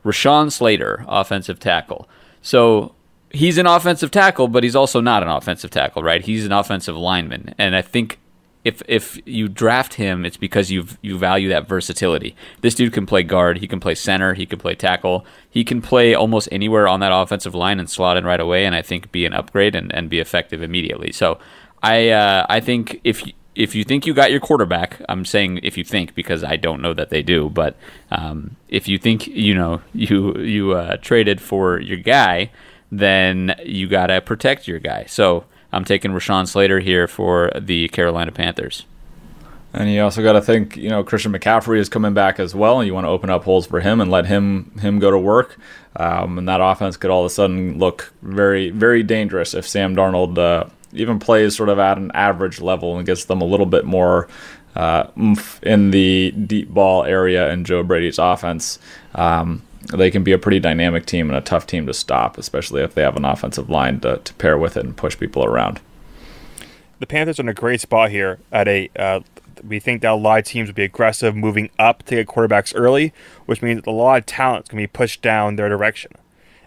Rashawn 0.06 0.50
Slater, 0.50 1.04
offensive 1.10 1.60
tackle. 1.60 2.08
So 2.42 2.96
he's 3.30 3.58
an 3.58 3.68
offensive 3.68 4.12
tackle, 4.12 4.48
but 4.48 4.64
he's 4.64 4.76
also 4.78 5.02
not 5.02 5.24
an 5.24 5.28
offensive 5.28 5.72
tackle, 5.72 6.04
right? 6.04 6.24
He's 6.24 6.46
an 6.46 6.54
offensive 6.54 6.96
lineman, 6.96 7.54
and 7.58 7.76
I 7.76 7.82
think 7.82 8.18
if 8.64 8.82
if 8.88 9.20
you 9.26 9.50
draft 9.50 9.96
him, 9.96 10.26
it's 10.26 10.38
because 10.38 10.72
you 10.72 10.86
you 11.02 11.18
value 11.18 11.50
that 11.50 11.68
versatility. 11.68 12.34
This 12.62 12.76
dude 12.76 12.94
can 12.94 13.06
play 13.06 13.24
guard, 13.24 13.58
he 13.58 13.68
can 13.68 13.82
play 13.82 13.94
center, 13.94 14.36
he 14.36 14.46
can 14.46 14.58
play 14.58 14.74
tackle, 14.74 15.26
he 15.50 15.66
can 15.66 15.82
play 15.82 16.14
almost 16.14 16.48
anywhere 16.50 16.88
on 16.88 17.02
that 17.02 17.12
offensive 17.12 17.56
line 17.56 17.78
and 17.78 17.90
slot 17.90 18.16
in 18.16 18.24
right 18.24 18.40
away, 18.40 18.66
and 18.66 18.74
I 18.74 18.82
think 18.82 19.12
be 19.12 19.26
an 19.26 19.34
upgrade 19.34 19.76
and, 19.76 19.94
and 19.94 20.10
be 20.10 20.22
effective 20.22 20.64
immediately. 20.64 21.12
So 21.12 21.40
I 21.84 22.12
uh, 22.12 22.46
I 22.48 22.62
think 22.62 23.02
if 23.04 23.22
if 23.56 23.74
you 23.74 23.84
think 23.84 24.06
you 24.06 24.14
got 24.14 24.32
your 24.32 24.40
quarterback, 24.40 25.02
I'm 25.08 25.26
saying 25.26 25.62
if 25.64 25.78
you 25.78 25.84
think 25.84 26.14
because 26.14 26.44
I 26.44 26.58
don't 26.58 26.82
know 26.82 26.94
that 26.94 27.10
they 27.10 27.22
do, 27.22 27.50
but 27.50 27.76
um, 28.12 28.58
if 28.68 28.88
you 28.88 28.98
think 28.98 29.28
you 29.28 29.56
know 29.56 29.82
you 29.94 30.38
you 30.38 30.74
uh, 30.74 30.98
traded 30.98 31.42
for 31.42 31.80
your 31.80 31.98
guy, 31.98 32.52
then 32.92 33.56
you 33.64 33.88
gotta 33.88 34.22
protect 34.22 34.68
your 34.68 34.80
guy. 34.80 35.06
So 35.06 35.46
I'm 35.72 35.86
taking 35.86 36.12
Rashawn 36.12 36.48
Slater 36.48 36.80
here 36.80 37.08
for 37.08 37.52
the 37.60 37.88
Carolina 37.90 38.32
Panthers. 38.32 38.86
And 39.74 39.92
you 39.92 40.02
also 40.02 40.24
got 40.24 40.34
to 40.34 40.42
think, 40.42 40.78
you 40.78 40.88
know, 40.88 41.04
Christian 41.04 41.34
McCaffrey 41.34 41.80
is 41.80 41.90
coming 41.90 42.14
back 42.14 42.40
as 42.40 42.56
well, 42.56 42.80
and 42.80 42.88
you 42.88 42.94
want 42.94 43.04
to 43.04 43.10
open 43.10 43.30
up 43.30 43.44
holes 43.44 43.68
for 43.68 43.82
him 43.82 44.00
and 44.00 44.10
let 44.10 44.26
him 44.26 44.72
him 44.80 45.00
go 45.00 45.12
to 45.12 45.18
work. 45.18 45.58
Um, 45.98 46.38
and 46.38 46.48
that 46.48 46.62
offense 46.62 46.96
could 46.96 47.12
all 47.12 47.22
of 47.22 47.26
a 47.26 47.30
sudden 47.30 47.78
look 47.78 48.14
very 48.22 48.70
very 48.70 49.04
dangerous 49.04 49.54
if 49.54 49.68
Sam 49.68 49.94
Darnold 49.94 50.38
uh, 50.38 50.70
even 50.96 51.20
plays 51.20 51.56
sort 51.56 51.70
of 51.70 51.80
at 51.80 51.98
an 51.98 52.12
average 52.14 52.62
level 52.62 52.98
and 52.98 53.06
gets 53.06 53.26
them 53.26 53.42
a 53.42 53.46
little 53.46 53.66
bit 53.66 53.86
more 53.86 54.28
uh, 54.76 55.08
in 55.64 55.92
the 55.92 56.32
deep 56.32 56.70
ball 56.70 57.04
area 57.04 57.52
in 57.52 57.64
Joe 57.64 57.84
Brady's 57.84 58.20
offense. 58.20 58.80
Um, 59.14 59.62
they 59.94 60.10
can 60.10 60.24
be 60.24 60.32
a 60.32 60.38
pretty 60.38 60.60
dynamic 60.60 61.06
team 61.06 61.30
and 61.30 61.38
a 61.38 61.42
tough 61.42 61.68
team 61.68 61.86
to 61.88 61.94
stop, 61.94 62.38
especially 62.38 62.82
if 62.82 62.96
they 62.96 63.04
have 63.04 63.16
an 63.16 63.26
offensive 63.26 63.70
line 63.70 64.00
to, 64.02 64.18
to 64.18 64.34
pair 64.36 64.58
with 64.58 64.78
it 64.78 64.86
and 64.86 64.98
push 64.98 65.18
people 65.18 65.46
around. 65.46 65.80
The 67.00 67.08
Panthers 67.08 67.40
are 67.40 67.44
in 67.44 67.50
a 67.50 67.54
great 67.54 67.82
spot 67.82 68.10
here. 68.10 68.40
At 68.52 68.68
a, 68.68 68.90
uh, 68.98 69.20
we 69.64 69.80
think 69.80 70.02
that 70.02 70.12
a 70.12 70.16
lot 70.16 70.40
of 70.40 70.46
teams 70.46 70.70
will 70.70 70.76
be 70.76 70.84
aggressive, 70.84 71.36
moving 71.36 71.70
up 71.78 72.04
to 72.04 72.16
get 72.16 72.28
quarterbacks 72.28 72.74
early, 72.76 73.14
which 73.46 73.62
means 73.62 73.82
that 73.82 73.90
a 73.90 73.92
lot 73.92 74.20
of 74.20 74.26
talent 74.26 74.66
is 74.66 74.70
going 74.70 74.82
to 74.82 74.88
be 74.88 74.92
pushed 74.92 75.22
down 75.22 75.56
their 75.56 75.70
direction. 75.70 76.12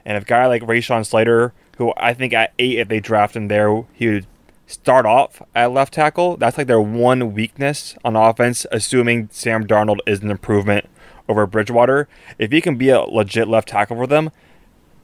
And 0.04 0.16
if 0.16 0.22
a 0.22 0.26
guy 0.26 0.46
like 0.46 0.62
Rashawn 0.62 1.04
Slater, 1.04 1.52
who 1.78 1.92
I 1.96 2.12
think 2.12 2.32
at 2.32 2.52
eight, 2.58 2.78
if 2.78 2.88
they 2.88 3.00
draft 3.00 3.34
him 3.34 3.48
there, 3.48 3.84
he 3.94 4.08
would 4.08 4.26
start 4.66 5.06
off 5.06 5.42
at 5.54 5.72
left 5.72 5.94
tackle. 5.94 6.36
That's 6.36 6.58
like 6.58 6.66
their 6.66 6.80
one 6.80 7.32
weakness 7.32 7.96
on 8.04 8.16
offense, 8.16 8.66
assuming 8.70 9.30
Sam 9.32 9.66
Darnold 9.66 9.98
is 10.06 10.20
an 10.20 10.30
improvement 10.30 10.86
over 11.28 11.46
Bridgewater. 11.46 12.08
If 12.38 12.52
he 12.52 12.60
can 12.60 12.76
be 12.76 12.90
a 12.90 13.00
legit 13.00 13.48
left 13.48 13.68
tackle 13.68 13.96
for 13.96 14.06
them, 14.06 14.30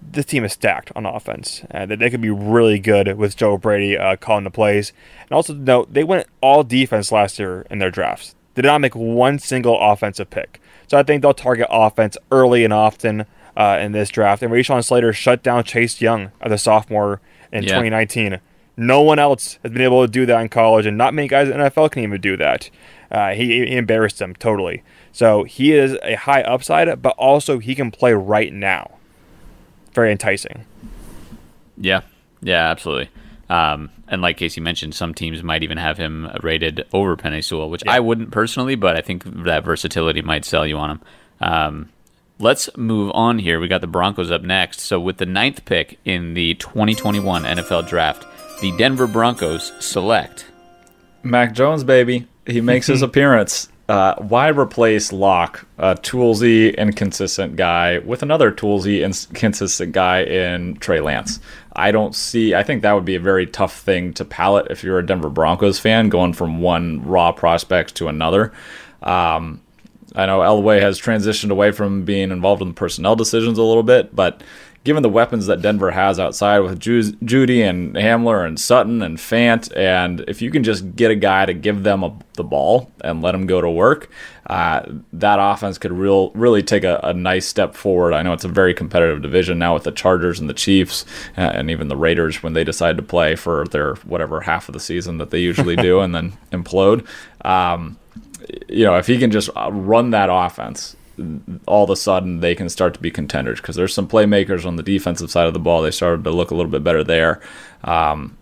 this 0.02 0.26
team 0.26 0.44
is 0.44 0.52
stacked 0.52 0.92
on 0.94 1.06
offense. 1.06 1.62
Uh, 1.70 1.86
they 1.86 2.10
could 2.10 2.20
be 2.20 2.30
really 2.30 2.78
good 2.78 3.16
with 3.16 3.36
Joe 3.36 3.56
Brady 3.56 3.96
uh, 3.96 4.16
calling 4.16 4.44
the 4.44 4.50
plays. 4.50 4.92
And 5.22 5.32
also 5.32 5.54
note, 5.54 5.94
they 5.94 6.04
went 6.04 6.26
all 6.40 6.62
defense 6.62 7.10
last 7.10 7.38
year 7.38 7.66
in 7.70 7.78
their 7.78 7.90
drafts. 7.90 8.34
They 8.54 8.62
did 8.62 8.68
not 8.68 8.80
make 8.80 8.94
one 8.94 9.38
single 9.38 9.80
offensive 9.80 10.30
pick. 10.30 10.60
So 10.86 10.98
I 10.98 11.02
think 11.02 11.22
they'll 11.22 11.34
target 11.34 11.68
offense 11.70 12.16
early 12.30 12.64
and 12.64 12.72
often 12.72 13.26
uh, 13.56 13.78
in 13.80 13.92
this 13.92 14.08
draft. 14.10 14.42
And 14.42 14.52
Rashawn 14.52 14.84
Slater 14.84 15.12
shut 15.12 15.42
down 15.42 15.64
Chase 15.64 16.00
Young 16.00 16.32
as 16.40 16.52
a 16.52 16.58
sophomore 16.58 17.20
in 17.52 17.64
yeah. 17.64 17.70
2019. 17.70 18.40
No 18.76 19.02
one 19.02 19.18
else 19.18 19.58
has 19.62 19.70
been 19.70 19.82
able 19.82 20.04
to 20.04 20.10
do 20.10 20.26
that 20.26 20.40
in 20.40 20.48
college, 20.48 20.84
and 20.84 20.98
not 20.98 21.14
many 21.14 21.28
guys 21.28 21.48
in 21.48 21.58
the 21.58 21.70
NFL 21.70 21.92
can 21.92 22.02
even 22.02 22.20
do 22.20 22.36
that. 22.36 22.70
Uh, 23.10 23.30
he, 23.30 23.64
he 23.66 23.76
embarrassed 23.76 24.18
them 24.18 24.34
totally. 24.34 24.82
So 25.12 25.44
he 25.44 25.72
is 25.72 25.96
a 26.02 26.14
high 26.14 26.42
upside, 26.42 27.00
but 27.00 27.14
also 27.16 27.60
he 27.60 27.76
can 27.76 27.92
play 27.92 28.12
right 28.12 28.52
now. 28.52 28.98
Very 29.92 30.10
enticing. 30.10 30.64
Yeah, 31.76 32.00
yeah, 32.42 32.68
absolutely. 32.68 33.10
Um, 33.48 33.90
and 34.08 34.22
like 34.22 34.38
Casey 34.38 34.60
mentioned, 34.60 34.94
some 34.94 35.14
teams 35.14 35.42
might 35.44 35.62
even 35.62 35.78
have 35.78 35.96
him 35.98 36.28
rated 36.42 36.84
over 36.92 37.16
Penei 37.16 37.44
Sewell, 37.44 37.70
which 37.70 37.84
yeah. 37.84 37.92
I 37.92 38.00
wouldn't 38.00 38.32
personally, 38.32 38.74
but 38.74 38.96
I 38.96 39.00
think 39.00 39.24
that 39.44 39.64
versatility 39.64 40.22
might 40.22 40.44
sell 40.44 40.66
you 40.66 40.76
on 40.78 40.90
him. 40.90 41.00
Um, 41.40 41.88
let's 42.38 42.68
move 42.76 43.10
on 43.14 43.38
here. 43.38 43.60
We 43.60 43.68
got 43.68 43.80
the 43.80 43.86
Broncos 43.86 44.30
up 44.30 44.42
next. 44.42 44.80
So 44.80 45.00
with 45.00 45.18
the 45.18 45.26
ninth 45.26 45.64
pick 45.64 45.98
in 46.04 46.34
the 46.34 46.54
2021 46.54 47.44
NFL 47.44 47.88
Draft, 47.88 48.26
the 48.60 48.76
Denver 48.76 49.06
Broncos 49.06 49.72
select 49.80 50.46
Mac 51.22 51.52
Jones, 51.54 51.84
baby. 51.84 52.26
He 52.46 52.60
makes 52.60 52.86
his 52.86 53.02
appearance 53.02 53.68
uh, 53.88 54.14
why 54.16 54.48
replace 54.48 55.12
Lock, 55.12 55.66
a 55.76 55.94
toolsy, 55.94 56.74
inconsistent 56.76 57.56
guy, 57.56 57.98
with 57.98 58.22
another 58.22 58.50
toolsy, 58.50 59.04
inconsistent 59.04 59.92
guy 59.92 60.22
in 60.22 60.76
Trey 60.76 61.00
Lance? 61.00 61.38
I 61.76 61.90
don't 61.90 62.14
see. 62.14 62.54
I 62.54 62.62
think 62.62 62.82
that 62.82 62.92
would 62.92 63.04
be 63.04 63.14
a 63.14 63.20
very 63.20 63.46
tough 63.46 63.78
thing 63.78 64.14
to 64.14 64.24
palate 64.24 64.68
if 64.70 64.82
you're 64.82 64.98
a 64.98 65.06
Denver 65.06 65.28
Broncos 65.28 65.78
fan, 65.78 66.08
going 66.08 66.32
from 66.32 66.62
one 66.62 67.04
raw 67.04 67.32
prospect 67.32 67.96
to 67.96 68.08
another. 68.08 68.52
Um, 69.02 69.60
I 70.14 70.26
know 70.26 70.40
Elway 70.40 70.80
has 70.80 71.00
transitioned 71.00 71.50
away 71.50 71.72
from 71.72 72.04
being 72.04 72.30
involved 72.30 72.62
in 72.62 72.68
the 72.68 72.74
personnel 72.74 73.16
decisions 73.16 73.58
a 73.58 73.62
little 73.62 73.82
bit, 73.82 74.14
but 74.14 74.42
given 74.84 75.02
the 75.02 75.08
weapons 75.08 75.46
that 75.46 75.62
Denver 75.62 75.90
has 75.90 76.20
outside 76.20 76.58
with 76.60 76.78
Ju- 76.78 77.12
Jeudy 77.24 77.68
and 77.68 77.94
Hamler 77.94 78.46
and 78.46 78.60
Sutton 78.60 79.02
and 79.02 79.16
Fant, 79.16 79.74
and 79.74 80.20
if 80.28 80.42
you 80.42 80.50
can 80.50 80.62
just 80.62 80.94
get 80.94 81.10
a 81.10 81.16
guy 81.16 81.46
to 81.46 81.54
give 81.54 81.82
them 81.82 82.04
a, 82.04 82.16
the 82.34 82.44
ball 82.44 82.92
and 83.00 83.22
let 83.22 83.32
them 83.32 83.46
go 83.46 83.62
to 83.62 83.70
work, 83.70 84.10
uh, 84.46 84.82
that 85.14 85.38
offense 85.40 85.78
could 85.78 85.92
real 85.92 86.30
really 86.32 86.62
take 86.62 86.84
a, 86.84 87.00
a, 87.02 87.14
nice 87.14 87.46
step 87.46 87.74
forward. 87.74 88.12
I 88.12 88.22
know 88.22 88.34
it's 88.34 88.44
a 88.44 88.48
very 88.48 88.74
competitive 88.74 89.22
division 89.22 89.58
now 89.58 89.72
with 89.72 89.84
the 89.84 89.90
Chargers 89.90 90.38
and 90.38 90.50
the 90.50 90.54
Chiefs 90.54 91.06
uh, 91.38 91.40
and 91.40 91.70
even 91.70 91.88
the 91.88 91.96
Raiders 91.96 92.42
when 92.42 92.52
they 92.52 92.62
decide 92.62 92.98
to 92.98 93.02
play 93.02 93.36
for 93.36 93.64
their 93.68 93.94
whatever 93.96 94.42
half 94.42 94.68
of 94.68 94.74
the 94.74 94.80
season 94.80 95.16
that 95.16 95.30
they 95.30 95.38
usually 95.38 95.76
do 95.88 96.00
and 96.00 96.14
then 96.14 96.36
implode. 96.52 97.06
Um, 97.42 97.96
you 98.68 98.84
know, 98.84 98.96
if 98.96 99.06
he 99.06 99.18
can 99.18 99.30
just 99.30 99.50
run 99.56 100.10
that 100.10 100.28
offense 100.30 100.96
all 101.66 101.84
of 101.84 101.90
a 101.90 101.96
sudden 101.96 102.40
they 102.40 102.54
can 102.54 102.68
start 102.68 102.94
to 102.94 103.00
be 103.00 103.10
contenders 103.10 103.60
because 103.60 103.76
there's 103.76 103.94
some 103.94 104.08
playmakers 104.08 104.66
on 104.66 104.76
the 104.76 104.82
defensive 104.82 105.30
side 105.30 105.46
of 105.46 105.52
the 105.52 105.60
ball. 105.60 105.82
They 105.82 105.90
started 105.90 106.24
to 106.24 106.30
look 106.30 106.50
a 106.50 106.54
little 106.54 106.70
bit 106.70 106.82
better 106.82 107.04
there. 107.04 107.40
Um, 107.84 108.36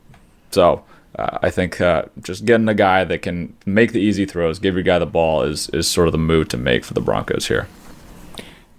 so 0.51 0.85
uh, 1.19 1.39
I 1.43 1.51
think 1.51 1.81
uh, 1.81 2.05
just 2.23 2.45
getting 2.45 2.69
a 2.69 2.75
guy 2.75 3.05
that 3.05 3.23
can 3.23 3.55
make 3.67 3.93
the 3.93 4.01
easy 4.01 4.25
throws, 4.25 4.59
give 4.59 4.75
your 4.75 4.83
guy 4.83 4.99
the 4.99 5.07
ball, 5.07 5.43
is 5.43 5.69
is 5.71 5.89
sort 5.89 6.09
of 6.09 6.13
the 6.13 6.19
move 6.19 6.49
to 6.49 6.57
make 6.57 6.85
for 6.85 6.95
the 6.95 7.01
Broncos 7.01 7.49
here. 7.49 7.69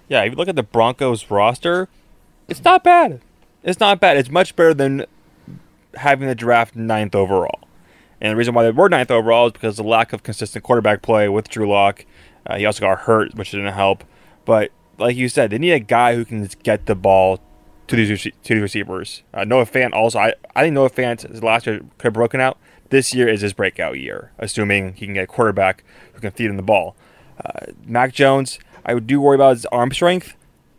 Yeah, 0.09 0.23
if 0.23 0.31
you 0.31 0.37
look 0.37 0.47
at 0.47 0.55
the 0.55 0.63
Broncos 0.63 1.29
roster, 1.29 1.87
it's 2.47 2.63
not 2.63 2.83
bad. 2.83 3.21
It's 3.63 3.79
not 3.79 3.99
bad. 3.99 4.17
It's 4.17 4.29
much 4.29 4.55
better 4.55 4.73
than 4.73 5.05
having 5.95 6.27
the 6.27 6.35
draft 6.35 6.75
ninth 6.75 7.15
overall. 7.15 7.59
And 8.23 8.31
the 8.31 8.35
reason 8.35 8.55
why 8.55 8.63
they 8.63 8.71
were 8.71 8.89
ninth 8.89 9.11
overall 9.11 9.47
is 9.47 9.53
because 9.53 9.77
of 9.77 9.85
the 9.85 9.89
lack 9.89 10.13
of 10.13 10.23
consistent 10.23 10.63
quarterback 10.63 11.03
play 11.03 11.29
with 11.29 11.49
Drew 11.49 11.69
Lock 11.69 12.05
uh, 12.45 12.57
he 12.57 12.65
also 12.65 12.81
got 12.81 12.99
hurt, 12.99 13.35
which 13.35 13.51
didn't 13.51 13.73
help. 13.73 14.03
But 14.45 14.71
like 14.97 15.15
you 15.15 15.29
said, 15.29 15.49
they 15.49 15.57
need 15.57 15.71
a 15.71 15.79
guy 15.79 16.15
who 16.15 16.25
can 16.25 16.47
get 16.63 16.85
the 16.85 16.95
ball 16.95 17.39
to 17.87 17.95
these 17.95 18.23
to 18.23 18.31
these 18.43 18.61
receivers. 18.61 19.23
Uh, 19.33 19.43
Noah 19.43 19.65
Fant 19.65 19.93
also, 19.93 20.19
I, 20.19 20.33
I 20.55 20.63
think 20.63 20.73
Noah 20.73 20.89
Fant 20.89 21.41
last 21.41 21.65
year 21.65 21.79
could 21.97 22.07
have 22.07 22.13
broken 22.13 22.39
out. 22.39 22.57
This 22.89 23.13
year 23.13 23.27
is 23.27 23.41
his 23.41 23.53
breakout 23.53 23.99
year, 23.99 24.31
assuming 24.37 24.93
he 24.93 25.05
can 25.05 25.15
get 25.15 25.23
a 25.23 25.27
quarterback 25.27 25.83
who 26.13 26.19
can 26.19 26.31
feed 26.31 26.49
him 26.49 26.57
the 26.57 26.63
ball. 26.63 26.95
Uh, 27.43 27.67
Mac 27.85 28.13
Jones, 28.13 28.59
I 28.85 28.99
do 28.99 29.19
worry 29.19 29.35
about 29.35 29.55
his 29.55 29.65
arm 29.67 29.91
strength, 29.91 30.35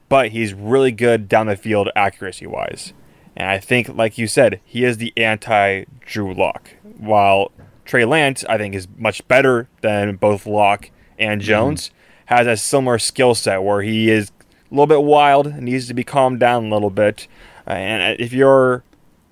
but 0.09 0.29
he's 0.31 0.55
really 0.55 0.93
good 0.93 1.29
down 1.29 1.47
the 1.47 1.57
field 1.57 1.89
accuracy 1.97 2.47
wise. 2.47 2.93
And 3.37 3.51
I 3.51 3.59
think, 3.59 3.89
like 3.89 4.17
you 4.17 4.27
said, 4.27 4.61
he 4.65 4.85
is 4.85 4.99
the 4.99 5.13
anti 5.17 5.85
Drew 6.01 6.35
Lock. 6.35 6.71
While 6.99 7.51
Trey 7.85 8.05
Lance, 8.05 8.45
I 8.49 8.59
think, 8.59 8.75
is 8.75 8.89
much 8.97 9.27
better 9.29 9.69
than 9.81 10.17
both 10.17 10.47
Lock 10.47 10.91
and 11.19 11.41
mm-hmm. 11.41 11.47
Jones 11.47 11.89
mm-hmm. 11.89 12.35
has 12.35 12.47
a 12.47 12.57
similar 12.57 12.99
skill 12.99 13.35
set 13.35 13.63
where 13.63 13.83
he 13.83 14.11
is 14.11 14.31
a 14.71 14.75
little 14.75 14.87
bit 14.87 15.03
wild, 15.03 15.55
needs 15.57 15.89
to 15.89 15.95
be 15.95 16.05
calmed 16.05 16.41
down 16.41 16.67
a 16.67 16.69
little 16.69 16.91
bit. 16.91 17.27
Uh, 17.67 17.71
and 17.73 18.21
if 18.21 18.33
you're 18.33 18.85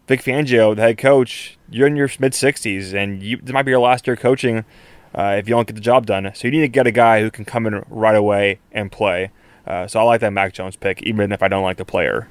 Vic 0.08 0.22
Fangio, 0.22 0.74
the 0.74 0.82
head 0.82 0.98
coach, 0.98 1.58
you're 1.70 1.86
in 1.86 1.96
your 1.96 2.08
mid 2.18 2.32
60s, 2.32 2.92
and 2.92 3.22
you, 3.22 3.36
this 3.38 3.52
might 3.52 3.62
be 3.62 3.70
your 3.70 3.80
last 3.80 4.06
year 4.06 4.16
coaching 4.16 4.64
uh, 5.14 5.36
if 5.38 5.48
you 5.48 5.54
don't 5.54 5.66
get 5.66 5.74
the 5.74 5.80
job 5.80 6.06
done. 6.06 6.30
So 6.34 6.48
you 6.48 6.52
need 6.52 6.60
to 6.60 6.68
get 6.68 6.86
a 6.86 6.92
guy 6.92 7.20
who 7.20 7.30
can 7.30 7.44
come 7.44 7.66
in 7.66 7.84
right 7.88 8.16
away 8.16 8.58
and 8.72 8.90
play. 8.90 9.30
Uh, 9.66 9.86
so 9.86 10.00
I 10.00 10.02
like 10.02 10.20
that 10.20 10.32
Mac 10.32 10.52
Jones 10.52 10.76
pick, 10.76 11.02
even 11.02 11.32
if 11.32 11.42
I 11.42 11.48
don't 11.48 11.62
like 11.62 11.76
the 11.76 11.84
player. 11.84 12.28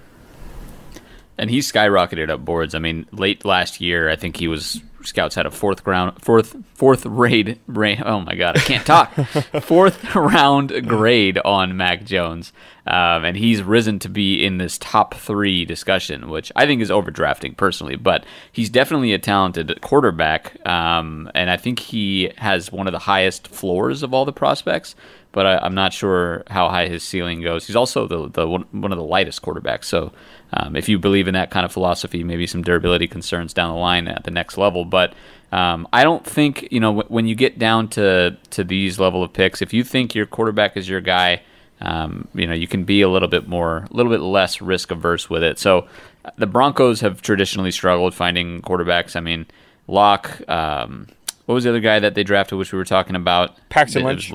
And 1.41 1.49
he 1.49 1.60
skyrocketed 1.60 2.30
up 2.30 2.45
boards. 2.45 2.75
I 2.75 2.80
mean, 2.80 3.08
late 3.12 3.43
last 3.43 3.82
year, 3.82 4.10
I 4.10 4.15
think 4.15 4.38
he 4.38 4.47
was 4.47 4.80
scouts 5.04 5.36
had 5.36 5.45
a 5.45 5.51
fourth 5.51 5.84
ground, 5.84 6.21
fourth 6.21 6.56
fourth 6.73 7.06
raid. 7.06 7.60
Ra- 7.67 7.95
oh 8.06 8.21
my 8.21 8.36
god, 8.36 8.58
I 8.58 8.62
can't 8.62 8.86
talk. 8.86 9.13
fourth 9.62 10.15
round 10.15 10.88
grade 10.88 11.39
on 11.39 11.77
Mac 11.77 12.04
Jones, 12.04 12.54
um, 12.86 13.25
and 13.25 13.38
he's 13.38 13.62
risen 13.62 13.99
to 13.99 14.10
be 14.10 14.43
in 14.45 14.58
this 14.58 14.77
top 14.77 15.15
three 15.15 15.65
discussion, 15.65 16.30
which 16.30 16.51
I 16.56 16.65
think 16.65 16.82
is 16.82 16.89
overdrafting 16.89 17.58
personally. 17.58 17.95
But 17.95 18.25
he's 18.51 18.69
definitely 18.69 19.13
a 19.13 19.19
talented 19.19 19.80
quarterback, 19.82 20.65
um, 20.67 21.30
and 21.36 21.49
I 21.49 21.58
think 21.58 21.80
he 21.80 22.32
has 22.38 22.71
one 22.71 22.88
of 22.88 22.93
the 22.93 22.99
highest 22.99 23.47
floors 23.47 24.04
of 24.04 24.13
all 24.13 24.25
the 24.25 24.34
prospects. 24.34 24.95
but 25.32 25.45
I, 25.45 25.65
am 25.65 25.75
not 25.75 25.93
sure 25.93 26.43
how 26.49 26.69
high 26.69 26.88
his 26.88 27.04
ceiling 27.04 27.41
goes. 27.41 27.67
He's 27.67 27.75
also 27.75 28.08
the, 28.08 28.30
the 28.30 28.47
one, 28.47 28.65
one 28.71 28.91
of 28.91 28.97
the 28.97 29.04
lightest 29.04 29.41
quarterbacks. 29.41 29.86
So 29.86 30.12
um, 30.53 30.75
if 30.75 30.89
you 30.89 30.99
believe 30.99 31.27
in 31.27 31.33
that 31.33 31.51
kind 31.51 31.65
of 31.65 31.71
philosophy, 31.71 32.23
maybe 32.23 32.45
some 32.47 32.61
durability 32.61 33.07
concerns 33.07 33.53
down 33.53 33.69
the 33.69 33.79
line 33.79 34.07
at 34.07 34.23
the 34.23 34.31
next 34.31 34.57
level. 34.57 34.85
But 34.85 35.13
um, 35.51 35.87
I 35.93 36.03
don't 36.03 36.25
think 36.25 36.67
you 36.71 36.79
know 36.79 37.01
when 37.01 37.27
you 37.27 37.35
get 37.35 37.59
down 37.59 37.87
to 37.89 38.37
to 38.51 38.63
these 38.63 38.99
level 38.99 39.23
of 39.23 39.33
picks, 39.33 39.61
if 39.61 39.73
you 39.73 39.83
think 39.83 40.15
your 40.15 40.25
quarterback 40.25 40.77
is 40.77 40.87
your 40.87 41.01
guy. 41.01 41.41
Um, 41.83 42.27
you 42.35 42.45
know, 42.45 42.53
you 42.53 42.67
can 42.67 42.83
be 42.83 43.01
a 43.01 43.09
little 43.09 43.27
bit 43.27 43.47
more, 43.47 43.87
a 43.89 43.93
little 43.95 44.11
bit 44.11 44.21
less 44.21 44.61
risk 44.61 44.91
averse 44.91 45.31
with 45.31 45.41
it. 45.41 45.57
So, 45.57 45.87
the 46.35 46.45
Broncos 46.45 47.01
have 47.01 47.23
traditionally 47.23 47.71
struggled 47.71 48.13
finding 48.13 48.61
quarterbacks. 48.61 49.15
I 49.15 49.19
mean, 49.19 49.47
Lock, 49.87 50.47
um, 50.47 51.07
what 51.45 51.55
was 51.55 51.63
the 51.63 51.71
other 51.71 51.79
guy 51.79 51.99
that 51.99 52.13
they 52.13 52.23
drafted, 52.23 52.57
which 52.57 52.71
we 52.71 52.77
were 52.77 52.85
talking 52.85 53.15
about? 53.15 53.57
Paxton 53.69 54.03
Lynch. 54.03 54.31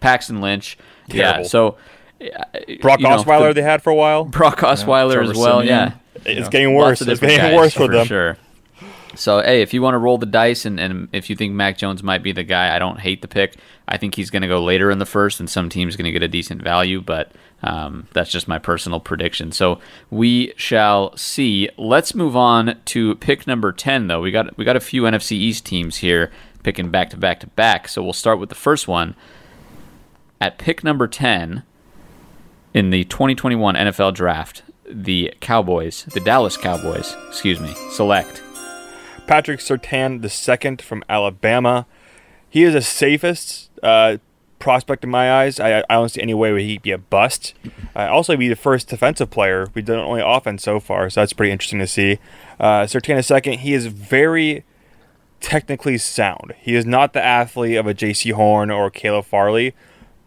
Paxton 0.00 0.40
Lynch. 0.40 0.76
Terrible. 1.08 1.42
Yeah. 1.42 1.48
So 1.48 1.78
Brock 2.80 3.00
Osweiler 3.00 3.48
the, 3.48 3.54
they 3.54 3.62
had 3.62 3.82
for 3.82 3.90
a 3.90 3.94
while. 3.94 4.24
Brock 4.24 4.58
Osweiler 4.58 5.24
yeah, 5.24 5.30
as 5.30 5.36
well. 5.36 5.60
Siemian. 5.60 5.66
Yeah. 5.66 5.92
It's 6.16 6.26
yeah. 6.26 6.48
getting 6.50 6.74
worse. 6.74 7.00
It's 7.00 7.20
getting 7.20 7.56
worse 7.56 7.72
for, 7.72 7.86
for 7.86 7.92
them. 7.92 8.06
Sure. 8.06 8.36
So 9.16 9.42
hey, 9.42 9.62
if 9.62 9.74
you 9.74 9.82
want 9.82 9.94
to 9.94 9.98
roll 9.98 10.18
the 10.18 10.26
dice 10.26 10.64
and, 10.64 10.78
and 10.78 11.08
if 11.12 11.30
you 11.30 11.36
think 11.36 11.52
Mac 11.52 11.76
Jones 11.76 12.02
might 12.02 12.22
be 12.22 12.32
the 12.32 12.44
guy, 12.44 12.74
I 12.74 12.78
don't 12.78 13.00
hate 13.00 13.22
the 13.22 13.28
pick. 13.28 13.56
I 13.88 13.96
think 13.96 14.14
he's 14.14 14.30
going 14.30 14.42
to 14.42 14.48
go 14.48 14.62
later 14.62 14.90
in 14.90 14.98
the 14.98 15.06
first, 15.06 15.40
and 15.40 15.50
some 15.50 15.68
teams 15.68 15.96
going 15.96 16.04
to 16.04 16.12
get 16.12 16.22
a 16.22 16.28
decent 16.28 16.62
value, 16.62 17.00
but 17.00 17.32
um, 17.62 18.06
that's 18.12 18.30
just 18.30 18.46
my 18.46 18.58
personal 18.58 19.00
prediction. 19.00 19.50
So 19.50 19.80
we 20.10 20.52
shall 20.56 21.16
see. 21.16 21.68
Let's 21.76 22.14
move 22.14 22.36
on 22.36 22.78
to 22.86 23.16
pick 23.16 23.46
number 23.46 23.72
ten, 23.72 24.06
though. 24.06 24.20
We 24.20 24.30
got 24.30 24.56
we 24.56 24.64
got 24.64 24.76
a 24.76 24.80
few 24.80 25.02
NFC 25.02 25.32
East 25.32 25.66
teams 25.66 25.96
here 25.96 26.30
picking 26.62 26.90
back 26.90 27.10
to 27.10 27.16
back 27.16 27.40
to 27.40 27.48
back. 27.48 27.88
So 27.88 28.02
we'll 28.02 28.12
start 28.12 28.38
with 28.38 28.48
the 28.48 28.54
first 28.54 28.86
one 28.86 29.16
at 30.40 30.56
pick 30.56 30.84
number 30.84 31.08
ten 31.08 31.64
in 32.74 32.90
the 32.90 33.04
2021 33.04 33.74
NFL 33.74 34.14
Draft. 34.14 34.62
The 34.88 35.32
Cowboys, 35.40 36.04
the 36.12 36.20
Dallas 36.20 36.56
Cowboys, 36.56 37.16
excuse 37.28 37.60
me, 37.60 37.72
select 37.92 38.42
Patrick 39.28 39.60
Surtain 39.60 40.20
II 40.20 40.76
from 40.84 41.04
Alabama. 41.08 41.86
He 42.48 42.64
is 42.64 42.74
the 42.74 42.82
safest 42.82 43.70
uh, 43.80 44.16
prospect 44.58 45.04
in 45.04 45.10
my 45.10 45.32
eyes. 45.32 45.60
I, 45.60 45.78
I 45.88 45.94
don't 45.94 46.08
see 46.08 46.20
any 46.20 46.34
way 46.34 46.50
where 46.50 46.60
he'd 46.60 46.82
be 46.82 46.90
a 46.90 46.98
bust. 46.98 47.54
Uh, 47.94 48.08
also, 48.10 48.36
be 48.36 48.48
the 48.48 48.56
first 48.56 48.88
defensive 48.88 49.30
player 49.30 49.68
we've 49.74 49.84
done 49.84 50.00
only 50.00 50.20
offense 50.24 50.64
so 50.64 50.80
far, 50.80 51.08
so 51.10 51.20
that's 51.20 51.32
pretty 51.32 51.52
interesting 51.52 51.78
to 51.78 51.86
see. 51.86 52.18
Uh, 52.58 52.82
Surtain 52.82 53.46
II, 53.46 53.56
he 53.56 53.72
is 53.72 53.86
very 53.86 54.64
technically 55.40 55.98
sound. 55.98 56.54
He 56.58 56.74
is 56.74 56.84
not 56.84 57.12
the 57.12 57.24
athlete 57.24 57.76
of 57.76 57.86
a 57.86 57.94
Jaycee 57.94 58.32
Horn 58.32 58.70
or 58.70 58.90
Caleb 58.90 59.26
Farley, 59.26 59.74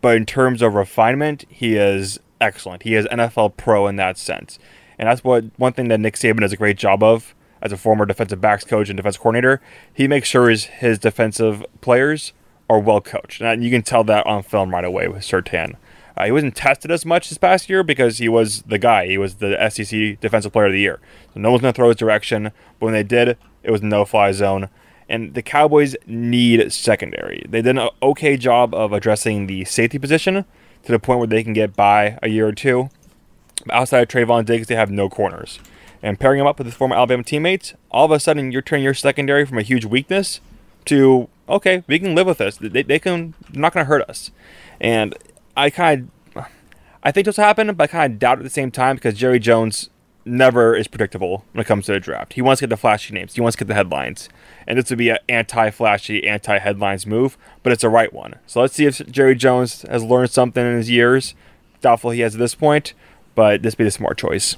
but 0.01 0.17
in 0.17 0.25
terms 0.25 0.61
of 0.61 0.75
refinement, 0.75 1.45
he 1.49 1.75
is 1.75 2.19
excellent. 2.43 2.83
He 2.83 2.95
is 2.95 3.05
NFL 3.07 3.57
pro 3.57 3.87
in 3.87 3.95
that 3.95 4.17
sense. 4.17 4.59
And 4.99 5.07
that's 5.07 5.23
what 5.23 5.45
one 5.57 5.73
thing 5.73 5.87
that 5.87 5.99
Nick 5.99 6.15
Saban 6.15 6.41
does 6.41 6.53
a 6.53 6.57
great 6.57 6.77
job 6.77 7.01
of 7.01 7.33
as 7.61 7.71
a 7.71 7.77
former 7.77 8.05
defensive 8.05 8.41
backs 8.41 8.63
coach 8.63 8.89
and 8.89 8.97
defense 8.97 9.17
coordinator. 9.17 9.61
He 9.93 10.07
makes 10.07 10.27
sure 10.27 10.49
his, 10.49 10.65
his 10.65 10.99
defensive 10.99 11.65
players 11.81 12.33
are 12.69 12.79
well 12.79 13.01
coached. 13.01 13.41
And 13.41 13.63
you 13.63 13.71
can 13.71 13.81
tell 13.81 14.03
that 14.03 14.25
on 14.27 14.43
film 14.43 14.71
right 14.71 14.85
away 14.85 15.07
with 15.07 15.21
Surtain. 15.21 15.75
Uh, 16.15 16.25
he 16.25 16.31
wasn't 16.31 16.55
tested 16.55 16.91
as 16.91 17.05
much 17.05 17.29
this 17.29 17.37
past 17.37 17.69
year 17.69 17.81
because 17.81 18.19
he 18.19 18.29
was 18.29 18.61
the 18.63 18.77
guy. 18.77 19.07
He 19.07 19.17
was 19.17 19.35
the 19.35 19.57
SEC 19.69 20.19
Defensive 20.19 20.51
Player 20.51 20.67
of 20.67 20.73
the 20.73 20.79
Year. 20.79 20.99
So 21.33 21.39
no 21.39 21.49
one's 21.49 21.61
going 21.61 21.73
to 21.73 21.75
throw 21.75 21.87
his 21.87 21.97
direction. 21.97 22.51
But 22.79 22.85
when 22.85 22.93
they 22.93 23.03
did, 23.03 23.37
it 23.63 23.71
was 23.71 23.81
no 23.81 24.05
fly 24.05 24.31
zone. 24.31 24.69
And 25.09 25.33
the 25.33 25.41
Cowboys 25.41 25.95
need 26.05 26.71
secondary. 26.71 27.45
They 27.49 27.61
did 27.61 27.77
an 27.77 27.89
okay 28.01 28.37
job 28.37 28.75
of 28.75 28.93
addressing 28.93 29.47
the 29.47 29.65
safety 29.65 29.97
position 29.97 30.45
to 30.83 30.91
the 30.91 30.99
point 30.99 31.19
where 31.19 31.27
they 31.27 31.43
can 31.43 31.53
get 31.53 31.75
by 31.75 32.17
a 32.21 32.29
year 32.29 32.47
or 32.47 32.51
two. 32.51 32.89
But 33.65 33.75
outside 33.75 34.01
of 34.01 34.09
Trevon 34.09 34.45
Diggs, 34.45 34.67
they 34.67 34.75
have 34.75 34.91
no 34.91 35.09
corners. 35.09 35.59
And 36.01 36.19
pairing 36.19 36.39
him 36.39 36.47
up 36.47 36.57
with 36.57 36.67
his 36.67 36.75
former 36.75 36.95
Alabama 36.95 37.23
teammates, 37.23 37.73
all 37.89 38.05
of 38.05 38.11
a 38.11 38.19
sudden 38.19 38.51
you're 38.51 38.61
turning 38.61 38.83
your 38.83 38.93
secondary 38.93 39.45
from 39.45 39.57
a 39.57 39.61
huge 39.61 39.85
weakness 39.85 40.41
to 40.85 41.29
okay, 41.47 41.83
we 41.87 41.99
can 41.99 42.15
live 42.15 42.27
with 42.27 42.37
this. 42.37 42.57
They, 42.57 42.83
they 42.83 42.99
can 42.99 43.33
they're 43.49 43.61
not 43.61 43.73
going 43.73 43.85
to 43.85 43.87
hurt 43.87 44.07
us. 44.09 44.31
And 44.81 45.15
I 45.55 45.69
kind 45.69 46.09
of 46.35 46.45
I 47.03 47.11
think 47.11 47.25
this 47.25 47.37
will 47.37 47.43
happen, 47.43 47.73
but 47.75 47.83
I 47.83 47.87
kind 47.87 48.13
of 48.13 48.19
doubt 48.19 48.37
at 48.37 48.43
the 48.43 48.49
same 48.49 48.71
time 48.71 48.95
because 48.95 49.15
Jerry 49.15 49.39
Jones 49.39 49.89
never 50.25 50.75
is 50.75 50.87
predictable 50.87 51.45
when 51.51 51.61
it 51.61 51.67
comes 51.67 51.85
to 51.85 51.93
the 51.93 51.99
draft. 51.99 52.33
He 52.33 52.41
wants 52.41 52.59
to 52.59 52.67
get 52.67 52.69
the 52.69 52.77
flashy 52.77 53.13
names. 53.13 53.33
He 53.33 53.41
wants 53.41 53.55
to 53.55 53.63
get 53.63 53.67
the 53.67 53.73
headlines. 53.73 54.29
And 54.67 54.77
this 54.77 54.89
would 54.89 54.99
be 54.99 55.09
an 55.09 55.17
anti-flashy, 55.27 56.27
anti-headlines 56.27 57.05
move, 57.05 57.37
but 57.61 57.73
it's 57.73 57.83
a 57.83 57.89
right 57.89 58.13
one. 58.13 58.35
So 58.47 58.61
let's 58.61 58.73
see 58.73 58.85
if 58.85 59.05
Jerry 59.07 59.35
Jones 59.35 59.81
has 59.83 60.03
learned 60.03 60.31
something 60.31 60.65
in 60.65 60.77
his 60.77 60.89
years. 60.89 61.35
Doubtful 61.81 62.11
he 62.11 62.21
has 62.21 62.35
at 62.35 62.39
this 62.39 62.55
point, 62.55 62.93
but 63.35 63.61
this 63.61 63.75
be 63.75 63.83
the 63.83 63.91
smart 63.91 64.17
choice. 64.17 64.55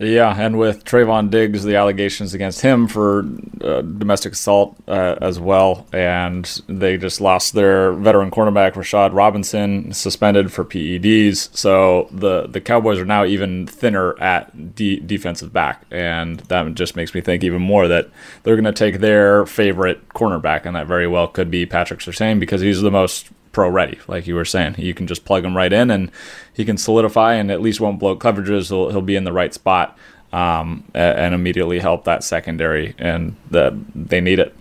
Yeah, 0.00 0.34
and 0.34 0.58
with 0.58 0.84
Trevon 0.86 1.28
Diggs, 1.28 1.62
the 1.62 1.76
allegations 1.76 2.32
against 2.32 2.62
him 2.62 2.88
for 2.88 3.18
uh, 3.60 3.82
domestic 3.82 4.32
assault 4.32 4.74
uh, 4.88 5.16
as 5.20 5.38
well, 5.38 5.86
and 5.92 6.46
they 6.68 6.96
just 6.96 7.20
lost 7.20 7.52
their 7.52 7.92
veteran 7.92 8.30
cornerback 8.30 8.72
Rashad 8.72 9.12
Robinson 9.12 9.92
suspended 9.92 10.54
for 10.54 10.64
PEDs. 10.64 11.54
So 11.54 12.08
the 12.12 12.46
the 12.46 12.62
Cowboys 12.62 12.98
are 12.98 13.04
now 13.04 13.26
even 13.26 13.66
thinner 13.66 14.18
at 14.22 14.74
de- 14.74 15.00
defensive 15.00 15.52
back, 15.52 15.84
and 15.90 16.40
that 16.48 16.72
just 16.72 16.96
makes 16.96 17.12
me 17.12 17.20
think 17.20 17.44
even 17.44 17.60
more 17.60 17.86
that 17.86 18.08
they're 18.42 18.56
going 18.56 18.64
to 18.64 18.72
take 18.72 19.00
their 19.00 19.44
favorite 19.44 20.08
cornerback, 20.08 20.64
and 20.64 20.76
that 20.76 20.86
very 20.86 21.08
well 21.08 21.28
could 21.28 21.50
be 21.50 21.66
Patrick 21.66 22.00
Surtain 22.00 22.40
because 22.40 22.62
he's 22.62 22.80
the 22.80 22.90
most 22.90 23.28
pro 23.52 23.68
ready, 23.68 23.98
like 24.06 24.26
you 24.26 24.34
were 24.34 24.44
saying. 24.44 24.76
You 24.78 24.94
can 24.94 25.06
just 25.06 25.24
plug 25.24 25.44
him 25.44 25.56
right 25.56 25.72
in, 25.72 25.90
and 25.90 26.10
he 26.52 26.64
can 26.64 26.76
solidify 26.76 27.34
and 27.34 27.50
at 27.50 27.60
least 27.60 27.80
won't 27.80 27.98
blow 27.98 28.16
coverages. 28.16 28.68
He'll, 28.68 28.90
he'll 28.90 29.00
be 29.00 29.16
in 29.16 29.24
the 29.24 29.32
right 29.32 29.52
spot 29.52 29.98
um, 30.32 30.84
and 30.94 31.34
immediately 31.34 31.80
help 31.80 32.04
that 32.04 32.22
secondary, 32.24 32.94
and 32.98 33.36
that 33.50 33.74
they 33.94 34.20
need 34.20 34.38
it. 34.38 34.54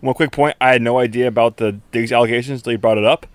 One 0.00 0.14
quick 0.14 0.32
point: 0.32 0.56
I 0.60 0.72
had 0.72 0.82
no 0.82 0.98
idea 0.98 1.28
about 1.28 1.56
the 1.56 1.80
Diggs 1.92 2.12
allegations 2.12 2.60
until 2.60 2.72
you 2.72 2.78
brought 2.78 2.98
it 2.98 3.04
up. 3.04 3.26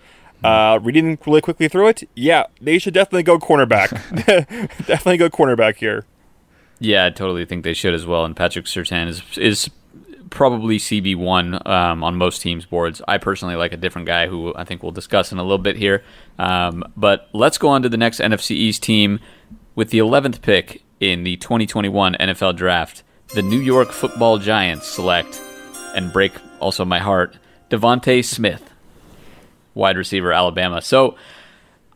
Uh, 0.44 0.80
reading 0.84 1.18
really 1.26 1.42
quickly 1.42 1.68
through 1.68 1.88
it, 1.88 2.08
yeah, 2.14 2.46
they 2.62 2.78
should 2.78 2.94
definitely 2.94 3.24
go 3.24 3.40
cornerback. 3.40 3.90
definitely 4.86 5.18
go 5.18 5.30
cornerback 5.30 5.78
here. 5.78 6.06
Yeah, 6.80 7.06
I 7.06 7.10
totally 7.10 7.44
think 7.46 7.64
they 7.64 7.74
should 7.74 7.96
as 7.96 8.06
well. 8.06 8.24
And 8.24 8.36
Patrick 8.36 8.66
Surtain 8.66 9.08
is 9.08 9.24
is 9.38 9.70
probably 10.30 10.78
CB 10.78 11.16
one 11.16 11.60
um, 11.68 12.04
on 12.04 12.16
most 12.16 12.42
teams' 12.42 12.66
boards. 12.66 13.02
I 13.08 13.18
personally 13.18 13.56
like 13.56 13.74
a 13.74 13.78
different 13.78 14.08
guy 14.08 14.28
who 14.28 14.54
I 14.56 14.64
think 14.64 14.84
we'll 14.84 14.92
discuss 14.92 15.32
in 15.32 15.38
a 15.38 15.44
little 15.44 15.58
bit 15.58 15.78
here. 15.78 16.04
Um, 16.40 16.84
but 16.96 17.30
let's 17.34 17.58
go 17.58 17.70
on 17.70 17.82
to 17.84 17.90
the 17.90 17.98
next 17.98 18.20
NFC 18.20 18.52
East 18.52 18.84
team 18.84 19.20
with 19.76 19.90
the 19.90 20.00
11th 20.00 20.42
pick 20.42 20.84
in 21.00 21.24
the 21.24 21.38
2021 21.38 22.16
NFL 22.16 22.56
Draft. 22.56 23.04
The 23.34 23.42
New 23.42 23.60
York 23.60 23.90
Football 23.90 24.38
Giants 24.38 24.88
select 24.88 25.42
and 25.96 26.12
break 26.14 26.32
also 26.60 26.86
my 26.86 27.00
heart 27.00 27.38
DeVonta 27.70 28.24
Smith, 28.24 28.72
wide 29.74 29.98
receiver 29.98 30.32
Alabama. 30.32 30.82
So 30.82 31.16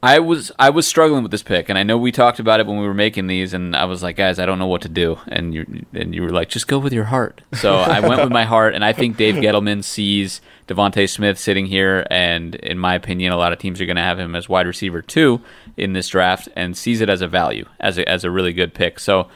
I 0.04 0.18
was 0.18 0.52
I 0.58 0.72
was 0.72 0.88
struggling 0.88 1.22
with 1.22 1.32
this 1.32 1.44
pick, 1.44 1.70
and 1.70 1.78
I 1.78 1.84
know 1.84 1.96
we 1.96 2.12
talked 2.12 2.40
about 2.40 2.60
it 2.60 2.66
when 2.66 2.80
we 2.80 2.88
were 2.88 2.94
making 2.94 3.28
these, 3.28 3.54
and 3.54 3.76
I 3.76 3.86
was 3.86 4.02
like, 4.02 4.16
guys, 4.16 4.40
I 4.40 4.48
don't 4.48 4.58
know 4.58 4.66
what 4.66 4.82
to 4.82 4.90
do, 4.90 5.20
and 5.28 5.54
you 5.54 5.86
and 5.94 6.16
you 6.16 6.24
were 6.24 6.32
like, 6.32 6.50
just 6.50 6.68
go 6.68 6.80
with 6.80 6.92
your 6.92 7.04
heart. 7.06 7.42
So 7.54 7.76
I 7.76 8.00
went 8.00 8.20
with 8.20 8.32
my 8.32 8.44
heart, 8.44 8.74
and 8.74 8.84
I 8.84 8.94
think 8.94 9.18
Dave 9.18 9.36
Gettleman 9.44 9.84
sees 9.84 10.42
DeVonta 10.68 11.08
Smith 11.08 11.38
sitting 11.38 11.68
here, 11.68 12.08
and 12.10 12.56
in 12.56 12.80
my 12.80 12.96
opinion, 12.96 13.32
a 13.32 13.38
lot 13.38 13.54
of 13.54 13.60
teams 13.60 13.80
are 13.80 13.86
going 13.86 13.96
to 13.96 14.02
have 14.02 14.18
him 14.18 14.36
as 14.36 14.50
wide 14.50 14.66
receiver 14.66 15.04
two 15.04 15.40
in 15.78 15.94
this 15.94 16.08
draft, 16.08 16.50
and 16.56 16.76
sees 16.76 17.00
it 17.00 17.10
as 17.10 17.22
a 17.22 17.28
value, 17.28 17.66
as 17.80 18.00
a, 18.00 18.10
as 18.10 18.24
a 18.24 18.32
really 18.32 18.54
good 18.54 18.74
pick. 18.74 19.00
So 19.00 19.28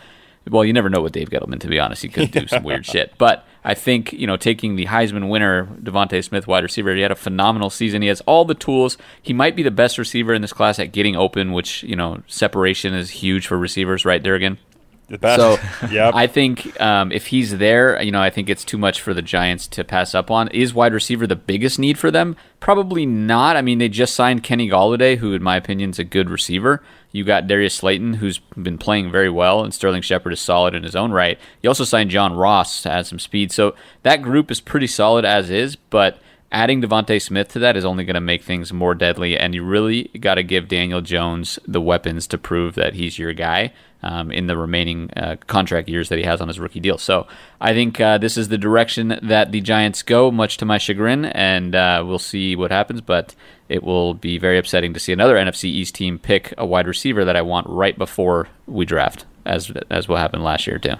well, 0.50 0.64
you 0.64 0.74
never 0.74 0.90
know 0.90 1.02
with 1.02 1.14
Dave 1.14 1.30
Gettleman. 1.30 1.60
To 1.62 1.68
be 1.68 1.80
honest, 1.80 2.04
he 2.04 2.10
could 2.10 2.32
do 2.32 2.48
some 2.48 2.64
weird 2.64 2.86
shit. 2.94 3.14
But 3.18 3.46
I 3.64 3.74
think 3.74 4.14
you 4.14 4.28
know, 4.28 4.38
taking 4.38 4.76
the 4.76 4.86
Heisman 4.86 5.30
winner 5.30 5.66
DeVonta 5.82 6.24
Smith, 6.24 6.48
wide 6.48 6.64
receiver, 6.64 6.94
he 6.96 7.02
had 7.02 7.12
a 7.12 7.16
phenomenal 7.16 7.70
season. 7.70 8.02
He 8.02 8.08
has 8.10 8.22
all 8.22 8.46
the 8.46 8.54
tools. 8.54 8.98
He 9.22 9.34
might 9.34 9.56
be 9.56 9.64
the 9.64 9.72
best 9.72 9.98
receiver 9.98 10.34
in 10.34 10.42
this 10.42 10.54
class 10.54 10.80
at 10.80 10.92
getting 10.92 11.16
open, 11.16 11.52
which 11.52 11.84
you 11.84 11.96
know, 11.96 12.22
separation 12.28 12.94
is 12.94 13.10
huge 13.10 13.48
for 13.48 13.58
receivers, 13.58 14.06
right, 14.06 14.22
Durgan? 14.22 14.60
The 15.08 15.18
best. 15.18 15.40
So 15.40 15.88
yep. 15.92 16.16
I 16.16 16.28
think 16.28 16.80
um, 16.82 17.12
if 17.12 17.28
he's 17.28 17.58
there, 17.58 18.02
you 18.02 18.12
know, 18.12 18.22
I 18.22 18.30
think 18.30 18.50
it's 18.50 18.66
too 18.66 18.78
much 18.78 19.02
for 19.02 19.14
the 19.14 19.22
Giants 19.22 19.68
to 19.68 19.84
pass 19.84 20.16
up 20.16 20.32
on. 20.32 20.48
Is 20.50 20.74
wide 20.74 20.94
receiver 20.94 21.28
the 21.28 21.36
biggest 21.36 21.78
need 21.78 21.98
for 21.98 22.10
them? 22.10 22.36
Probably 22.60 23.06
not. 23.06 23.56
I 23.56 23.62
mean, 23.62 23.78
they 23.78 23.90
just 23.90 24.16
signed 24.16 24.44
Kenny 24.44 24.68
Golladay, 24.68 25.18
who, 25.18 25.34
in 25.34 25.44
my 25.44 25.56
opinion, 25.56 25.92
is 25.92 26.00
a 26.00 26.04
good 26.04 26.30
receiver. 26.30 26.82
You 27.12 27.24
got 27.24 27.48
Darius 27.48 27.76
Slayton, 27.76 28.16
who's 28.16 28.40
been 28.40 28.78
playing 28.78 29.12
very 29.12 29.30
well, 29.30 29.64
and 29.64 29.74
Sterling 29.74 30.02
Shepard 30.02 30.34
is 30.34 30.42
solid 30.42 30.74
in 30.74 30.84
his 30.84 30.96
own 30.96 31.12
right. 31.12 31.40
You 31.62 31.70
also 31.70 31.84
signed 31.84 32.10
John 32.10 32.34
Ross 32.34 32.82
to 32.82 32.92
add 32.92 33.08
some 33.08 33.20
speed. 33.20 33.52
So 33.52 33.76
that 34.04 34.22
group 34.22 34.52
is 34.52 34.60
pretty 34.60 34.88
solid 34.88 35.24
as 35.24 35.50
is, 35.50 35.76
but 35.76 36.20
adding 36.52 36.82
DeVonta 36.82 37.22
Smith 37.22 37.50
to 37.50 37.60
that 37.60 37.76
is 37.76 37.86
only 37.86 38.04
going 38.04 38.16
to 38.16 38.22
make 38.22 38.44
things 38.44 38.72
more 38.72 38.96
deadly, 38.96 39.38
and 39.38 39.54
you 39.54 39.64
really 39.64 40.06
got 40.20 40.36
to 40.36 40.44
give 40.44 40.68
Daniel 40.68 41.02
Jones 41.02 41.60
the 41.68 41.82
weapons 41.82 42.28
to 42.28 42.38
prove 42.38 42.76
that 42.76 42.94
he's 42.94 43.20
your 43.20 43.34
guy 43.34 43.74
um, 44.04 44.32
in 44.32 44.48
the 44.48 44.56
remaining 44.56 45.10
uh, 45.18 45.36
contract 45.48 45.90
years 45.90 46.10
that 46.10 46.20
he 46.20 46.24
has 46.24 46.40
on 46.40 46.48
his 46.48 46.60
rookie 46.60 46.80
deal. 46.80 46.98
So 46.98 47.28
I 47.60 47.74
think 47.74 48.00
uh, 48.00 48.20
this 48.20 48.38
is 48.38 48.50
the 48.50 48.58
direction 48.58 49.20
that 49.22 49.52
the 49.52 49.62
Giants 49.62 50.04
go, 50.04 50.32
much 50.32 50.58
to 50.58 50.66
my 50.66 50.78
chagrin, 50.78 51.26
and 51.26 51.76
uh, 51.76 52.04
we'll 52.06 52.20
see 52.20 52.56
what 52.56 52.72
happens. 52.72 53.02
But 53.02 53.36
it 53.68 53.84
will 53.84 54.14
be 54.14 54.38
very 54.38 54.58
upsetting 54.58 54.94
to 54.94 55.00
see 55.00 55.12
another 55.12 55.36
NFC 55.36 55.66
East 55.66 55.96
team 55.96 56.20
pick 56.20 56.54
a 56.58 56.66
wide 56.66 56.88
receiver 56.88 57.26
that 57.26 57.36
I 57.36 57.42
want 57.42 57.68
right 57.68 57.98
before 57.98 58.48
we 58.68 58.86
draft, 58.86 59.26
as 59.46 59.72
as 59.90 60.08
what 60.08 60.20
happened 60.20 60.44
last 60.44 60.68
year 60.68 60.78
too. 60.78 60.96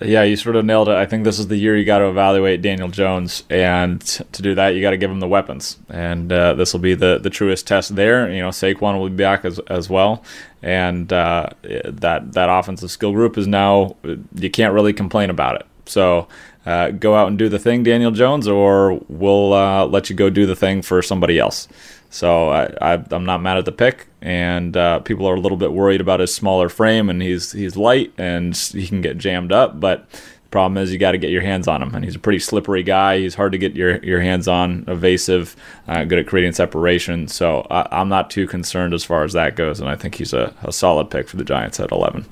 Yeah, 0.00 0.22
you 0.22 0.36
sort 0.36 0.56
of 0.56 0.64
nailed 0.64 0.88
it. 0.88 0.96
I 0.96 1.06
think 1.06 1.24
this 1.24 1.38
is 1.38 1.48
the 1.48 1.56
year 1.56 1.76
you 1.76 1.84
got 1.84 1.98
to 1.98 2.08
evaluate 2.08 2.62
Daniel 2.62 2.88
Jones, 2.88 3.44
and 3.50 4.00
to 4.00 4.42
do 4.42 4.54
that, 4.54 4.70
you 4.70 4.80
got 4.80 4.90
to 4.90 4.96
give 4.96 5.10
him 5.10 5.20
the 5.20 5.28
weapons, 5.28 5.78
and 5.88 6.32
uh, 6.32 6.54
this 6.54 6.72
will 6.72 6.80
be 6.80 6.94
the 6.94 7.18
the 7.18 7.30
truest 7.30 7.66
test 7.66 7.94
there. 7.94 8.30
You 8.30 8.40
know, 8.40 8.48
Saquon 8.48 8.98
will 8.98 9.10
be 9.10 9.16
back 9.16 9.44
as 9.44 9.58
as 9.68 9.90
well, 9.90 10.24
and 10.62 11.12
uh, 11.12 11.50
that 11.62 12.32
that 12.32 12.48
offensive 12.48 12.90
skill 12.90 13.12
group 13.12 13.36
is 13.36 13.46
now 13.46 13.96
you 14.34 14.50
can't 14.50 14.72
really 14.72 14.92
complain 14.92 15.30
about 15.30 15.56
it. 15.56 15.66
So 15.86 16.28
uh, 16.66 16.90
go 16.90 17.14
out 17.14 17.28
and 17.28 17.38
do 17.38 17.48
the 17.48 17.58
thing, 17.58 17.82
Daniel 17.82 18.10
Jones, 18.10 18.48
or 18.48 19.00
we'll 19.08 19.52
uh, 19.52 19.86
let 19.86 20.08
you 20.08 20.16
go 20.16 20.30
do 20.30 20.46
the 20.46 20.56
thing 20.56 20.82
for 20.82 21.02
somebody 21.02 21.38
else. 21.38 21.68
So 22.14 22.50
I, 22.50 22.72
I, 22.80 23.04
am 23.10 23.24
not 23.24 23.42
mad 23.42 23.56
at 23.56 23.64
the 23.64 23.72
pick, 23.72 24.06
and 24.22 24.76
uh, 24.76 25.00
people 25.00 25.26
are 25.26 25.34
a 25.34 25.40
little 25.40 25.58
bit 25.58 25.72
worried 25.72 26.00
about 26.00 26.20
his 26.20 26.32
smaller 26.32 26.68
frame, 26.68 27.10
and 27.10 27.20
he's 27.20 27.50
he's 27.50 27.76
light 27.76 28.12
and 28.16 28.56
he 28.56 28.86
can 28.86 29.00
get 29.00 29.18
jammed 29.18 29.50
up. 29.50 29.80
But 29.80 30.08
the 30.12 30.48
problem 30.50 30.78
is 30.78 30.92
you 30.92 30.98
got 30.98 31.10
to 31.10 31.18
get 31.18 31.30
your 31.30 31.42
hands 31.42 31.66
on 31.66 31.82
him, 31.82 31.92
and 31.92 32.04
he's 32.04 32.14
a 32.14 32.20
pretty 32.20 32.38
slippery 32.38 32.84
guy. 32.84 33.18
He's 33.18 33.34
hard 33.34 33.50
to 33.50 33.58
get 33.58 33.74
your 33.74 33.96
your 34.04 34.20
hands 34.20 34.46
on, 34.46 34.84
evasive, 34.86 35.56
uh, 35.88 36.04
good 36.04 36.20
at 36.20 36.28
creating 36.28 36.52
separation. 36.52 37.26
So 37.26 37.66
I, 37.68 38.00
am 38.00 38.10
not 38.10 38.30
too 38.30 38.46
concerned 38.46 38.94
as 38.94 39.02
far 39.02 39.24
as 39.24 39.32
that 39.32 39.56
goes, 39.56 39.80
and 39.80 39.88
I 39.88 39.96
think 39.96 40.14
he's 40.14 40.32
a, 40.32 40.54
a 40.62 40.72
solid 40.72 41.10
pick 41.10 41.28
for 41.28 41.36
the 41.36 41.44
Giants 41.44 41.80
at 41.80 41.90
11. 41.90 42.26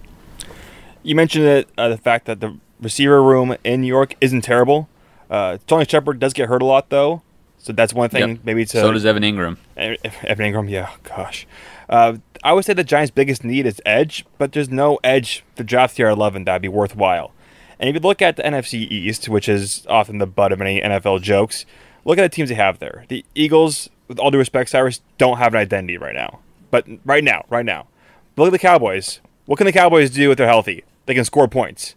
You 1.02 1.16
mentioned 1.16 1.46
it, 1.46 1.68
uh, 1.76 1.88
the 1.88 1.98
fact 1.98 2.26
that 2.26 2.38
the 2.38 2.56
receiver 2.80 3.20
room 3.20 3.56
in 3.64 3.80
New 3.80 3.88
York 3.88 4.14
isn't 4.20 4.42
terrible. 4.42 4.88
Uh, 5.28 5.58
Tony 5.66 5.86
Shepard 5.86 6.20
does 6.20 6.34
get 6.34 6.48
hurt 6.48 6.62
a 6.62 6.66
lot 6.66 6.88
though. 6.90 7.22
So 7.62 7.72
that's 7.72 7.94
one 7.94 8.10
thing, 8.10 8.28
yep. 8.28 8.38
maybe 8.42 8.64
to. 8.64 8.80
So 8.80 8.90
does 8.90 9.06
Evan 9.06 9.22
Engram. 9.22 9.56
Evan 9.76 10.52
Engram, 10.52 10.68
yeah, 10.68 10.90
gosh. 11.04 11.46
Uh, 11.88 12.16
I 12.42 12.52
would 12.52 12.64
say 12.64 12.72
the 12.72 12.82
Giants' 12.82 13.12
biggest 13.12 13.44
need 13.44 13.66
is 13.66 13.80
edge, 13.86 14.26
but 14.36 14.50
there's 14.50 14.68
no 14.68 14.98
edge 15.04 15.44
for 15.54 15.62
draft 15.62 15.96
tier 15.96 16.08
11 16.08 16.44
that'd 16.44 16.60
be 16.60 16.68
worthwhile. 16.68 17.32
And 17.78 17.88
if 17.88 17.94
you 17.94 18.00
look 18.00 18.20
at 18.20 18.34
the 18.36 18.42
NFC 18.42 18.90
East, 18.90 19.28
which 19.28 19.48
is 19.48 19.86
often 19.88 20.18
the 20.18 20.26
butt 20.26 20.50
of 20.50 20.60
any 20.60 20.80
NFL 20.80 21.22
jokes, 21.22 21.64
look 22.04 22.18
at 22.18 22.22
the 22.22 22.34
teams 22.34 22.48
they 22.48 22.56
have 22.56 22.80
there. 22.80 23.04
The 23.08 23.24
Eagles, 23.36 23.88
with 24.08 24.18
all 24.18 24.32
due 24.32 24.38
respect, 24.38 24.70
Cyrus, 24.70 25.00
don't 25.18 25.38
have 25.38 25.54
an 25.54 25.60
identity 25.60 25.98
right 25.98 26.14
now. 26.14 26.40
But 26.72 26.86
right 27.04 27.22
now, 27.22 27.44
right 27.48 27.64
now. 27.64 27.86
But 28.34 28.42
look 28.42 28.48
at 28.48 28.60
the 28.60 28.66
Cowboys. 28.66 29.20
What 29.46 29.56
can 29.56 29.66
the 29.66 29.72
Cowboys 29.72 30.10
do 30.10 30.32
if 30.32 30.36
they're 30.36 30.48
healthy? 30.48 30.82
They 31.06 31.14
can 31.14 31.24
score 31.24 31.46
points. 31.46 31.94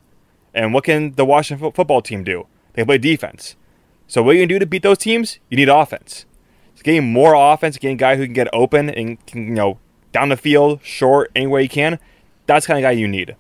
And 0.54 0.76
what 0.76 0.84
can 0.84 1.14
the 1.14 1.26
Washington 1.26 1.72
football 1.72 2.04
team 2.04 2.24
do? 2.24 2.46
They 2.74 2.82
can 2.82 2.88
play 2.88 2.98
defense. 3.00 3.56
So 4.08 4.22
what 4.22 4.36
you 4.36 4.42
can 4.42 4.50
do 4.50 4.60
to 4.60 4.66
beat 4.66 4.84
those 4.84 4.98
teams? 4.98 5.40
You 5.50 5.58
need 5.58 5.70
offense. 5.70 6.26
It's 6.74 6.82
getting 6.82 7.12
more 7.12 7.34
offense, 7.34 7.78
getting 7.78 7.98
a 7.98 8.00
guy 8.00 8.16
who 8.16 8.26
can 8.26 8.34
get 8.34 8.48
open 8.54 8.90
and 8.90 9.24
can, 9.26 9.48
you 9.48 9.54
know, 9.54 9.80
down 10.12 10.30
the 10.30 10.38
field, 10.38 10.80
short, 10.84 11.32
any 11.36 11.48
way 11.48 11.64
you 11.64 11.70
can. 11.70 12.00
That's 12.46 12.66
the 12.66 12.74
kind 12.74 12.80
of 12.80 12.88
guy 12.88 12.92
you 12.92 13.08
need 13.08 13.36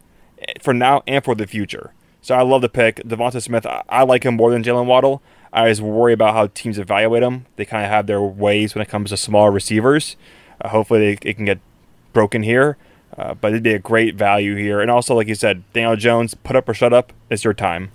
for 0.61 0.73
now 0.73 1.03
and 1.07 1.23
for 1.23 1.35
the 1.35 1.47
future. 1.47 1.93
So 2.21 2.35
I 2.35 2.41
love 2.41 2.61
the 2.61 2.69
pick. 2.69 2.97
Devonta 2.97 3.41
Smith, 3.41 3.65
I, 3.67 4.03
like 4.03 4.23
him 4.23 4.35
more 4.35 4.51
than 4.51 4.63
Jaylen 4.63 4.85
Waddle. 4.85 5.21
I 5.53 5.69
just 5.69 5.81
worry 5.81 6.11
about 6.11 6.33
how 6.33 6.47
teams 6.47 6.79
evaluate 6.79 7.23
him. 7.23 7.45
They 7.55 7.65
kind 7.65 7.85
of 7.85 7.91
have 7.91 8.07
their 8.07 8.21
ways 8.21 8.73
when 8.73 8.81
it 8.81 8.89
comes 8.89 9.11
to 9.11 9.17
smaller 9.17 9.51
receivers. 9.51 10.15
Uh, 10.59 10.69
hopefully, 10.69 10.99
they, 10.99 11.29
it 11.29 11.35
can 11.35 11.45
get 11.45 11.59
broken 12.13 12.43
here. 12.43 12.77
Uh, 13.17 13.33
but 13.33 13.51
it'd 13.51 13.63
be 13.63 13.73
a 13.73 13.79
great 13.79 14.15
value 14.15 14.55
here. 14.55 14.81
And 14.81 14.91
also, 14.91 15.15
like 15.15 15.27
you 15.27 15.35
said, 15.35 15.63
Daniel 15.71 15.95
Jones, 15.95 16.33
put 16.33 16.55
up 16.55 16.67
or 16.67 16.73
shut 16.73 16.91
up. 16.91 17.13
It's 17.29 17.43
your 17.43 17.53
time. 17.53 17.91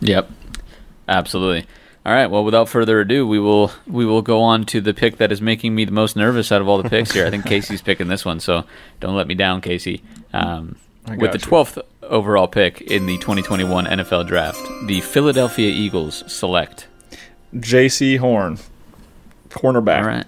Yep. 0.00 0.28
Absolutely. 1.08 1.66
All 2.06 2.12
right. 2.12 2.26
Well, 2.26 2.44
without 2.44 2.68
further 2.68 3.00
ado, 3.00 3.26
we 3.26 3.38
will 3.38 3.72
we 3.86 4.04
will 4.04 4.22
go 4.22 4.42
on 4.42 4.66
to 4.66 4.80
the 4.80 4.92
pick 4.92 5.16
that 5.16 5.32
is 5.32 5.40
making 5.40 5.74
me 5.74 5.84
the 5.84 5.92
most 5.92 6.16
nervous 6.16 6.52
out 6.52 6.60
of 6.60 6.68
all 6.68 6.82
the 6.82 6.88
picks 6.88 7.12
here. 7.12 7.26
I 7.26 7.30
think 7.30 7.44
Casey's 7.46 7.80
picking 7.80 8.08
this 8.08 8.24
one, 8.24 8.40
so 8.40 8.64
don't 9.00 9.16
let 9.16 9.26
me 9.26 9.34
down, 9.34 9.60
Casey. 9.62 10.02
Um, 10.32 10.76
with 11.16 11.32
the 11.32 11.38
twelfth 11.38 11.78
overall 12.02 12.48
pick 12.48 12.80
in 12.82 13.06
the 13.06 13.16
2021 13.18 13.86
NFL 13.86 14.26
Draft, 14.26 14.60
the 14.86 15.00
Philadelphia 15.00 15.70
Eagles 15.70 16.24
select 16.26 16.86
Jaycee 17.54 18.18
Horn, 18.18 18.58
cornerback. 19.48 20.00
All 20.00 20.06
right. 20.06 20.26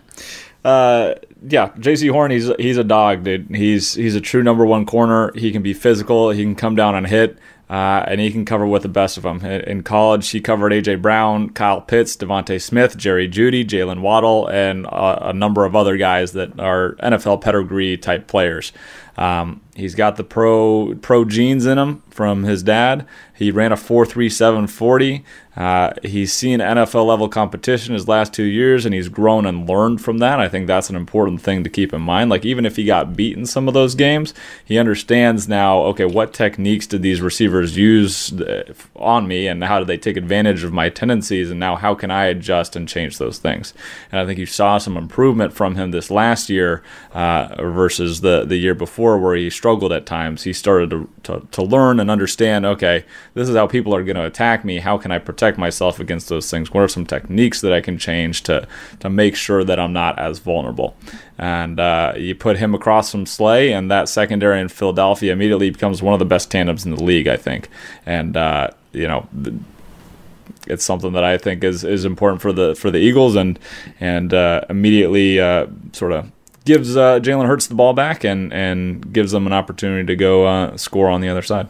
Uh, 0.64 1.14
yeah, 1.46 1.68
Jaycee 1.78 2.10
Horn, 2.10 2.30
he's 2.30 2.50
he's 2.58 2.76
a 2.76 2.84
dog, 2.84 3.24
dude. 3.24 3.48
He's 3.54 3.94
he's 3.94 4.16
a 4.16 4.20
true 4.20 4.42
number 4.42 4.64
one 4.64 4.86
corner. 4.86 5.32
He 5.34 5.52
can 5.52 5.62
be 5.62 5.74
physical. 5.74 6.30
He 6.30 6.42
can 6.42 6.54
come 6.54 6.74
down 6.74 6.94
and 6.94 7.06
hit 7.06 7.38
uh, 7.68 8.04
and 8.06 8.20
he 8.20 8.30
can 8.30 8.44
cover 8.44 8.66
with 8.66 8.82
the 8.82 8.88
best 8.88 9.16
of 9.16 9.24
them. 9.24 9.44
In 9.44 9.82
college, 9.82 10.28
he 10.30 10.40
covered 10.40 10.72
A.J. 10.72 10.96
Brown, 10.96 11.50
Kyle 11.50 11.80
Pitts, 11.80 12.16
DeVonta 12.16 12.62
Smith, 12.62 12.96
Jerry 12.96 13.28
Jeudy, 13.28 13.64
Jaylen 13.64 14.00
Waddle, 14.00 14.46
and 14.48 14.86
a, 14.86 15.30
a 15.30 15.32
number 15.32 15.64
of 15.64 15.74
other 15.74 15.96
guys 15.96 16.32
that 16.32 16.58
are 16.60 16.94
NFL 17.02 17.40
pedigree 17.40 17.96
type 17.96 18.28
players. 18.28 18.72
Um, 19.16 19.62
he's 19.74 19.94
got 19.94 20.16
the 20.16 20.24
pro 20.24 20.94
pro 21.00 21.24
genes 21.24 21.66
in 21.66 21.78
him 21.78 22.02
from 22.10 22.44
his 22.44 22.62
dad. 22.62 23.06
He 23.36 23.50
ran 23.50 23.72
a 23.72 23.76
4.3740. 23.76 25.22
Uh, 25.56 25.92
he's 26.02 26.32
seen 26.32 26.60
NFL 26.60 27.06
level 27.06 27.28
competition 27.28 27.94
his 27.94 28.08
last 28.08 28.32
two 28.32 28.44
years, 28.44 28.84
and 28.84 28.94
he's 28.94 29.08
grown 29.08 29.46
and 29.46 29.68
learned 29.68 30.02
from 30.02 30.18
that. 30.18 30.40
I 30.40 30.48
think 30.48 30.66
that's 30.66 30.90
an 30.90 30.96
important 30.96 31.40
thing 31.40 31.64
to 31.64 31.70
keep 31.70 31.92
in 31.94 32.00
mind. 32.00 32.30
Like 32.30 32.44
even 32.44 32.66
if 32.66 32.76
he 32.76 32.84
got 32.84 33.16
beaten 33.16 33.46
some 33.46 33.68
of 33.68 33.74
those 33.74 33.94
games, 33.94 34.34
he 34.64 34.78
understands 34.78 35.48
now. 35.48 35.80
Okay, 35.84 36.04
what 36.04 36.34
techniques 36.34 36.86
did 36.86 37.02
these 37.02 37.20
receivers 37.20 37.76
use 37.76 38.32
uh, 38.40 38.72
on 38.96 39.28
me, 39.28 39.46
and 39.46 39.64
how 39.64 39.78
did 39.78 39.88
they 39.88 39.98
take 39.98 40.16
advantage 40.16 40.62
of 40.64 40.72
my 40.72 40.88
tendencies, 40.88 41.50
and 41.50 41.60
now 41.60 41.76
how 41.76 41.94
can 41.94 42.10
I 42.10 42.26
adjust 42.26 42.76
and 42.76 42.88
change 42.88 43.18
those 43.18 43.38
things? 43.38 43.72
And 44.10 44.20
I 44.20 44.26
think 44.26 44.38
you 44.38 44.46
saw 44.46 44.78
some 44.78 44.96
improvement 44.96 45.52
from 45.52 45.76
him 45.76 45.90
this 45.90 46.10
last 46.10 46.48
year 46.50 46.82
uh, 47.12 47.54
versus 47.62 48.20
the 48.22 48.44
the 48.44 48.56
year 48.56 48.74
before, 48.74 49.05
where 49.14 49.36
he 49.36 49.50
struggled 49.50 49.92
at 49.92 50.06
times. 50.06 50.42
He 50.42 50.52
started 50.52 50.90
to, 50.90 51.08
to, 51.24 51.46
to 51.52 51.62
learn 51.62 52.00
and 52.00 52.10
understand. 52.10 52.66
Okay, 52.66 53.04
this 53.34 53.48
is 53.48 53.54
how 53.54 53.66
people 53.66 53.94
are 53.94 54.02
going 54.02 54.16
to 54.16 54.24
attack 54.24 54.64
me. 54.64 54.78
How 54.78 54.98
can 54.98 55.12
I 55.12 55.18
protect 55.18 55.58
myself 55.58 56.00
against 56.00 56.28
those 56.28 56.50
things? 56.50 56.72
What 56.72 56.82
are 56.82 56.88
some 56.88 57.06
techniques 57.06 57.60
that 57.60 57.72
I 57.72 57.80
can 57.80 57.98
change 57.98 58.42
to 58.44 58.66
to 59.00 59.08
make 59.10 59.36
sure 59.36 59.64
that 59.64 59.78
I'm 59.78 59.92
not 59.92 60.18
as 60.18 60.38
vulnerable? 60.38 60.96
And 61.38 61.78
uh, 61.78 62.14
you 62.16 62.34
put 62.34 62.56
him 62.56 62.74
across 62.74 63.10
from 63.10 63.26
Slay, 63.26 63.72
and 63.72 63.90
that 63.90 64.08
secondary 64.08 64.60
in 64.60 64.68
Philadelphia 64.68 65.32
immediately 65.32 65.70
becomes 65.70 66.02
one 66.02 66.14
of 66.14 66.18
the 66.18 66.24
best 66.24 66.50
tandems 66.50 66.84
in 66.84 66.94
the 66.94 67.04
league, 67.04 67.28
I 67.28 67.36
think. 67.36 67.68
And 68.06 68.36
uh, 68.36 68.70
you 68.92 69.06
know. 69.06 69.28
it's 70.68 70.84
something 70.84 71.12
that 71.12 71.24
I 71.24 71.38
think 71.38 71.62
is, 71.62 71.84
is 71.84 72.04
important 72.04 72.42
for 72.42 72.52
the 72.52 72.74
for 72.74 72.90
the 72.90 72.98
Eagles, 72.98 73.36
and 73.36 73.58
and 74.00 74.34
uh, 74.34 74.62
immediately 74.68 75.40
uh, 75.40 75.66
sort 75.92 76.12
of 76.12 76.30
gives 76.66 76.96
uh, 76.96 77.20
Jalen 77.20 77.46
Hurts 77.46 77.68
the 77.68 77.74
ball 77.74 77.94
back 77.94 78.24
and 78.24 78.52
and 78.52 79.12
gives 79.12 79.32
them 79.32 79.46
an 79.46 79.54
opportunity 79.54 80.04
to 80.06 80.16
go 80.16 80.46
uh, 80.46 80.76
score 80.76 81.08
on 81.08 81.22
the 81.22 81.28
other 81.30 81.42
side. 81.42 81.68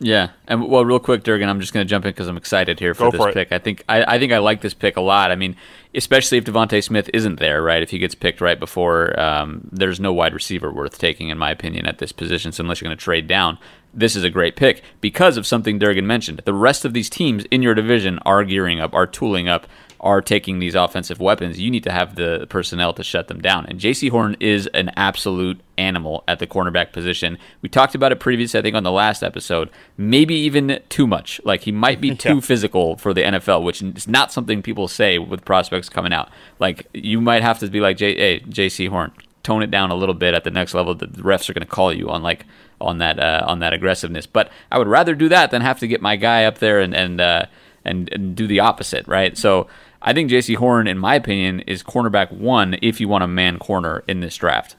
Yeah, 0.00 0.28
and 0.46 0.68
well, 0.68 0.84
real 0.84 1.00
quick, 1.00 1.24
Durgan, 1.24 1.48
I'm 1.48 1.60
just 1.60 1.72
going 1.72 1.84
to 1.84 1.88
jump 1.88 2.04
in 2.04 2.10
because 2.10 2.28
I'm 2.28 2.36
excited 2.36 2.78
here 2.78 2.94
for 2.94 3.06
Go 3.06 3.10
this 3.10 3.20
for 3.20 3.32
pick. 3.32 3.50
I 3.50 3.58
think 3.58 3.84
I, 3.88 4.14
I, 4.14 4.18
think 4.20 4.32
I 4.32 4.38
like 4.38 4.60
this 4.60 4.72
pick 4.72 4.96
a 4.96 5.00
lot. 5.00 5.32
I 5.32 5.34
mean, 5.34 5.56
especially 5.92 6.38
if 6.38 6.44
DeVonta 6.44 6.82
Smith 6.84 7.10
isn't 7.12 7.40
there, 7.40 7.64
right? 7.64 7.82
If 7.82 7.90
he 7.90 7.98
gets 7.98 8.14
picked 8.14 8.40
right 8.40 8.60
before, 8.60 9.18
um, 9.18 9.68
there's 9.72 9.98
no 9.98 10.12
wide 10.12 10.34
receiver 10.34 10.72
worth 10.72 10.98
taking, 10.98 11.30
in 11.30 11.38
my 11.38 11.50
opinion, 11.50 11.84
at 11.86 11.98
this 11.98 12.12
position. 12.12 12.52
So 12.52 12.62
unless 12.62 12.80
you're 12.80 12.88
going 12.88 12.96
to 12.96 13.02
trade 13.02 13.26
down, 13.26 13.58
this 13.92 14.14
is 14.14 14.22
a 14.22 14.30
great 14.30 14.54
pick 14.54 14.82
because 15.00 15.36
of 15.36 15.48
something 15.48 15.80
Durgan 15.80 16.06
mentioned. 16.06 16.42
The 16.44 16.54
rest 16.54 16.84
of 16.84 16.92
these 16.92 17.10
teams 17.10 17.44
in 17.50 17.62
your 17.62 17.74
division 17.74 18.20
are 18.20 18.44
gearing 18.44 18.78
up, 18.78 18.94
are 18.94 19.06
tooling 19.06 19.48
up 19.48 19.66
are 20.00 20.20
taking 20.20 20.58
these 20.58 20.74
offensive 20.74 21.20
weapons, 21.20 21.58
you 21.58 21.70
need 21.70 21.82
to 21.84 21.90
have 21.90 22.14
the 22.14 22.46
personnel 22.48 22.92
to 22.92 23.02
shut 23.02 23.28
them 23.28 23.40
down. 23.40 23.66
And 23.66 23.80
Jaycee 23.80 24.10
Horn 24.10 24.36
is 24.38 24.66
an 24.68 24.90
absolute 24.96 25.60
animal 25.76 26.22
at 26.28 26.38
the 26.38 26.46
cornerback 26.46 26.92
position. 26.92 27.38
We 27.62 27.68
talked 27.68 27.94
about 27.94 28.12
it 28.12 28.20
previously, 28.20 28.60
I 28.60 28.62
think, 28.62 28.76
on 28.76 28.84
the 28.84 28.92
last 28.92 29.22
episode. 29.22 29.70
Maybe 29.96 30.34
even 30.34 30.80
too 30.88 31.06
much. 31.06 31.40
Like 31.44 31.62
he 31.62 31.72
might 31.72 32.00
be 32.00 32.14
too 32.16 32.36
yeah. 32.36 32.40
physical 32.40 32.96
for 32.96 33.12
the 33.12 33.22
NFL, 33.22 33.64
which 33.64 33.82
is 33.82 34.06
not 34.06 34.32
something 34.32 34.62
people 34.62 34.86
say 34.86 35.18
with 35.18 35.44
prospects 35.44 35.88
coming 35.88 36.12
out. 36.12 36.30
Like 36.60 36.86
you 36.92 37.20
might 37.20 37.42
have 37.42 37.58
to 37.60 37.68
be 37.68 37.80
like, 37.80 37.96
J- 37.96 38.16
hey, 38.16 38.40
Jaycee 38.40 38.88
Horn, 38.88 39.12
tone 39.42 39.62
it 39.62 39.70
down 39.70 39.90
a 39.90 39.96
little 39.96 40.14
bit 40.14 40.34
at 40.34 40.44
the 40.44 40.50
next 40.50 40.74
level. 40.74 40.94
The 40.94 41.06
refs 41.06 41.48
are 41.48 41.54
going 41.54 41.66
to 41.66 41.66
call 41.66 41.92
you 41.92 42.08
on 42.10 42.22
like 42.22 42.44
on 42.80 42.98
that 42.98 43.18
uh, 43.18 43.44
on 43.46 43.58
that 43.60 43.72
aggressiveness. 43.72 44.26
But 44.26 44.50
I 44.70 44.78
would 44.78 44.88
rather 44.88 45.14
do 45.14 45.28
that 45.30 45.50
than 45.50 45.62
have 45.62 45.80
to 45.80 45.88
get 45.88 46.00
my 46.00 46.16
guy 46.16 46.44
up 46.44 46.58
there 46.58 46.80
and 46.80 46.94
and 46.94 47.20
uh, 47.20 47.46
and, 47.84 48.12
and 48.12 48.36
do 48.36 48.46
the 48.46 48.60
opposite, 48.60 49.06
right? 49.08 49.36
So 49.36 49.66
I 50.00 50.12
think 50.12 50.30
Jaycee 50.30 50.56
Horn, 50.56 50.86
in 50.86 50.98
my 50.98 51.16
opinion, 51.16 51.60
is 51.60 51.82
cornerback 51.82 52.32
one 52.32 52.76
if 52.82 53.00
you 53.00 53.08
want 53.08 53.24
a 53.24 53.28
man 53.28 53.58
corner 53.58 54.04
in 54.06 54.20
this 54.20 54.36
draft. 54.36 54.76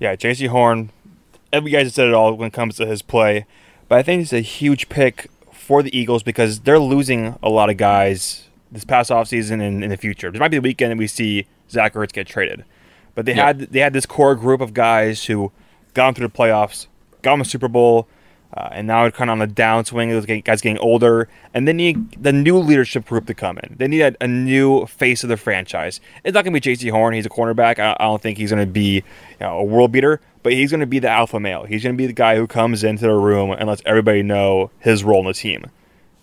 Yeah, 0.00 0.16
Jaycee 0.16 0.48
Horn. 0.48 0.90
Every 1.52 1.70
guy 1.70 1.86
said 1.88 2.08
it 2.08 2.14
all 2.14 2.34
when 2.34 2.48
it 2.48 2.52
comes 2.52 2.76
to 2.76 2.86
his 2.86 3.02
play, 3.02 3.46
but 3.88 3.98
I 3.98 4.02
think 4.02 4.20
he's 4.20 4.32
a 4.32 4.40
huge 4.40 4.88
pick 4.88 5.30
for 5.52 5.82
the 5.82 5.96
Eagles 5.96 6.22
because 6.22 6.60
they're 6.60 6.78
losing 6.78 7.38
a 7.42 7.48
lot 7.48 7.70
of 7.70 7.76
guys 7.76 8.48
this 8.72 8.84
past 8.84 9.10
offseason 9.10 9.62
and 9.62 9.84
in 9.84 9.90
the 9.90 9.96
future. 9.96 10.30
This 10.30 10.40
might 10.40 10.50
be 10.50 10.56
the 10.56 10.62
weekend 10.62 10.90
that 10.90 10.98
we 10.98 11.06
see 11.06 11.46
Zach 11.70 11.94
Ertz 11.94 12.12
get 12.12 12.26
traded. 12.26 12.64
But 13.14 13.26
they 13.26 13.34
had 13.34 13.60
they 13.60 13.78
had 13.78 13.92
this 13.92 14.06
core 14.06 14.34
group 14.34 14.60
of 14.60 14.74
guys 14.74 15.26
who 15.26 15.52
got 15.94 16.06
them 16.06 16.14
through 16.14 16.28
the 16.28 16.32
playoffs, 16.34 16.88
got 17.22 17.34
them 17.34 17.42
a 17.42 17.44
Super 17.44 17.68
Bowl, 17.68 18.08
uh, 18.56 18.68
and 18.72 18.86
now 18.86 19.04
it's 19.04 19.16
kind 19.16 19.30
of 19.30 19.32
on 19.32 19.38
the 19.40 19.52
downswing. 19.52 20.10
Those 20.10 20.42
guys 20.42 20.60
getting 20.60 20.78
older, 20.78 21.28
and 21.52 21.66
then 21.68 21.76
need 21.76 22.22
the 22.22 22.32
new 22.32 22.58
leadership 22.58 23.06
group 23.06 23.26
to 23.26 23.34
come 23.34 23.58
in. 23.58 23.76
They 23.78 23.88
need 23.88 24.02
a, 24.02 24.14
a 24.20 24.28
new 24.28 24.86
face 24.86 25.22
of 25.22 25.28
the 25.28 25.36
franchise. 25.36 26.00
It's 26.24 26.34
not 26.34 26.44
going 26.44 26.54
to 26.54 26.60
be 26.60 26.74
Jaycee 26.74 26.90
Horn. 26.90 27.14
He's 27.14 27.26
a 27.26 27.30
cornerback. 27.30 27.78
I, 27.78 27.96
I 27.98 28.04
don't 28.04 28.22
think 28.22 28.38
he's 28.38 28.50
going 28.50 28.66
to 28.66 28.72
be 28.72 28.94
you 28.96 29.02
know, 29.40 29.58
a 29.58 29.64
world 29.64 29.92
beater, 29.92 30.20
but 30.42 30.52
he's 30.52 30.70
going 30.70 30.80
to 30.80 30.86
be 30.86 30.98
the 30.98 31.10
alpha 31.10 31.40
male. 31.40 31.64
He's 31.64 31.82
going 31.82 31.94
to 31.94 31.98
be 31.98 32.06
the 32.06 32.12
guy 32.12 32.36
who 32.36 32.46
comes 32.46 32.84
into 32.84 33.02
the 33.02 33.14
room 33.14 33.50
and 33.50 33.68
lets 33.68 33.82
everybody 33.84 34.22
know 34.22 34.70
his 34.78 35.04
role 35.04 35.20
in 35.20 35.26
the 35.26 35.34
team, 35.34 35.66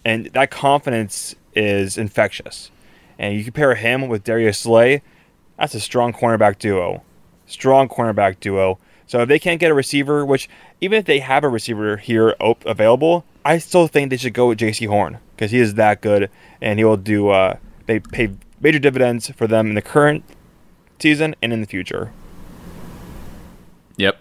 and 0.05 0.27
that 0.27 0.51
confidence 0.51 1.35
is 1.53 1.97
infectious. 1.97 2.71
And 3.19 3.35
you 3.37 3.43
compare 3.43 3.75
him 3.75 4.07
with 4.07 4.23
Darius 4.23 4.57
Slay 4.57 5.03
that's 5.61 5.75
a 5.75 5.79
strong 5.79 6.11
cornerback 6.11 6.57
duo. 6.57 7.03
Strong 7.45 7.89
cornerback 7.89 8.39
duo. 8.39 8.79
So 9.11 9.19
if 9.19 9.27
they 9.27 9.39
can't 9.39 9.59
get 9.59 9.69
a 9.69 9.73
receiver, 9.73 10.25
which 10.25 10.47
even 10.79 10.97
if 10.97 11.03
they 11.03 11.19
have 11.19 11.43
a 11.43 11.49
receiver 11.49 11.97
here 11.97 12.33
available, 12.39 13.25
I 13.43 13.57
still 13.57 13.87
think 13.87 14.09
they 14.09 14.15
should 14.15 14.33
go 14.33 14.47
with 14.47 14.59
Jaycee 14.59 14.87
Horn 14.87 15.17
because 15.35 15.51
he 15.51 15.59
is 15.59 15.73
that 15.73 15.99
good 15.99 16.29
and 16.61 16.79
he 16.79 16.85
will 16.85 16.95
do 16.95 17.27
uh, 17.27 17.57
they 17.87 17.99
pay 17.99 18.29
major 18.61 18.79
dividends 18.79 19.29
for 19.31 19.47
them 19.47 19.67
in 19.67 19.75
the 19.75 19.81
current 19.81 20.23
season 20.97 21.35
and 21.41 21.51
in 21.51 21.59
the 21.59 21.67
future. 21.67 22.13
Yep. 23.97 24.17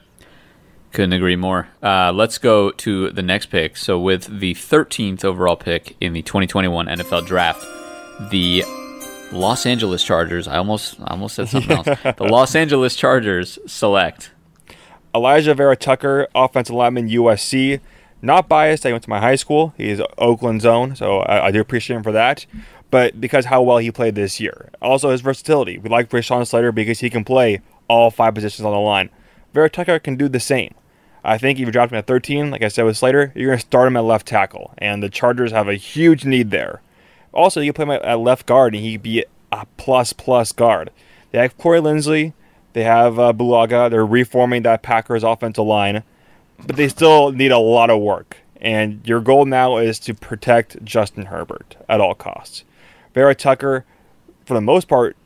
Couldn't 0.91 1.13
agree 1.13 1.37
more. 1.37 1.69
Uh, 1.81 2.11
let's 2.13 2.39
go 2.39 2.73
to 2.73 3.11
the 3.11 3.23
next 3.23 3.47
pick. 3.47 3.77
So, 3.77 3.97
with 3.97 4.41
the 4.41 4.55
13th 4.55 5.25
overall 5.25 5.55
pick 5.55 5.97
in 6.01 6.15
the 6.15 6.23
2021 6.23 6.87
NFL 6.87 7.29
Draft, 7.29 7.65
the 8.33 8.65
Los 9.31 9.67
Angeles 9.67 10.03
Chargers. 10.03 10.49
I 10.49 10.57
almost 10.57 10.99
I 10.99 11.13
almost 11.13 11.37
said 11.37 11.49
something 11.49 11.71
else. 11.87 11.87
The 11.87 12.25
Los 12.25 12.57
Angeles 12.57 12.97
Chargers 12.97 13.57
select 13.69 14.33
Alijah 15.15 15.57
Vera 15.57 15.77
Tucker, 15.77 16.29
offensive 16.35 16.75
lineman, 16.75 17.09
USC. 17.09 17.81
Not 18.23 18.49
biased. 18.49 18.85
I 18.85 18.93
went 18.93 19.05
to 19.05 19.11
my 19.11 19.21
high 19.21 19.37
school. 19.37 19.73
He's 19.77 20.01
Oakland 20.19 20.61
zone, 20.61 20.95
so 20.95 21.21
I, 21.21 21.47
I, 21.47 21.51
do 21.51 21.61
appreciate 21.61 21.97
him 21.97 22.03
for 22.03 22.13
that. 22.13 22.45
But 22.91 23.21
because 23.21 23.47
how 23.47 23.63
well 23.63 23.79
he 23.79 23.91
played 23.91 24.15
this 24.15 24.41
year, 24.41 24.69
also 24.83 25.11
his 25.11 25.23
versatility. 25.23 25.79
We 25.79 25.89
like 25.89 26.11
Rashawn 26.11 26.47
Slater 26.47 26.71
because 26.71 27.01
he 27.01 27.09
can 27.09 27.25
play 27.25 27.61
all 27.89 28.11
five 28.11 28.35
positions 28.35 28.65
on 28.65 28.73
the 28.73 28.79
line. 28.79 29.11
Vera 29.55 29.71
Tucker 29.71 29.99
can 29.99 30.17
do 30.17 30.29
the 30.29 30.41
same. 30.41 30.75
I 31.25 31.39
think 31.39 31.59
if 31.59 31.67
you 31.67 31.73
dropped 31.73 31.93
him 31.93 31.99
at 31.99 32.07
13, 32.07 32.51
like 32.51 32.63
I 32.63 32.69
said 32.69 32.85
with 32.85 32.97
Slater, 32.97 33.33
you're 33.35 33.49
going 33.49 33.59
to 33.59 33.67
start 33.67 33.89
him 33.89 33.97
at 33.97 34.05
left 34.05 34.27
tackle, 34.27 34.75
and 34.79 35.03
the 35.03 35.09
Chargers 35.09 35.53
have 35.53 35.69
a 35.69 35.75
huge 35.75 36.25
need 36.25 36.51
there. 36.51 36.83
Also, 37.33 37.61
you 37.61 37.73
can 37.73 37.87
play 37.87 37.97
him 37.97 38.03
at 38.03 38.19
left 38.19 38.47
guard, 38.47 38.75
and 38.75 38.83
he'd 38.83 39.03
be 39.03 39.25
a 39.53 39.67
plus 39.77 40.13
plus 40.13 40.53
guard. 40.53 40.91
They 41.31 41.39
have 41.39 41.59
Corey 41.59 41.81
Linsley, 41.81 42.33
they 42.73 42.85
have 42.85 43.19
uh, 43.19 43.33
Bulaga. 43.33 43.91
They're 43.91 44.07
reforming 44.07 44.63
that 44.63 44.83
Packers 44.83 45.23
offensive 45.25 45.65
line, 45.65 46.03
but 46.67 46.77
they 46.77 46.89
still 46.89 47.33
need 47.33 47.53
a 47.53 47.59
lot 47.59 47.91
of 47.91 48.01
work. 48.01 48.39
And 48.61 49.01
your 49.05 49.21
goal 49.21 49.47
now 49.47 49.79
is 49.79 49.99
to 50.01 50.15
protect 50.15 50.85
Justin 50.85 51.27
Herbert 51.27 51.77
at 51.89 52.01
all 52.01 52.15
costs. 52.15 52.65
Vera 53.15 53.35
Tucker, 53.35 53.85
for 54.45 54.55
the 54.55 54.61
most 54.61 54.87
part, 54.87 55.17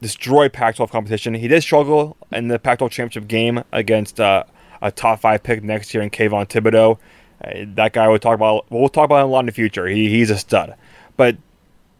destroyed 0.00 0.52
Pac-12 0.52 0.90
competition. 0.90 1.34
He 1.34 1.48
did 1.48 1.62
struggle 1.62 2.16
in 2.30 2.48
the 2.48 2.58
Pac-12 2.58 2.90
championship 2.90 3.28
game 3.28 3.64
against 3.72 4.20
uh, 4.20 4.44
a 4.80 4.92
top 4.92 5.20
five 5.20 5.42
pick 5.42 5.62
next 5.64 5.92
year 5.92 6.02
in 6.02 6.10
Kayvon 6.10 6.46
Thibodeaux. 6.46 6.98
Uh, 7.42 7.66
that 7.74 7.92
guy 7.92 8.08
we'll 8.08 8.18
talk 8.18 8.34
about. 8.34 8.66
We'll 8.70 8.88
talk 8.88 9.06
about 9.06 9.24
him 9.24 9.28
a 9.28 9.32
lot 9.32 9.40
in 9.40 9.46
the 9.46 9.52
future. 9.52 9.86
He, 9.86 10.08
he's 10.08 10.30
a 10.30 10.38
stud 10.38 10.76
but 11.18 11.36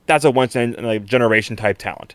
that's 0.06 0.24
a 0.24 0.30
once 0.30 0.56
in 0.56 0.72
a 0.82 0.98
generation 0.98 1.54
type 1.54 1.76
talent. 1.76 2.14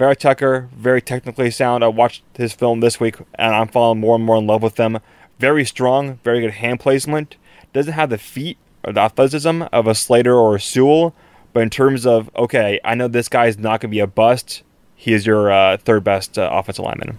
Vera 0.00 0.16
Tucker, 0.16 0.70
very 0.74 1.02
technically 1.02 1.50
sound. 1.50 1.84
I 1.84 1.88
watched 1.88 2.22
his 2.32 2.54
film 2.54 2.80
this 2.80 2.98
week 2.98 3.16
and 3.34 3.54
I'm 3.54 3.68
falling 3.68 4.00
more 4.00 4.16
and 4.16 4.24
more 4.24 4.38
in 4.38 4.46
love 4.46 4.62
with 4.62 4.76
them. 4.76 4.98
Very 5.38 5.62
strong, 5.66 6.18
very 6.24 6.40
good 6.40 6.52
hand 6.52 6.80
placement. 6.80 7.36
Doesn't 7.74 7.92
have 7.92 8.08
the 8.08 8.16
feet 8.16 8.56
or 8.82 8.94
the 8.94 9.00
athleticism 9.00 9.64
of 9.70 9.86
a 9.86 9.94
Slater 9.94 10.34
or 10.34 10.54
a 10.54 10.60
Sewell, 10.60 11.14
but 11.52 11.62
in 11.62 11.68
terms 11.68 12.06
of, 12.06 12.30
okay, 12.34 12.80
I 12.82 12.94
know 12.94 13.08
this 13.08 13.28
guy 13.28 13.44
is 13.44 13.58
not 13.58 13.82
going 13.82 13.90
to 13.90 13.94
be 13.94 14.00
a 14.00 14.06
bust, 14.06 14.62
he 14.96 15.12
is 15.12 15.26
your 15.26 15.52
uh, 15.52 15.76
third 15.76 16.02
best 16.02 16.38
uh, 16.38 16.48
offensive 16.50 16.86
lineman. 16.86 17.18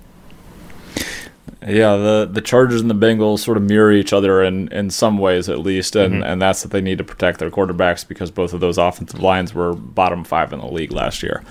Yeah, 1.61 1.97
the 1.97 2.27
the 2.31 2.41
Chargers 2.41 2.81
and 2.81 2.89
the 2.89 2.95
Bengals 2.95 3.41
sort 3.41 3.57
of 3.57 3.63
mirror 3.63 3.91
each 3.91 4.11
other 4.11 4.41
in, 4.41 4.69
in 4.69 4.89
some 4.89 5.19
ways 5.19 5.49
at 5.49 5.59
least, 5.59 5.95
and, 5.95 6.15
mm-hmm. 6.15 6.23
and 6.23 6.41
that's 6.41 6.63
that 6.63 6.71
they 6.71 6.81
need 6.81 6.97
to 6.97 7.03
protect 7.03 7.37
their 7.37 7.51
quarterbacks 7.51 8.07
because 8.07 8.31
both 8.31 8.53
of 8.53 8.59
those 8.59 8.79
offensive 8.79 9.19
lines 9.19 9.53
were 9.53 9.73
bottom 9.73 10.23
five 10.23 10.51
in 10.51 10.57
the 10.57 10.65
league 10.65 10.91
last 10.91 11.21
year. 11.21 11.43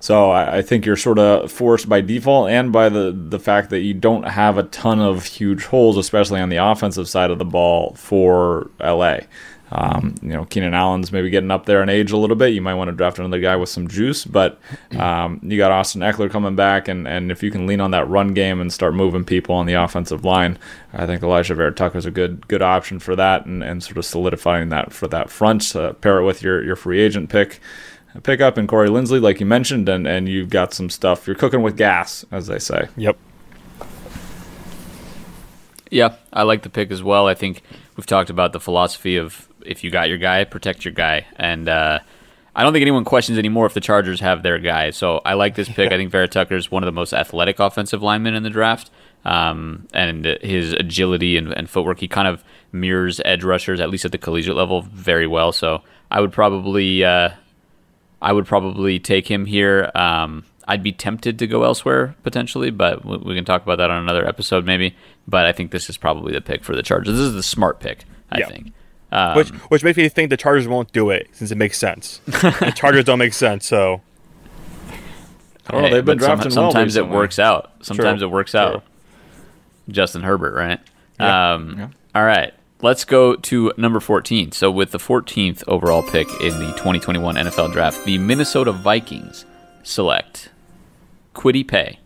So 0.00 0.30
I, 0.30 0.58
I 0.58 0.62
think 0.62 0.86
you're 0.86 0.96
sort 0.96 1.18
of 1.18 1.50
forced 1.50 1.88
by 1.88 2.00
default 2.00 2.50
and 2.50 2.72
by 2.72 2.88
the 2.88 3.12
the 3.12 3.40
fact 3.40 3.70
that 3.70 3.80
you 3.80 3.94
don't 3.94 4.24
have 4.24 4.56
a 4.58 4.62
ton 4.64 5.00
of 5.00 5.24
huge 5.24 5.64
holes, 5.64 5.96
especially 5.96 6.40
on 6.40 6.48
the 6.48 6.56
offensive 6.56 7.08
side 7.08 7.30
of 7.30 7.38
the 7.38 7.44
ball 7.44 7.94
for 7.94 8.70
LA. 8.80 9.20
Um, 9.70 10.14
you 10.22 10.30
know, 10.30 10.44
Keenan 10.46 10.72
Allen's 10.72 11.12
maybe 11.12 11.28
getting 11.28 11.50
up 11.50 11.66
there 11.66 11.82
in 11.82 11.88
age 11.88 12.10
a 12.10 12.16
little 12.16 12.36
bit. 12.36 12.54
You 12.54 12.62
might 12.62 12.74
want 12.74 12.88
to 12.88 12.96
draft 12.96 13.18
another 13.18 13.40
guy 13.40 13.56
with 13.56 13.68
some 13.68 13.86
juice, 13.86 14.24
but 14.24 14.58
um, 14.96 15.40
you 15.42 15.58
got 15.58 15.70
Austin 15.70 16.00
Ekeler 16.00 16.30
coming 16.30 16.56
back, 16.56 16.88
and, 16.88 17.06
and 17.06 17.30
if 17.30 17.42
you 17.42 17.50
can 17.50 17.66
lean 17.66 17.80
on 17.80 17.90
that 17.90 18.08
run 18.08 18.32
game 18.32 18.60
and 18.60 18.72
start 18.72 18.94
moving 18.94 19.24
people 19.24 19.54
on 19.54 19.66
the 19.66 19.74
offensive 19.74 20.24
line, 20.24 20.58
I 20.94 21.04
think 21.04 21.20
Alijah 21.20 21.54
Vera 21.54 21.72
Tucker 21.72 21.98
is 21.98 22.06
a 22.06 22.10
good 22.10 22.48
good 22.48 22.62
option 22.62 22.98
for 22.98 23.14
that, 23.16 23.44
and, 23.44 23.62
and 23.62 23.82
sort 23.82 23.98
of 23.98 24.06
solidifying 24.06 24.70
that 24.70 24.92
for 24.92 25.06
that 25.08 25.28
front. 25.28 25.76
Uh, 25.76 25.92
pair 25.92 26.18
it 26.18 26.24
with 26.24 26.42
your 26.42 26.64
your 26.64 26.76
free 26.76 27.00
agent 27.00 27.28
pick. 27.28 27.60
Pick 28.22 28.40
up 28.40 28.58
in 28.58 28.66
Corey 28.66 28.88
Linsley, 28.88 29.20
like 29.20 29.38
you 29.38 29.46
mentioned, 29.46 29.88
and, 29.88 30.06
and 30.06 30.28
you've 30.28 30.50
got 30.50 30.72
some 30.72 30.90
stuff. 30.90 31.26
You're 31.26 31.36
cooking 31.36 31.62
with 31.62 31.76
gas, 31.76 32.24
as 32.30 32.46
they 32.46 32.58
say. 32.58 32.88
Yep. 32.96 33.16
Yeah, 35.90 36.16
I 36.32 36.42
like 36.42 36.62
the 36.62 36.70
pick 36.70 36.90
as 36.90 37.02
well. 37.02 37.26
I 37.26 37.34
think 37.34 37.62
we've 37.96 38.06
talked 38.06 38.30
about 38.30 38.52
the 38.52 38.60
philosophy 38.60 39.16
of 39.16 39.48
if 39.64 39.84
you 39.84 39.90
got 39.90 40.08
your 40.08 40.18
guy, 40.18 40.44
protect 40.44 40.84
your 40.84 40.92
guy. 40.92 41.26
And 41.36 41.68
uh, 41.68 42.00
I 42.54 42.62
don't 42.62 42.72
think 42.72 42.82
anyone 42.82 43.04
questions 43.04 43.38
anymore 43.38 43.66
if 43.66 43.74
the 43.74 43.80
Chargers 43.80 44.20
have 44.20 44.42
their 44.42 44.58
guy. 44.58 44.90
So 44.90 45.20
I 45.24 45.34
like 45.34 45.54
this 45.54 45.68
pick. 45.68 45.92
I 45.92 45.96
think 45.96 46.10
Vera 46.10 46.28
Tucker 46.28 46.56
is 46.56 46.70
one 46.70 46.82
of 46.82 46.86
the 46.86 46.92
most 46.92 47.12
athletic 47.12 47.58
offensive 47.58 48.02
linemen 48.02 48.34
in 48.34 48.42
the 48.42 48.50
draft. 48.50 48.90
Um, 49.24 49.86
and 49.92 50.24
his 50.42 50.72
agility 50.72 51.36
and, 51.36 51.52
and, 51.52 51.68
footwork, 51.68 52.00
he 52.00 52.08
kind 52.08 52.28
of 52.28 52.42
mirrors 52.72 53.20
edge 53.24 53.44
rushers, 53.44 53.80
at 53.80 53.90
least 53.90 54.04
at 54.04 54.12
the 54.12 54.18
collegiate 54.18 54.56
level, 54.56 54.82
very 54.82 55.26
well. 55.26 55.52
So 55.52 55.82
I 56.10 56.20
would 56.20 56.32
probably, 56.32 57.04
uh, 57.04 57.30
I 58.20 58.32
would 58.32 58.46
probably 58.46 58.98
take 58.98 59.30
him 59.30 59.46
here. 59.46 59.90
Um, 59.94 60.44
I'd 60.66 60.82
be 60.82 60.92
tempted 60.92 61.38
to 61.38 61.46
go 61.46 61.64
elsewhere 61.64 62.14
potentially, 62.22 62.70
but 62.70 63.04
we 63.04 63.34
can 63.34 63.44
talk 63.44 63.62
about 63.62 63.78
that 63.78 63.90
on 63.90 64.02
another 64.02 64.26
episode 64.26 64.66
maybe. 64.66 64.94
But 65.26 65.46
I 65.46 65.52
think 65.52 65.70
this 65.70 65.88
is 65.88 65.96
probably 65.96 66.32
the 66.32 66.40
pick 66.40 66.64
for 66.64 66.76
the 66.76 66.82
Chargers. 66.82 67.14
This 67.14 67.26
is 67.26 67.34
the 67.34 67.42
smart 67.42 67.80
pick, 67.80 68.04
I 68.30 68.42
think. 68.42 68.72
Um, 69.10 69.36
which 69.36 69.48
which 69.48 69.84
makes 69.84 69.96
me 69.96 70.08
think 70.10 70.28
the 70.30 70.36
Chargers 70.36 70.68
won't 70.68 70.92
do 70.92 71.10
it 71.10 71.28
since 71.32 71.50
it 71.50 71.56
makes 71.56 71.78
sense. 71.78 72.20
the 72.26 72.72
Chargers 72.76 73.04
don't 73.04 73.18
make 73.18 73.32
sense, 73.32 73.66
so. 73.66 74.02
I 75.66 75.72
don't 75.72 75.82
know. 75.82 75.90
They've 75.90 76.04
been 76.04 76.18
drafting 76.18 76.50
some, 76.50 76.70
Sometimes 76.70 76.96
it 76.96 77.08
works 77.08 77.38
out. 77.38 77.72
Sometimes 77.82 78.20
True. 78.20 78.28
it 78.28 78.30
works 78.30 78.54
out. 78.54 78.72
True. 78.72 78.82
Justin 79.90 80.22
Herbert, 80.22 80.54
right? 80.54 80.80
Yeah. 81.20 81.54
Um, 81.54 81.78
yeah. 81.78 81.88
All 82.14 82.24
right. 82.24 82.54
Let's 82.80 83.04
go 83.04 83.34
to 83.34 83.72
number 83.76 83.98
14. 83.98 84.52
So, 84.52 84.70
with 84.70 84.92
the 84.92 84.98
14th 84.98 85.64
overall 85.66 86.02
pick 86.02 86.28
in 86.40 86.60
the 86.60 86.70
2021 86.76 87.34
NFL 87.34 87.72
Draft, 87.72 88.04
the 88.04 88.18
Minnesota 88.18 88.70
Vikings 88.70 89.44
select 89.82 90.50
Kwity 91.34 91.66
Paye, 91.66 91.98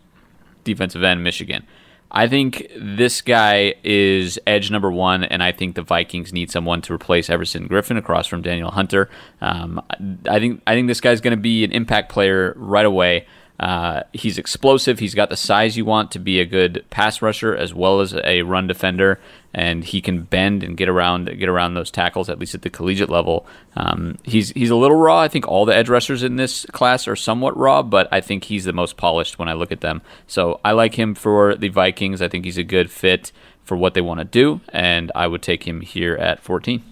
defensive 0.63 1.03
end, 1.03 1.23
Michigan. 1.23 1.67
I 2.09 2.27
think 2.27 2.71
this 2.75 3.21
guy 3.21 3.75
is 3.83 4.39
edge 4.47 4.71
number 4.71 4.91
one, 4.91 5.23
and 5.23 5.43
I 5.43 5.51
think 5.51 5.75
the 5.75 5.81
Vikings 5.83 6.33
need 6.33 6.49
someone 6.49 6.81
to 6.83 6.93
replace 6.93 7.29
Everson 7.29 7.67
Griffen 7.67 7.97
across 7.97 8.25
from 8.25 8.41
Danielle 8.41 8.71
Hunter. 8.71 9.09
Um, 9.41 9.79
I 10.27 10.39
think 10.39 10.63
I 10.65 10.73
think 10.73 10.87
this 10.87 11.01
guy's 11.01 11.21
going 11.21 11.35
to 11.35 11.41
be 11.41 11.63
an 11.63 11.71
impact 11.71 12.11
player 12.11 12.53
right 12.55 12.85
away. 12.85 13.27
Uh, 13.59 14.03
he's 14.13 14.37
explosive. 14.37 14.99
He's 14.99 15.13
got 15.13 15.29
the 15.29 15.37
size 15.37 15.77
you 15.77 15.85
want 15.85 16.11
to 16.11 16.19
be 16.19 16.39
a 16.39 16.45
good 16.45 16.83
pass 16.89 17.21
rusher 17.21 17.55
as 17.55 17.73
well 17.73 18.01
as 18.01 18.15
a 18.23 18.41
run 18.41 18.67
defender, 18.67 19.19
and 19.53 19.83
he 19.83 20.01
can 20.01 20.23
bend 20.23 20.63
and 20.63 20.75
get 20.75 20.89
around 20.89 21.25
get 21.37 21.47
around 21.47 21.75
those 21.75 21.91
tackles 21.91 22.29
at 22.29 22.39
least 22.39 22.55
at 22.55 22.63
the 22.63 22.69
collegiate 22.69 23.09
level. 23.09 23.45
Um, 23.75 24.17
he's 24.23 24.49
he's 24.51 24.71
a 24.71 24.75
little 24.75 24.97
raw. 24.97 25.19
I 25.19 25.27
think 25.27 25.47
all 25.47 25.65
the 25.65 25.75
edge 25.75 25.87
rushers 25.87 26.23
in 26.23 26.35
this 26.35 26.65
class 26.67 27.07
are 27.07 27.15
somewhat 27.15 27.55
raw, 27.55 27.83
but 27.83 28.07
I 28.11 28.21
think 28.21 28.45
he's 28.45 28.65
the 28.65 28.73
most 28.73 28.97
polished 28.97 29.37
when 29.37 29.47
I 29.47 29.53
look 29.53 29.71
at 29.71 29.81
them. 29.81 30.01
So 30.25 30.59
I 30.65 30.71
like 30.71 30.95
him 30.95 31.13
for 31.13 31.55
the 31.55 31.69
Vikings. 31.69 32.21
I 32.21 32.27
think 32.27 32.45
he's 32.45 32.57
a 32.57 32.63
good 32.63 32.89
fit 32.89 33.31
for 33.63 33.77
what 33.77 33.93
they 33.93 34.01
want 34.01 34.19
to 34.19 34.25
do, 34.25 34.61
and 34.69 35.11
I 35.15 35.27
would 35.27 35.41
take 35.41 35.65
him 35.65 35.81
here 35.81 36.15
at 36.15 36.41
14. 36.41 36.83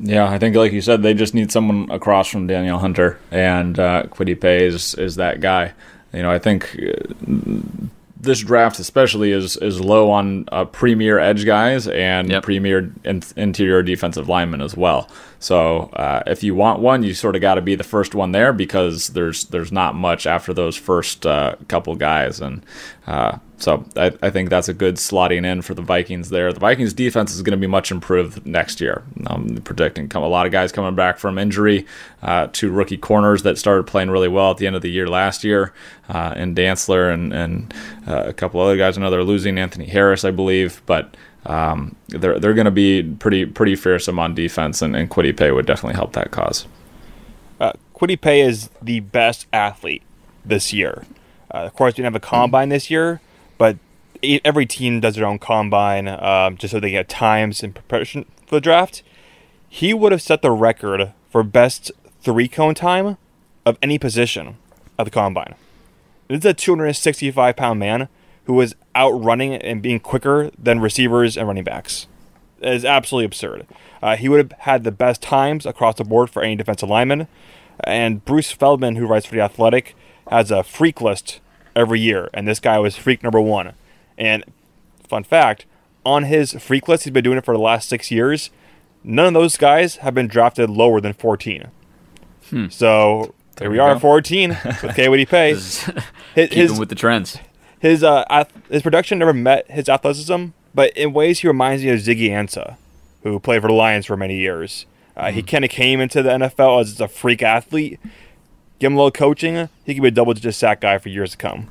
Yeah, 0.00 0.28
I 0.28 0.38
think 0.38 0.54
like 0.56 0.72
you 0.72 0.80
said, 0.80 1.02
they 1.02 1.14
just 1.14 1.34
need 1.34 1.50
someone 1.50 1.90
across 1.90 2.28
from 2.28 2.46
Danielle 2.46 2.78
Hunter, 2.78 3.18
and 3.30 3.78
uh, 3.78 4.04
Paye 4.04 4.64
is 4.66 4.94
is 4.94 5.16
that 5.16 5.40
guy. 5.40 5.72
You 6.12 6.22
know, 6.22 6.30
I 6.30 6.38
think 6.38 6.76
uh, 6.78 6.92
this 8.20 8.40
draft 8.40 8.78
especially 8.78 9.32
is 9.32 9.56
is 9.56 9.80
low 9.80 10.10
on 10.10 10.48
uh, 10.50 10.64
premier 10.66 11.18
edge 11.18 11.44
guys 11.44 11.86
and 11.88 12.30
Yep. 12.30 12.42
premier 12.42 12.92
in- 13.04 13.22
interior 13.36 13.82
defensive 13.82 14.28
linemen 14.28 14.60
as 14.60 14.76
well. 14.76 15.08
So 15.40 15.90
uh, 15.92 16.22
if 16.26 16.42
you 16.42 16.54
want 16.54 16.80
one, 16.80 17.02
you 17.02 17.14
sort 17.14 17.36
of 17.36 17.40
got 17.40 17.54
to 17.54 17.60
be 17.60 17.76
the 17.76 17.84
first 17.84 18.14
one 18.14 18.32
there 18.32 18.52
because 18.52 19.08
there's 19.08 19.44
there's 19.44 19.70
not 19.70 19.94
much 19.94 20.26
after 20.26 20.52
those 20.52 20.76
first 20.76 21.26
uh, 21.26 21.54
couple 21.68 21.94
guys, 21.94 22.40
and 22.40 22.64
uh, 23.06 23.38
so 23.56 23.84
I, 23.96 24.12
I 24.20 24.30
think 24.30 24.50
that's 24.50 24.68
a 24.68 24.74
good 24.74 24.96
slotting 24.96 25.44
in 25.44 25.62
for 25.62 25.74
the 25.74 25.82
Vikings 25.82 26.30
there. 26.30 26.52
The 26.52 26.60
Vikings 26.60 26.92
defense 26.92 27.34
is 27.34 27.42
going 27.42 27.58
to 27.58 27.60
be 27.60 27.68
much 27.68 27.92
improved 27.92 28.44
next 28.46 28.80
year. 28.80 29.04
I'm 29.26 29.56
predicting 29.62 30.08
come 30.08 30.24
a 30.24 30.28
lot 30.28 30.46
of 30.46 30.52
guys 30.52 30.72
coming 30.72 30.96
back 30.96 31.18
from 31.18 31.38
injury, 31.38 31.86
uh, 32.22 32.48
two 32.52 32.70
rookie 32.70 32.96
corners 32.96 33.44
that 33.44 33.58
started 33.58 33.86
playing 33.86 34.10
really 34.10 34.28
well 34.28 34.50
at 34.50 34.56
the 34.56 34.66
end 34.66 34.74
of 34.74 34.82
the 34.82 34.90
year 34.90 35.08
last 35.08 35.44
year, 35.44 35.72
uh, 36.08 36.32
and 36.34 36.56
Dantzler 36.56 37.14
and 37.14 37.32
and 37.32 37.74
uh, 38.08 38.24
a 38.26 38.32
couple 38.32 38.60
other 38.60 38.76
guys. 38.76 38.96
They're 38.96 39.22
losing 39.22 39.56
Anthony 39.56 39.86
Harris, 39.86 40.24
I 40.24 40.32
believe, 40.32 40.82
but 40.84 41.16
um, 41.48 41.96
they're 42.08 42.38
they're 42.38 42.54
going 42.54 42.66
to 42.66 42.70
be 42.70 43.02
pretty 43.02 43.46
pretty 43.46 43.74
fearsome 43.74 44.18
on 44.18 44.34
defense, 44.34 44.82
and, 44.82 44.94
and 44.94 45.10
Kwity 45.10 45.36
Paye 45.36 45.50
would 45.50 45.66
definitely 45.66 45.96
help 45.96 46.12
that 46.12 46.30
cause. 46.30 46.66
Uh, 47.58 47.72
Kwity 47.94 48.20
Paye 48.20 48.42
is 48.42 48.70
the 48.80 49.00
best 49.00 49.46
athlete 49.52 50.02
this 50.44 50.72
year. 50.72 51.04
Uh, 51.52 51.58
of 51.58 51.74
course, 51.74 51.94
we 51.94 51.96
didn't 51.96 52.12
have 52.12 52.22
a 52.22 52.26
combine 52.26 52.68
this 52.68 52.90
year, 52.90 53.20
but 53.56 53.78
every 54.22 54.66
team 54.66 55.00
does 55.00 55.14
their 55.14 55.26
own 55.26 55.38
combine 55.38 56.06
um, 56.06 56.56
just 56.58 56.72
so 56.72 56.80
they 56.80 56.90
get 56.90 57.08
times 57.08 57.62
in 57.62 57.72
preparation 57.72 58.26
for 58.46 58.56
the 58.56 58.60
draft. 58.60 59.02
He 59.68 59.94
would 59.94 60.12
have 60.12 60.22
set 60.22 60.42
the 60.42 60.50
record 60.50 61.12
for 61.30 61.42
best 61.42 61.90
three 62.20 62.48
cone 62.48 62.74
time 62.74 63.16
of 63.64 63.78
any 63.82 63.98
position 63.98 64.58
at 64.98 65.04
the 65.04 65.10
combine. 65.10 65.54
This 66.28 66.40
is 66.40 66.44
a 66.44 66.54
265 66.54 67.56
pound 67.56 67.80
man 67.80 68.08
who 68.48 68.54
was 68.54 68.74
outrunning 68.96 69.54
and 69.54 69.82
being 69.82 70.00
quicker 70.00 70.50
than 70.58 70.80
receivers 70.80 71.36
and 71.36 71.46
running 71.46 71.64
backs. 71.64 72.06
It 72.62 72.72
is 72.72 72.84
absolutely 72.84 73.26
absurd. 73.26 73.66
Uh, 74.02 74.16
he 74.16 74.26
would 74.30 74.38
have 74.38 74.60
had 74.60 74.84
the 74.84 74.90
best 74.90 75.20
times 75.20 75.66
across 75.66 75.96
the 75.96 76.04
board 76.04 76.30
for 76.30 76.42
any 76.42 76.56
defensive 76.56 76.88
lineman. 76.88 77.28
And 77.84 78.24
Bruce 78.24 78.50
Feldman, 78.50 78.96
who 78.96 79.06
writes 79.06 79.26
for 79.26 79.34
The 79.34 79.42
Athletic, 79.42 79.94
has 80.30 80.50
a 80.50 80.62
freak 80.64 81.02
list 81.02 81.40
every 81.76 82.00
year. 82.00 82.30
And 82.32 82.48
this 82.48 82.58
guy 82.58 82.78
was 82.78 82.96
freak 82.96 83.22
number 83.22 83.38
one. 83.40 83.74
And 84.16 84.44
fun 85.06 85.24
fact 85.24 85.66
on 86.06 86.24
his 86.24 86.52
freak 86.54 86.88
list, 86.88 87.04
he's 87.04 87.12
been 87.12 87.24
doing 87.24 87.36
it 87.36 87.44
for 87.44 87.54
the 87.54 87.60
last 87.60 87.86
six 87.86 88.10
years. 88.10 88.48
None 89.04 89.26
of 89.26 89.34
those 89.34 89.58
guys 89.58 89.96
have 89.96 90.14
been 90.14 90.26
drafted 90.26 90.70
lower 90.70 91.02
than 91.02 91.12
14. 91.12 91.68
So 92.70 93.34
here 93.60 93.70
we 93.70 93.78
are 93.78 93.90
go. 93.90 93.96
at 93.96 94.00
14 94.00 94.50
with. 94.50 94.58
Kwity 94.64 95.28
Paye. 95.28 95.50
His, 95.50 95.84
Keep 96.34 96.52
his, 96.52 96.78
with 96.80 96.88
the 96.88 96.94
trends. 96.94 97.36
His 97.80 98.02
uh 98.02 98.24
ath- 98.30 98.52
his 98.70 98.82
production 98.82 99.18
never 99.18 99.32
met 99.32 99.70
his 99.70 99.88
athleticism, 99.88 100.46
but 100.74 100.96
in 100.96 101.12
ways 101.12 101.40
he 101.40 101.48
reminds 101.48 101.82
me 101.82 101.90
of 101.90 102.00
Ziggy 102.00 102.30
Ansah, 102.30 102.76
who 103.22 103.38
played 103.40 103.62
for 103.62 103.68
the 103.68 103.74
Lions 103.74 104.06
for 104.06 104.16
many 104.16 104.36
years. 104.38 104.86
Uh, 105.16 105.32
He 105.32 105.42
kind 105.42 105.64
of 105.64 105.70
came 105.70 106.00
into 106.00 106.22
the 106.22 106.30
NFL 106.30 106.80
as 106.80 107.00
a 107.00 107.08
freak 107.08 107.42
athlete. 107.42 107.98
Give 108.78 108.92
him 108.92 108.94
a 108.94 108.98
little 108.98 109.10
coaching, 109.10 109.68
he 109.84 109.94
could 109.94 110.02
be 110.02 110.08
a 110.08 110.12
double-digit 110.12 110.54
sack 110.54 110.80
guy 110.82 110.98
for 110.98 111.08
years 111.08 111.32
to 111.32 111.36
come. 111.36 111.66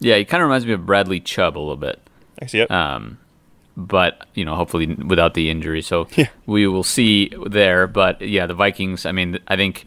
Yeah, 0.00 0.16
he 0.16 0.24
kind 0.24 0.42
of 0.42 0.48
reminds 0.48 0.66
me 0.66 0.72
of 0.72 0.84
Bradley 0.86 1.20
Chubb 1.20 1.56
a 1.56 1.60
little 1.60 1.76
bit. 1.76 2.00
I 2.40 2.46
see 2.46 2.60
it. 2.60 2.70
um, 2.70 3.18
but 3.76 4.26
you 4.34 4.44
know, 4.44 4.56
hopefully 4.56 4.86
without 4.86 5.34
the 5.34 5.50
injury. 5.50 5.82
So 5.82 6.08
Yeah. 6.16 6.26
we 6.46 6.66
will 6.66 6.82
see 6.84 7.32
there. 7.46 7.86
But 7.86 8.20
yeah, 8.20 8.46
the 8.46 8.54
Vikings. 8.54 9.06
I 9.06 9.12
mean, 9.12 9.38
I 9.46 9.54
think 9.56 9.86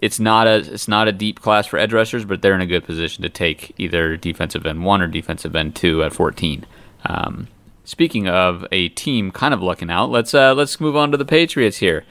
it's 0.00 0.20
not 0.20 0.46
a 0.46 0.56
it's 0.56 0.88
not 0.88 1.08
a 1.08 1.12
deep 1.12 1.40
class 1.40 1.66
for 1.66 1.78
edge 1.78 1.92
rushers, 1.92 2.24
but 2.24 2.42
they're 2.42 2.54
in 2.54 2.60
a 2.60 2.66
good 2.66 2.84
position 2.84 3.22
to 3.22 3.28
take 3.28 3.72
either 3.78 4.16
defensive 4.16 4.66
end 4.66 4.84
one 4.84 5.02
or 5.02 5.06
defensive 5.06 5.54
end 5.56 5.74
two 5.76 6.02
at 6.02 6.12
fourteen. 6.12 6.64
Um, 7.04 7.48
speaking 7.84 8.28
of 8.28 8.66
a 8.72 8.88
team 8.90 9.30
kind 9.30 9.54
of 9.54 9.62
lucking 9.62 9.90
out, 9.90 10.10
let's 10.10 10.34
uh, 10.34 10.54
let's 10.54 10.80
move 10.80 10.96
on 10.96 11.10
to 11.10 11.16
the 11.16 11.24
Patriots 11.24 11.78
here. 11.78 12.04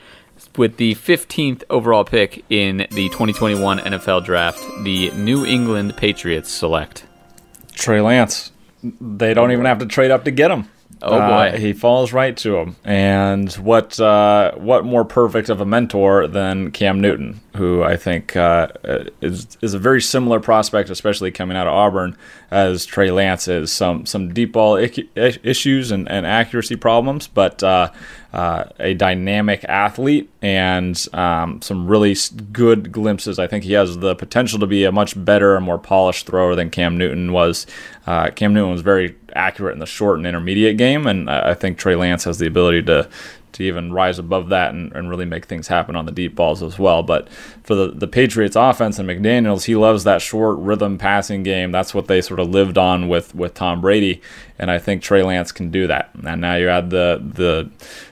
With 0.57 0.77
the 0.77 0.95
15th 0.95 1.63
overall 1.69 2.03
pick 2.03 2.43
in 2.49 2.87
the 2.89 3.09
2021 3.09 3.77
NFL 3.77 4.25
Draft, 4.25 4.59
the 4.83 5.11
New 5.11 5.45
England 5.45 5.95
Patriots 5.97 6.49
select. 6.49 7.05
Trey 7.73 8.01
Lance. 8.01 8.51
They 8.83 9.35
don't 9.35 9.51
even 9.51 9.65
have 9.65 9.77
to 9.79 9.85
trade 9.85 10.09
up 10.09 10.23
to 10.25 10.31
get 10.31 10.49
him. 10.49 10.67
Oh, 11.03 11.17
Uh, 11.19 11.51
boy. 11.51 11.57
he 11.57 11.73
falls 11.73 12.13
right 12.13 12.35
to 12.37 12.57
him. 12.57 12.75
And 12.85 13.51
what 13.53 13.99
uh, 13.99 14.51
what 14.55 14.85
more 14.85 15.03
perfect 15.05 15.49
of 15.49 15.59
a 15.61 15.65
mentor 15.65 16.27
than 16.27 16.71
Cam 16.71 17.01
Newton, 17.01 17.39
who 17.55 17.83
I 17.83 17.97
think 17.97 18.35
uh, 18.35 18.67
is 19.21 19.57
is 19.61 19.73
a 19.73 19.79
very 19.79 20.01
similar 20.01 20.39
prospect, 20.39 20.89
especially 20.89 21.31
coming 21.31 21.57
out 21.57 21.67
of 21.67 21.73
Auburn, 21.73 22.15
as 22.51 22.85
Trey 22.85 23.11
Lance 23.11 23.47
is. 23.47 23.71
Some 23.71 24.05
some 24.05 24.33
deep 24.33 24.53
ball 24.53 24.75
issues 25.15 25.91
and, 25.91 26.09
and 26.09 26.25
accuracy 26.25 26.75
problems, 26.75 27.27
but 27.27 27.63
uh, 28.33 28.65
a 28.79 28.93
dynamic 28.93 29.65
athlete 29.65 30.29
and 30.41 31.07
um, 31.13 31.61
some 31.61 31.87
really 31.87 32.15
good 32.51 32.91
glimpses. 32.91 33.39
I 33.39 33.47
think 33.47 33.63
he 33.63 33.73
has 33.73 33.97
the 33.97 34.15
potential 34.15 34.59
to 34.59 34.67
be 34.67 34.85
a 34.85 34.91
much 34.91 35.21
better 35.23 35.55
and 35.55 35.65
more 35.65 35.77
polished 35.77 36.27
thrower 36.27 36.55
than 36.55 36.69
Cam 36.69 36.97
Newton 36.97 37.33
was. 37.33 37.67
Uh, 38.07 38.29
Cam 38.29 38.53
Newton 38.53 38.71
was 38.71 38.81
very 38.81 39.15
accurate 39.35 39.73
in 39.73 39.79
the 39.79 39.85
short 39.85 40.17
and 40.17 40.27
intermediate 40.27 40.77
game, 40.77 41.07
and 41.07 41.29
I 41.29 41.51
I 41.51 41.53
think 41.53 41.77
Trey 41.77 41.95
Lance 41.95 42.23
has 42.23 42.39
the 42.39 42.47
ability 42.47 42.83
to 42.83 43.09
to 43.53 43.63
even 43.63 43.91
rise 43.91 44.19
above 44.19 44.49
that 44.49 44.73
and, 44.73 44.91
and 44.93 45.09
really 45.09 45.25
make 45.25 45.45
things 45.45 45.67
happen 45.67 45.95
on 45.95 46.05
the 46.05 46.11
deep 46.11 46.35
balls 46.35 46.63
as 46.63 46.79
well. 46.79 47.03
But 47.03 47.29
for 47.63 47.75
the, 47.75 47.91
the 47.91 48.07
Patriots 48.07 48.55
offense 48.55 48.97
and 48.99 49.09
McDaniels, 49.09 49.65
he 49.65 49.75
loves 49.75 50.03
that 50.03 50.21
short 50.21 50.57
rhythm 50.59 50.97
passing 50.97 51.43
game. 51.43 51.71
That's 51.71 51.93
what 51.93 52.07
they 52.07 52.21
sort 52.21 52.39
of 52.39 52.49
lived 52.49 52.77
on 52.77 53.07
with, 53.07 53.35
with 53.35 53.53
Tom 53.53 53.81
Brady. 53.81 54.21
And 54.61 54.71
I 54.71 54.77
think 54.77 55.01
Trey 55.01 55.23
Lance 55.23 55.51
can 55.51 55.71
do 55.71 55.87
that. 55.87 56.11
And 56.23 56.39
now 56.39 56.55
you 56.55 56.69
add 56.69 56.89
the 56.89 57.21
the 57.21 57.69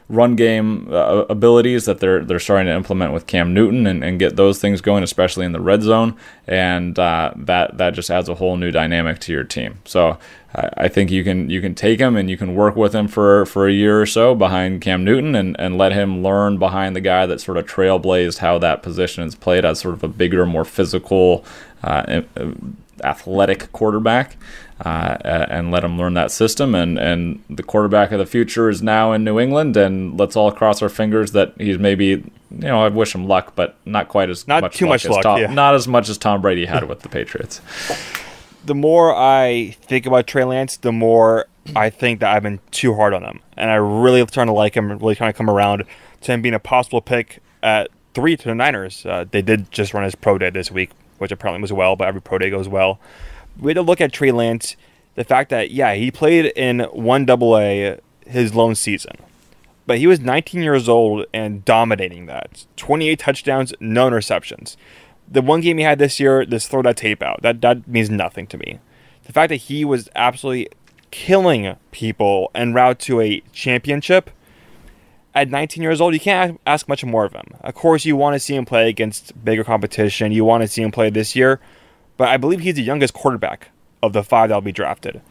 run 0.09 0.35
game 0.35 0.91
uh, 0.91 1.25
abilities 1.29 1.85
that 1.85 1.99
they're 1.99 2.25
they're 2.25 2.39
starting 2.39 2.65
to 2.65 2.73
implement 2.73 3.13
with 3.13 3.27
Cam 3.27 3.53
Newton 3.53 3.87
and, 3.87 4.03
and 4.03 4.19
get 4.19 4.35
those 4.35 4.59
things 4.59 4.81
going, 4.81 5.03
especially 5.03 5.45
in 5.45 5.53
the 5.53 5.61
red 5.61 5.83
zone. 5.83 6.17
And 6.47 6.99
uh, 6.99 7.31
that 7.37 7.77
that 7.77 7.93
just 7.93 8.11
adds 8.11 8.27
a 8.27 8.35
whole 8.35 8.57
new 8.57 8.71
dynamic 8.71 9.19
to 9.19 9.31
your 9.31 9.45
team. 9.45 9.79
So 9.85 10.17
I 10.55 10.87
think 10.87 11.11
you 11.11 11.23
can 11.23 11.47
you 11.51 11.61
can 11.61 11.75
take 11.75 11.99
him 11.99 12.15
and 12.15 12.27
you 12.27 12.35
can 12.35 12.55
work 12.55 12.75
with 12.75 12.95
him 12.95 13.07
for, 13.07 13.45
for 13.45 13.67
a 13.67 13.71
year 13.71 14.01
or 14.01 14.07
so 14.07 14.33
behind 14.33 14.81
Cam 14.81 15.03
Newton 15.03 15.35
and, 15.35 15.55
and 15.59 15.77
let 15.77 15.91
him 15.91 16.23
learn 16.23 16.57
behind 16.57 16.95
the 16.95 17.01
guy 17.01 17.27
that 17.27 17.39
sort 17.39 17.57
of 17.57 17.67
trailblazed 17.67 18.39
how 18.39 18.57
that 18.57 18.81
position 18.81 19.23
is 19.23 19.35
played 19.35 19.63
as 19.63 19.79
sort 19.79 19.93
of 19.93 20.03
a 20.03 20.07
bigger, 20.07 20.47
more 20.47 20.65
physical, 20.65 21.45
uh, 21.83 22.21
athletic 23.03 23.71
quarterback. 23.73 24.37
Uh, 24.79 25.17
and 25.49 25.71
let 25.71 25.83
him 25.83 25.97
learn 25.97 26.13
that 26.13 26.31
system. 26.31 26.73
And, 26.73 26.97
and 26.97 27.43
the 27.49 27.63
quarterback 27.63 28.13
of 28.13 28.19
the 28.19 28.25
future 28.25 28.69
is 28.69 28.81
now 28.81 29.11
in 29.11 29.25
New 29.25 29.37
England. 29.37 29.75
And 29.75 30.17
let's 30.17 30.37
all 30.37 30.51
cross 30.53 30.81
our 30.81 30.87
fingers 30.87 31.33
that 31.33 31.53
he's 31.57 31.77
maybe, 31.77 32.05
you 32.05 32.23
know, 32.49 32.81
I 32.81 32.87
wish 32.87 33.13
him 33.13 33.27
luck, 33.27 33.55
but 33.55 33.75
not 33.85 34.07
quite 34.07 34.29
as 34.29 34.47
Not 34.47 34.61
much 34.61 34.77
too 34.77 34.85
much 34.85 35.03
as 35.03 35.11
luck, 35.11 35.23
Tom, 35.23 35.41
yeah. 35.41 35.51
not 35.51 35.75
as 35.75 35.85
much 35.85 36.07
as 36.07 36.17
Tom 36.17 36.41
Brady 36.41 36.65
had 36.65 36.83
with 36.87 37.01
the 37.01 37.09
Patriots. 37.09 37.59
the 38.63 38.75
more 38.75 39.13
I 39.13 39.75
think 39.81 40.05
about 40.05 40.27
Trey 40.27 40.45
Lance, 40.45 40.77
the 40.77 40.93
more 40.93 41.47
I 41.75 41.89
think 41.89 42.21
that 42.21 42.33
I've 42.35 42.43
been 42.43 42.59
too 42.71 42.93
hard 42.95 43.13
on 43.13 43.23
him, 43.23 43.41
and 43.57 43.69
I 43.69 43.75
really 43.75 44.25
trying 44.25 44.47
to 44.47 44.53
like 44.53 44.75
him, 44.75 44.97
really 44.97 45.15
trying 45.15 45.31
to 45.33 45.37
come 45.37 45.49
around 45.49 45.83
to 46.21 46.31
him 46.31 46.41
being 46.41 46.55
a 46.55 46.59
possible 46.59 47.01
pick 47.01 47.39
at 47.61 47.89
three 48.13 48.37
to 48.37 48.43
the 48.45 48.55
Niners. 48.55 49.05
Uh, 49.05 49.25
they 49.29 49.41
did 49.41 49.71
just 49.71 49.93
run 49.93 50.03
his 50.03 50.15
pro 50.15 50.37
day 50.37 50.49
this 50.49 50.71
week, 50.71 50.91
which 51.17 51.31
apparently 51.31 51.61
was 51.61 51.73
well, 51.73 51.95
but 51.95 52.07
every 52.07 52.21
pro 52.21 52.37
day 52.37 52.49
goes 52.49 52.67
well. 52.67 52.99
We 53.59 53.71
had 53.71 53.75
to 53.75 53.81
look 53.81 54.01
at 54.01 54.13
Trey 54.13 54.31
Lance, 54.31 54.75
the 55.15 55.23
fact 55.23 55.49
that 55.49 55.71
yeah, 55.71 55.93
he 55.95 56.11
played 56.11 56.45
in 56.55 56.81
one 56.91 57.25
double 57.25 57.57
A 57.57 57.99
his 58.25 58.53
lone 58.53 58.75
season. 58.75 59.15
But 59.85 59.97
he 59.97 60.07
was 60.07 60.19
19 60.19 60.61
years 60.61 60.87
old 60.87 61.25
and 61.33 61.65
dominating 61.65 62.27
that. 62.27 62.65
28 62.77 63.17
touchdowns, 63.17 63.73
no 63.79 64.07
interceptions. 64.07 64.75
The 65.27 65.41
one 65.41 65.61
game 65.61 65.79
he 65.79 65.83
had 65.83 65.99
this 65.99 66.19
year, 66.19 66.45
just 66.45 66.69
throw 66.69 66.83
that 66.83 66.97
tape 66.97 67.23
out. 67.23 67.41
That 67.41 67.61
that 67.61 67.87
means 67.87 68.09
nothing 68.09 68.47
to 68.47 68.57
me. 68.57 68.79
The 69.23 69.33
fact 69.33 69.49
that 69.49 69.55
he 69.57 69.83
was 69.85 70.09
absolutely 70.15 70.69
killing 71.11 71.75
people 71.91 72.51
en 72.53 72.73
route 72.73 72.99
to 72.99 73.21
a 73.21 73.41
championship 73.51 74.29
at 75.35 75.49
19 75.49 75.83
years 75.83 76.01
old, 76.01 76.13
you 76.13 76.19
can't 76.19 76.59
ask 76.65 76.87
much 76.87 77.03
more 77.05 77.25
of 77.25 77.33
him. 77.33 77.45
Of 77.61 77.75
course, 77.75 78.05
you 78.05 78.15
want 78.15 78.35
to 78.35 78.39
see 78.39 78.55
him 78.55 78.65
play 78.65 78.89
against 78.89 79.43
bigger 79.43 79.63
competition. 79.63 80.31
You 80.31 80.45
want 80.45 80.61
to 80.61 80.67
see 80.67 80.81
him 80.81 80.91
play 80.91 81.09
this 81.09 81.35
year, 81.35 81.59
but 82.19 82.27
I 82.27 82.35
believe 82.35 82.59
he's 82.59 82.75
the 82.75 82.83
youngest 82.83 83.13
quarterback 83.13 83.69
of 84.03 84.11
the 84.11 84.23
five 84.23 84.49
that'll 84.49 84.59
be 84.59 84.73
drafted. 84.73 85.21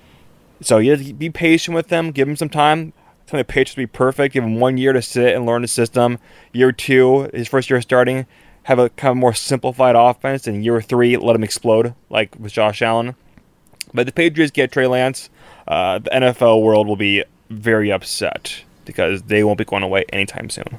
So 0.63 0.79
you 0.79 1.13
be 1.13 1.29
patient 1.29 1.75
with 1.75 1.89
them. 1.89 2.13
Give 2.13 2.27
him 2.27 2.35
some 2.35 2.49
time. 2.49 2.95
Tell 3.27 3.37
the 3.37 3.45
Patriots 3.45 3.73
to 3.73 3.77
be 3.77 3.87
perfect. 3.87 4.33
Give 4.33 4.43
him 4.43 4.59
one 4.59 4.79
year 4.79 4.95
to 4.95 5.03
sit 5.03 5.37
and 5.37 5.45
learn 5.45 5.61
the 5.61 5.69
system. 5.69 6.19
Year 6.51 6.73
two, 6.73 7.29
his 7.35 7.47
first 7.47 7.69
year 7.69 7.83
starting, 7.83 8.25
have 8.63 8.79
a 8.79 8.89
kind 8.89 9.11
of 9.11 9.19
more 9.19 9.35
simplified 9.35 9.97
offense. 9.97 10.47
And 10.47 10.65
year 10.65 10.81
three, 10.81 11.19
let 11.19 11.37
him 11.37 11.45
explode 11.45 11.95
like 12.09 12.35
with 12.39 12.55
Josh 12.55 12.81
Allen. 12.81 13.15
But 13.93 14.07
the 14.07 14.13
Patriots 14.13 14.51
get 14.51 14.73
Trey 14.73 14.87
Lance. 14.87 15.29
Uh, 15.67 15.99
the 15.99 16.09
NFL 16.09 16.63
world 16.63 16.87
will 16.87 16.97
be 16.97 17.23
very 17.51 17.93
upset 17.93 18.65
because 18.87 19.25
they 19.25 19.45
won't 19.45 19.59
be 19.59 19.65
going 19.67 19.83
away 19.83 20.07
anytime 20.11 20.49
soon. 20.49 20.79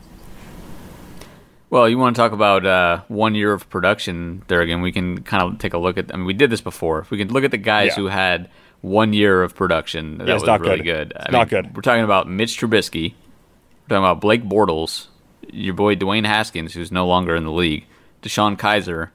Well, 1.70 1.88
you 1.88 2.00
want 2.00 2.16
to 2.16 2.20
talk 2.20 2.32
about 2.32 2.66
uh, 2.66 3.02
one 3.10 3.36
year 3.36 3.54
of 3.54 3.70
production 3.70 4.44
there 4.48 4.62
again? 4.62 4.82
We 4.82 4.92
can 4.92 5.22
kind 5.22 5.44
of 5.44 5.60
take 5.60 5.74
a 5.74 5.78
look 5.78 5.98
at. 5.98 6.12
I 6.14 6.18
mean, 6.18 6.26
we 6.26 6.34
did 6.34 6.50
this 6.50 6.62
before. 6.62 7.00
If 7.00 7.12
we 7.12 7.18
can 7.20 7.28
look 7.30 7.44
at 7.44 7.52
the 7.52 7.58
guys 7.58 7.90
Yeah. 7.90 7.96
who 7.96 8.08
had 8.08 8.50
one 8.82 9.14
year 9.14 9.44
of 9.44 9.56
production, 9.56 10.18
that 10.18 10.28
Yeah, 10.28 10.34
was 10.34 10.44
not 10.44 10.62
really 10.62 10.78
good. 10.78 10.84
good. 10.84 11.14
It's 11.16 11.26
I 11.30 11.32
not 11.32 11.52
mean, 11.52 11.64
good. 11.64 11.76
We're 11.76 11.82
talking 11.84 12.04
about 12.04 12.28
Mitch 12.28 12.60
Trubisky. 12.60 13.14
We're 13.14 13.98
talking 13.98 14.04
about 14.04 14.20
Blake 14.22 14.44
Bortles, 14.46 15.08
your 15.52 15.76
boy 15.76 15.96
Dwayne 15.96 16.26
Haskins, 16.26 16.74
who's 16.74 16.92
no 16.92 17.06
longer 17.06 17.36
in 17.36 17.44
the 17.44 17.52
league, 17.52 17.86
DeShone 18.24 18.58
Kizer, 18.58 19.10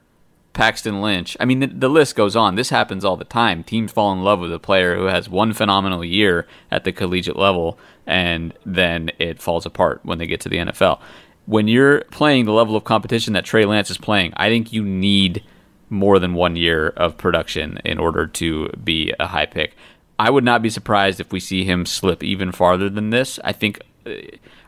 Paxton 0.53 1.01
Lynch. 1.01 1.35
I 1.41 1.45
mean, 1.45 1.59
the, 1.59 1.67
the 1.67 1.89
list 1.89 2.15
goes 2.15 2.37
on. 2.37 2.55
This 2.55 2.69
happens 2.69 3.03
all 3.03 3.17
the 3.17 3.25
time. 3.25 3.63
Teams 3.65 3.91
fall 3.91 4.13
in 4.13 4.23
love 4.23 4.39
with 4.39 4.53
a 4.53 4.59
player 4.59 4.95
who 4.95 5.05
has 5.05 5.27
one 5.27 5.51
phenomenal 5.51 6.05
year 6.05 6.47
at 6.71 6.85
the 6.85 6.93
collegiate 6.93 7.35
level, 7.35 7.77
and 8.07 8.53
then 8.65 9.11
it 9.19 9.41
falls 9.41 9.65
apart 9.65 9.99
when 10.03 10.19
they 10.19 10.27
get 10.27 10.39
to 10.41 10.49
the 10.49 10.57
NFL. 10.57 11.01
When 11.45 11.67
you're 11.67 12.01
playing 12.05 12.45
the 12.45 12.51
level 12.51 12.75
of 12.75 12.83
competition 12.83 13.33
that 13.33 13.45
Trey 13.45 13.65
Lance 13.65 13.91
is 13.91 13.97
playing, 13.97 14.33
I 14.35 14.49
think 14.49 14.73
you 14.73 14.83
need 14.83 15.43
more 15.89 16.19
than 16.19 16.33
one 16.33 16.55
year 16.55 16.89
of 16.89 17.17
production 17.17 17.79
in 17.85 17.99
order 17.99 18.25
to 18.25 18.69
be 18.83 19.13
a 19.19 19.27
high 19.27 19.45
pick. 19.45 19.75
I 20.17 20.29
would 20.29 20.43
not 20.43 20.61
be 20.61 20.69
surprised 20.69 21.19
if 21.19 21.31
we 21.31 21.39
see 21.39 21.63
him 21.63 21.85
slip 21.85 22.23
even 22.23 22.51
farther 22.51 22.89
than 22.89 23.09
this. 23.09 23.39
I 23.43 23.51
think 23.51 23.79
uh, 24.05 24.13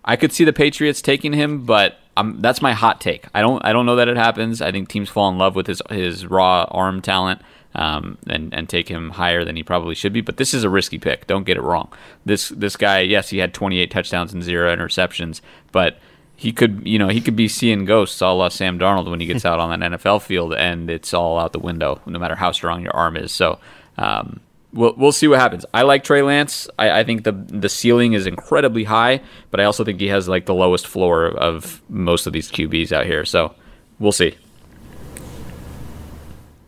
I 0.05 0.15
could 0.15 0.31
see 0.31 0.43
the 0.43 0.53
Patriots 0.53 1.01
taking 1.01 1.33
him, 1.33 1.65
but 1.65 1.99
um, 2.15 2.37
that's 2.41 2.61
my 2.61 2.73
hot 2.73 2.99
take. 3.01 3.25
I 3.33 3.41
don't 3.41 3.63
I 3.63 3.73
don't 3.73 3.85
know 3.85 3.95
that 3.95 4.07
it 4.07 4.17
happens. 4.17 4.61
I 4.61 4.71
think 4.71 4.89
teams 4.89 5.09
fall 5.09 5.29
in 5.29 5.37
love 5.37 5.55
with 5.55 5.67
his 5.67 5.81
his 5.89 6.25
raw 6.25 6.63
arm 6.69 7.01
talent 7.01 7.41
um, 7.75 8.17
and 8.27 8.53
and 8.53 8.67
take 8.67 8.89
him 8.89 9.11
higher 9.11 9.45
than 9.45 9.55
he 9.55 9.63
probably 9.63 9.95
should 9.95 10.13
be. 10.13 10.21
But 10.21 10.37
this 10.37 10.53
is 10.53 10.63
a 10.63 10.69
risky 10.69 10.97
pick. 10.97 11.27
Don't 11.27 11.45
get 11.45 11.57
it 11.57 11.61
wrong. 11.61 11.91
This 12.25 12.49
this 12.49 12.75
guy, 12.75 13.01
yes, 13.01 13.29
he 13.29 13.37
had 13.37 13.53
28 13.53 13.91
touchdowns 13.91 14.33
and 14.33 14.43
zero 14.43 14.75
interceptions, 14.75 15.41
but 15.71 15.99
he 16.37 16.53
could 16.53 16.83
you 16.85 16.97
know 16.97 17.09
he 17.09 17.19
could 17.19 17.35
be 17.35 17.49
seeing 17.49 17.83
ghosts 17.83 18.21
a 18.21 18.27
la 18.27 18.47
Sam 18.47 18.79
Darnold 18.79 19.09
when 19.09 19.19
he 19.19 19.25
gets 19.25 19.43
out 19.49 19.59
on 19.59 19.77
that 19.77 19.91
NFL 19.91 20.21
field, 20.21 20.53
and 20.53 20.89
it's 20.89 21.13
all 21.13 21.37
out 21.37 21.51
the 21.51 21.59
window, 21.59 21.99
no 22.05 22.19
matter 22.19 22.35
how 22.35 22.53
strong 22.53 22.81
your 22.81 22.95
arm 22.95 23.17
is. 23.17 23.33
So. 23.33 23.59
Um, 23.97 24.39
We'll, 24.73 24.93
we'll 24.95 25.13
see 25.13 25.27
what 25.27 25.39
happens. 25.39 25.65
I 25.73 25.83
like 25.83 26.03
Trey 26.03 26.21
Lance. 26.21 26.67
I, 26.77 26.99
I 26.99 27.03
think 27.05 27.23
the 27.23 27.31
the 27.31 27.69
ceiling 27.69 28.13
is 28.13 28.27
incredibly 28.27 28.83
high, 28.83 29.21
but 29.49 29.61
I 29.61 29.63
also 29.63 29.83
think 29.85 29.99
he 29.99 30.09
has 30.09 30.27
like 30.27 30.45
the 30.45 30.53
lowest 30.53 30.85
floor 30.85 31.27
of 31.27 31.81
most 31.89 32.27
of 32.27 32.33
these 32.33 32.51
QBs 32.51 32.91
out 32.91 33.05
here. 33.05 33.23
So 33.23 33.55
we'll 33.97 34.11
see. 34.11 34.37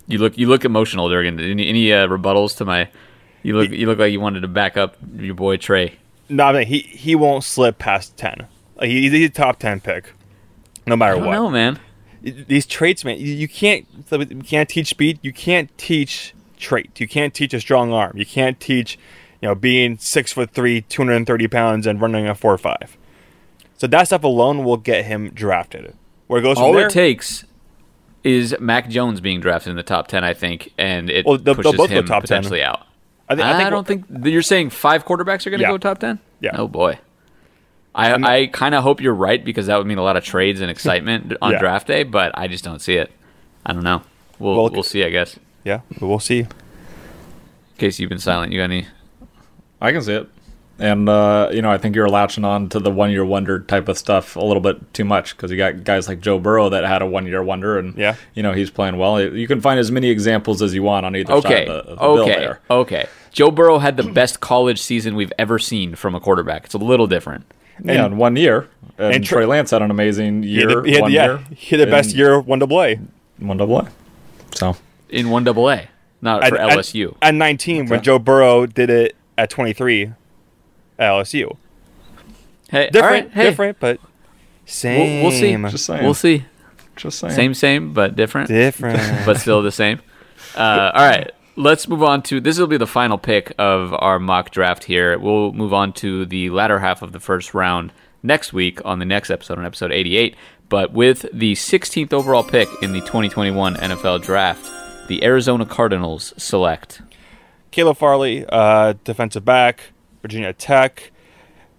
You 0.08 0.18
look 0.18 0.38
you 0.38 0.48
look 0.48 0.66
emotional, 0.66 1.08
Durgan. 1.10 1.40
Any, 1.40 1.68
any 1.68 1.94
uh, 1.94 2.08
rebuttals 2.08 2.58
to 2.58 2.66
my? 2.66 2.90
You 3.44 3.58
look 3.58 3.70
you 3.70 3.86
look 3.86 4.00
like 4.00 4.12
you 4.12 4.22
wanted 4.22 4.42
to 4.42 4.48
back 4.48 4.78
up 4.78 4.96
your 5.16 5.36
boy 5.36 5.58
Trey. 5.58 6.00
No, 6.30 6.46
I 6.46 6.54
mean 6.54 6.68
he 6.68 6.80
he 6.80 7.16
won't 7.16 7.44
slip 7.44 7.78
past 7.78 8.18
ten. 8.18 8.48
Like 8.80 8.90
he, 8.90 9.10
he's 9.10 9.28
a 9.30 9.30
top 9.30 9.60
ten 9.60 9.80
pick, 9.82 10.14
no 10.88 10.96
matter 10.96 11.18
what. 11.20 11.32
know, 11.32 11.50
man. 11.50 11.80
These 12.22 12.66
traits, 12.66 13.06
man, 13.06 13.18
you, 13.18 13.34
you 13.34 13.48
can't 13.48 13.88
you 14.12 14.26
can't 14.44 14.68
teach 14.70 14.88
speed. 14.88 15.20
You 15.22 15.32
can't 15.32 15.76
teach 15.78 16.34
trait. 16.58 17.00
You 17.00 17.08
can't 17.08 17.34
teach 17.34 17.54
a 17.54 17.60
strong 17.60 17.94
arm. 17.94 18.18
You 18.18 18.26
can't 18.26 18.60
teach, 18.60 18.98
you 19.42 19.48
know, 19.48 19.56
being 19.56 19.98
six 19.98 20.34
foot 20.34 20.52
three, 20.52 20.82
two 20.82 21.02
hundred 21.02 21.16
and 21.16 21.28
thirty 21.28 21.48
pounds, 21.48 21.88
and 21.88 22.02
running 22.02 22.28
a 22.28 22.36
four 22.36 22.58
five. 22.58 22.98
So 23.78 23.88
that 23.88 24.08
stuff 24.08 24.24
alone 24.24 24.66
will 24.66 24.76
get 24.78 25.06
him 25.06 25.30
drafted. 25.30 25.96
Where 26.28 26.40
it 26.40 26.44
goes 26.44 26.58
All 26.58 26.74
there, 26.74 26.88
it 26.88 26.92
takes 26.92 27.46
is 28.24 28.54
Mac 28.60 28.90
Jones 28.90 29.22
being 29.22 29.40
drafted 29.40 29.72
in 29.72 29.78
the 29.78 29.84
top 29.84 30.08
ten, 30.08 30.24
I 30.26 30.34
think, 30.34 30.74
and 30.78 31.10
it 31.10 31.26
Well, 31.26 31.38
they'll- 31.38 31.56
they'll 31.56 31.64
pushes 31.64 31.78
both 31.78 31.90
go 31.90 31.96
him 32.00 32.06
top 32.06 32.24
10. 32.24 32.40
potentially 32.42 32.62
out. 32.62 32.86
I, 33.30 33.36
thi- 33.36 33.42
I, 33.44 33.54
I 33.54 33.58
think 33.58 33.70
don't 33.70 33.88
think 33.88 34.26
you're 34.26 34.42
saying 34.42 34.72
five 34.72 35.06
quarterbacks 35.06 35.48
are 35.48 35.52
going 35.52 35.60
to 35.60 35.66
Yeah. 35.66 35.70
go 35.72 35.78
top 35.78 36.00
ten. 36.00 36.20
Yeah. 36.42 36.52
Oh 36.56 36.68
boy. 36.68 37.00
I 37.96 38.14
I 38.14 38.48
kind 38.48 38.76
of 38.76 38.84
hope 38.84 39.02
you're 39.02 39.14
right 39.14 39.44
because 39.44 39.68
that 39.68 39.78
would 39.78 39.88
mean 39.88 39.98
a 39.98 40.04
lot 40.04 40.16
of 40.18 40.24
trades 40.24 40.62
and 40.62 40.70
excitement 40.76 41.34
on 41.42 41.52
Yeah. 41.54 41.60
draft 41.60 41.88
day, 41.88 42.04
but 42.04 42.38
I 42.38 42.48
just 42.48 42.64
don't 42.64 42.80
see 42.82 42.96
it. 42.96 43.12
I 43.66 43.74
don't 43.74 43.84
know. 43.84 44.02
We'll 44.38 44.56
Well, 44.56 44.70
we'll 44.70 44.84
see. 44.84 45.04
I 45.04 45.10
guess. 45.10 45.38
Yeah, 45.64 45.82
we'll 46.00 46.20
see. 46.20 46.40
In 46.40 46.48
case 47.78 48.00
you've 48.00 48.10
been 48.10 48.20
silent, 48.20 48.52
you 48.54 48.60
got 48.60 48.66
any? 48.66 48.88
I 49.82 49.92
can 49.92 50.02
see 50.02 50.14
it. 50.14 50.30
And, 50.82 51.10
uh, 51.10 51.50
you 51.52 51.62
know, 51.62 51.70
I 51.70 51.78
think 51.78 51.94
you're 51.94 52.08
latching 52.08 52.46
on 52.46 52.70
to 52.70 52.80
the 52.80 52.90
one 52.90 53.12
year 53.12 53.26
wonder 53.26 53.60
type 53.60 53.90
of 53.90 53.98
stuff 53.98 54.38
a 54.38 54.40
little 54.40 54.62
bit 54.62 54.94
too 54.94 55.04
much 55.04 55.36
because 55.36 55.52
you 55.52 55.58
got 55.58 55.84
guys 55.84 56.08
like 56.08 56.22
Joe 56.22 56.40
Burrow 56.40 56.70
that 56.70 56.86
had 56.86 57.02
a 57.02 57.06
one 57.06 57.26
year 57.26 57.44
wonder 57.44 57.78
and, 57.78 57.98
Yeah. 57.98 58.16
you 58.34 58.42
know, 58.44 58.54
he's 58.54 58.70
playing 58.70 58.98
well. 58.98 59.22
You 59.22 59.46
can 59.46 59.60
find 59.60 59.78
as 59.78 59.92
many 59.92 60.10
examples 60.10 60.62
as 60.62 60.74
you 60.74 60.82
want 60.84 61.06
on 61.06 61.18
either 61.18 61.34
Okay. 61.34 61.66
side 61.66 61.68
of 61.68 61.86
the, 61.86 61.92
of 61.92 62.00
the 62.00 62.16
bill 62.16 62.24
okay. 62.24 62.40
there. 62.40 62.60
Okay. 62.72 63.06
Joe 63.34 63.52
Burrow 63.52 63.80
had 63.80 63.98
the 63.98 64.04
best 64.04 64.40
college 64.40 64.82
season 64.82 65.16
we've 65.16 65.34
ever 65.38 65.60
seen 65.60 65.96
from 65.96 66.16
a 66.16 66.20
quarterback. 66.22 66.64
It's 66.64 66.74
a 66.74 66.78
little 66.78 67.08
different. 67.08 67.44
Yeah, 67.84 68.06
in 68.06 68.18
one 68.18 68.36
year. 68.36 68.68
And, 68.98 69.16
and 69.16 69.24
Trey- 69.26 69.40
Trey 69.42 69.46
Lance 69.46 69.72
had 69.72 69.82
an 69.82 69.92
amazing 69.92 70.44
He 70.44 70.50
year. 70.50 70.70
had, 70.82 70.86
he 70.86 70.92
had- 70.94 71.02
one 71.04 71.12
yeah, 71.12 71.26
year. 71.26 71.40
he 71.56 71.76
had 71.78 71.88
the 71.88 71.92
best 71.92 72.14
year 72.16 72.40
one 72.40 72.60
double 72.60 72.82
A. 72.82 73.00
One 73.38 73.58
double 73.58 73.80
A. 73.80 73.88
So, 74.56 74.76
in 75.10 75.30
one 75.30 75.44
double 75.46 75.70
A, 75.70 75.88
not 76.22 76.46
for 76.48 76.58
At- 76.60 76.70
at- 76.72 76.78
LSU. 76.78 77.16
At, 77.22 77.34
19, 77.36 77.88
when 77.88 78.02
Joe 78.04 78.20
Burrow 78.20 78.66
did 78.66 78.90
it 78.90 79.16
at 79.38 79.50
23 79.50 80.12
at 80.98 81.10
LSU. 81.12 81.56
hey, 82.70 82.90
Different, 82.92 82.96
all 82.96 83.10
right, 83.10 83.32
hey, 83.32 83.44
different, 83.46 83.80
but 83.80 84.00
same. 84.66 85.24
we'll 85.24 85.32
see. 85.32 85.56
just 85.72 85.86
saying. 85.86 86.04
We'll 86.04 86.14
see. 86.14 86.46
Just 86.98 87.20
saying. 87.20 87.34
Same, 87.34 87.54
same, 87.54 87.94
but 87.94 88.16
different. 88.18 88.50
Different. 88.50 89.00
but 89.26 89.38
still 89.38 89.62
the 89.62 89.72
same. 89.72 90.02
Uh, 90.56 90.92
all 90.94 91.06
right, 91.08 91.32
let's 91.60 91.89
move 91.89 92.01
on 92.01 92.22
to 92.24 92.39
this. 92.39 92.57
Will 92.57 92.68
be 92.68 92.78
the 92.78 92.88
final 92.88 93.18
pick 93.18 93.53
of 93.60 93.93
our 93.93 94.18
mock 94.18 94.49
draft 94.49 94.86
here. 94.86 95.20
We'll 95.20 95.51
move 95.51 95.74
on 95.74 95.91
to 95.93 96.26
the 96.26 96.49
latter 96.49 96.80
half 96.80 97.01
of 97.01 97.12
the 97.12 97.20
first 97.20 97.53
round 97.53 97.91
next 98.24 98.53
week 98.53 98.80
on 98.86 98.99
the 98.99 99.05
next 99.05 99.30
episode, 99.30 99.60
on 99.60 99.66
episode 99.66 99.91
88. 99.91 100.36
But 100.70 100.93
with 100.93 101.26
the 101.34 101.53
16th 101.53 102.14
overall 102.14 102.43
pick 102.43 102.70
in 102.82 102.93
the 102.93 103.01
2021 103.01 103.76
NFL 103.76 104.24
Draft, 104.24 104.72
the 105.10 105.22
Arizona 105.24 105.66
Cardinals 105.66 106.34
select. 106.38 107.01
Caleb 107.72 107.97
Farley, 107.97 108.45
uh, 108.47 108.93
defensive 109.03 109.43
back, 109.43 109.91
Virginia 110.22 110.53
Tech. 110.53 111.12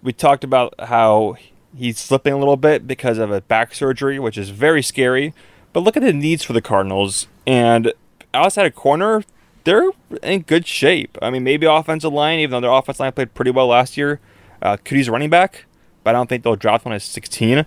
We 0.03 0.13
talked 0.13 0.43
about 0.43 0.75
how 0.79 1.37
he's 1.75 1.97
slipping 1.97 2.33
a 2.33 2.37
little 2.37 2.57
bit 2.57 2.85
because 2.85 3.17
of 3.17 3.31
a 3.31 3.41
back 3.41 3.73
surgery, 3.73 4.19
which 4.19 4.37
is 4.37 4.49
very 4.49 4.83
scary. 4.83 5.33
But 5.73 5.79
look 5.81 5.97
at 5.97 6.03
the 6.03 6.13
needs 6.13 6.43
for 6.43 6.53
the 6.53 6.61
Cardinals. 6.61 7.27
And 7.47 7.93
outside 8.33 8.67
of 8.67 8.75
corner, 8.75 9.23
they're 9.63 9.89
in 10.23 10.41
good 10.41 10.67
shape. 10.67 11.17
I 11.21 11.29
mean, 11.29 11.43
maybe 11.43 11.65
offensive 11.65 12.13
line, 12.13 12.39
even 12.39 12.51
though 12.51 12.61
their 12.61 12.71
offensive 12.71 13.01
line 13.01 13.11
played 13.11 13.33
pretty 13.33 13.51
well 13.51 13.67
last 13.67 13.97
year. 13.97 14.19
Uh, 14.61 14.77
a 14.83 15.11
running 15.11 15.29
back, 15.29 15.65
but 16.03 16.11
I 16.11 16.13
don't 16.13 16.27
think 16.27 16.43
they'll 16.43 16.55
draft 16.55 16.85
one 16.85 16.93
at 16.93 17.01
16. 17.01 17.65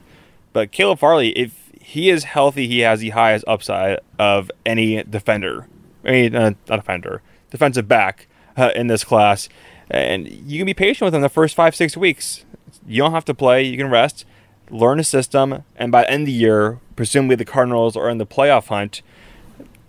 But 0.52 0.70
Caleb 0.70 1.00
Farley, 1.00 1.30
if 1.30 1.72
he 1.80 2.08
is 2.08 2.24
healthy, 2.24 2.68
he 2.68 2.80
has 2.80 3.00
the 3.00 3.10
highest 3.10 3.44
upside 3.48 3.98
of 4.18 4.50
any 4.64 5.02
defender. 5.02 5.66
Mean, 6.04 6.36
uh, 6.36 6.52
not 6.68 6.76
defender, 6.76 7.20
defensive 7.50 7.88
back 7.88 8.28
uh, 8.56 8.70
in 8.74 8.86
this 8.86 9.04
class. 9.04 9.48
And 9.90 10.28
you 10.28 10.58
can 10.58 10.66
be 10.66 10.74
patient 10.74 11.06
with 11.06 11.14
him 11.14 11.22
the 11.22 11.28
first 11.28 11.54
five, 11.54 11.74
six 11.74 11.96
weeks. 11.96 12.44
You 12.86 13.02
don't 13.02 13.12
have 13.12 13.24
to 13.26 13.34
play. 13.34 13.62
You 13.62 13.76
can 13.76 13.90
rest, 13.90 14.24
learn 14.70 14.98
the 14.98 15.04
system, 15.04 15.64
and 15.76 15.90
by 15.90 16.04
end 16.04 16.22
of 16.22 16.26
the 16.26 16.32
year, 16.32 16.78
presumably 16.96 17.36
the 17.36 17.44
Cardinals 17.44 17.96
are 17.96 18.08
in 18.08 18.18
the 18.18 18.26
playoff 18.26 18.68
hunt. 18.68 19.02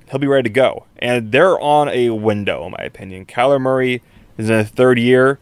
He'll 0.10 0.20
be 0.20 0.28
ready 0.28 0.50
to 0.50 0.54
go. 0.54 0.86
And 0.98 1.32
they're 1.32 1.60
on 1.60 1.90
a 1.90 2.12
window, 2.12 2.66
in 2.66 2.72
my 2.72 2.84
opinion. 2.84 3.26
Kyler 3.26 3.60
Murray 3.60 4.02
is 4.38 4.50
in 4.50 4.56
a 4.56 4.66
third 4.66 5.00
year. 5.00 5.40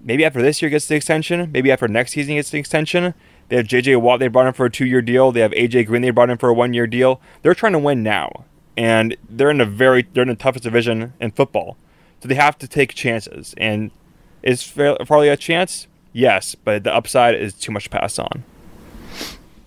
Maybe 0.00 0.24
after 0.24 0.40
this 0.40 0.62
year 0.62 0.70
gets 0.70 0.86
the 0.86 0.94
extension. 0.94 1.50
Maybe 1.52 1.72
after 1.72 1.88
next 1.88 2.12
season 2.12 2.36
gets 2.36 2.50
the 2.50 2.58
extension. 2.58 3.14
They 3.48 3.56
have 3.56 3.66
J.J. 3.66 3.96
Watt 3.96 4.20
they 4.20 4.28
brought 4.28 4.46
in 4.46 4.52
for 4.52 4.66
a 4.66 4.70
two-year 4.70 5.02
deal. 5.02 5.32
They 5.32 5.40
have 5.40 5.52
A.J. 5.54 5.84
Green 5.84 6.02
they 6.02 6.10
brought 6.10 6.30
in 6.30 6.38
for 6.38 6.48
a 6.48 6.54
one-year 6.54 6.86
deal. 6.86 7.20
They're 7.42 7.54
trying 7.54 7.72
to 7.72 7.78
win 7.78 8.02
now, 8.02 8.44
and 8.76 9.16
they're 9.28 9.50
in 9.50 9.60
a 9.60 9.64
very 9.64 10.06
they're 10.12 10.22
in 10.22 10.28
the 10.28 10.34
toughest 10.34 10.64
division 10.64 11.14
in 11.18 11.30
football, 11.30 11.76
so 12.20 12.28
they 12.28 12.34
have 12.34 12.58
to 12.58 12.68
take 12.68 12.94
chances. 12.94 13.54
And 13.56 13.90
is 14.42 14.62
Farley 14.62 15.28
a 15.28 15.36
chance? 15.36 15.86
Yes, 16.12 16.54
but 16.54 16.84
the 16.84 16.94
upside 16.94 17.34
is 17.34 17.54
too 17.54 17.72
much 17.72 17.84
to 17.84 17.90
pass 17.90 18.18
on. 18.18 18.44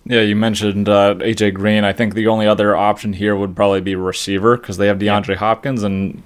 Yeah, 0.06 0.22
you 0.22 0.36
mentioned 0.36 0.89
uh, 0.89 1.16
AJ 1.16 1.54
Green. 1.54 1.84
I 1.84 1.93
think 1.93 2.16
the 2.16 2.28
only 2.28 2.47
other 2.47 2.76
option 2.76 3.14
here 3.14 3.36
would 3.36 3.56
probably 3.56 3.82
be 3.82 3.95
receiver 3.95 4.58
because 4.58 4.78
they 4.78 4.88
have 4.88 4.97
DeAndre 4.97 5.36
Hopkins 5.36 5.84
and 5.84 6.24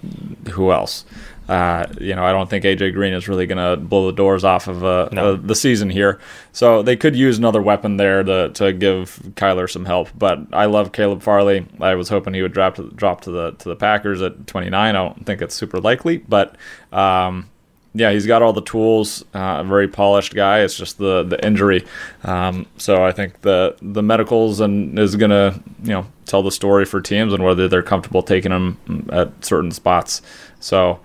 who 0.52 0.72
else? 0.72 1.04
Uh, 1.50 1.86
you 2.00 2.16
know, 2.16 2.24
I 2.26 2.32
don't 2.32 2.50
think 2.50 2.64
AJ 2.66 2.94
Green 2.94 3.14
is 3.14 3.28
really 3.28 3.46
going 3.46 3.58
to 3.60 3.76
blow 3.80 4.08
the 4.08 4.14
doors 4.14 4.44
off 4.44 4.68
of 4.68 4.84
uh, 4.84 5.10
No. 5.12 5.34
uh, 5.34 5.38
the 5.40 5.54
season 5.56 5.90
here. 5.90 6.20
So 6.54 6.82
they 6.82 6.96
could 6.96 7.16
use 7.16 7.38
another 7.38 7.62
weapon 7.62 7.98
there 7.98 8.24
to, 8.24 8.50
to 8.50 8.72
give 8.74 9.20
Kyler 9.36 9.70
some 9.70 9.86
help. 9.86 10.10
But 10.18 10.40
I 10.54 10.66
love 10.66 10.92
Caleb 10.92 11.22
Farley. 11.22 11.68
I 11.82 11.96
was 11.96 12.10
hoping 12.10 12.34
he 12.34 12.42
would 12.42 12.54
drop 12.54 12.76
to, 12.76 12.90
drop 12.92 13.22
to 13.22 13.32
the 13.32 13.52
to 13.52 13.70
the 13.70 13.76
Packers 13.76 14.22
at 14.22 14.48
29. 14.48 14.74
I 14.74 14.92
don't 14.98 15.26
think 15.26 15.42
it's 15.42 15.54
super 15.54 15.80
likely, 15.80 16.18
but 16.18 16.56
um, 16.92 17.48
yeah, 17.96 18.12
he's 18.12 18.28
got 18.28 18.42
all 18.42 18.52
the 18.52 18.62
tools. 18.62 19.24
Uh, 19.34 19.58
a 19.60 19.64
very 19.64 19.88
polished 19.88 20.36
guy. 20.36 20.60
It's 20.60 20.78
just 20.78 20.98
the 20.98 21.24
the 21.24 21.44
injury. 21.46 21.86
Um, 22.24 22.68
so 22.78 23.06
I 23.06 23.12
think 23.14 23.42
the 23.42 23.78
the 23.82 24.04
medicals 24.04 24.60
and 24.60 25.00
is 25.00 25.16
gonna 25.16 25.60
you 25.82 25.94
know 25.94 26.06
tell 26.26 26.44
the 26.44 26.52
story 26.52 26.84
for 26.84 27.00
teams 27.00 27.34
and 27.34 27.44
whether 27.44 27.70
they're 27.70 27.82
comfortable 27.82 28.22
taking 28.22 28.52
him 28.52 29.08
at 29.12 29.46
certain 29.46 29.72
spots. 29.72 30.22
So 30.60 31.00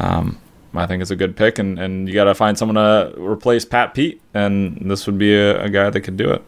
um, 0.00 0.38
I 0.74 0.86
think 0.86 1.00
it's 1.00 1.12
a 1.12 1.16
good 1.16 1.36
pick, 1.36 1.58
and, 1.58 1.78
and 1.78 2.08
you 2.08 2.14
got 2.14 2.24
to 2.24 2.34
find 2.34 2.58
someone 2.58 2.76
to 2.76 3.14
replace 3.18 3.64
Pat 3.64 3.94
Pete, 3.94 4.20
and 4.34 4.90
this 4.90 5.06
would 5.06 5.18
be 5.18 5.34
a, 5.34 5.64
a 5.64 5.68
guy 5.68 5.90
that 5.90 6.00
could 6.00 6.16
do 6.16 6.30
it. 6.30 6.42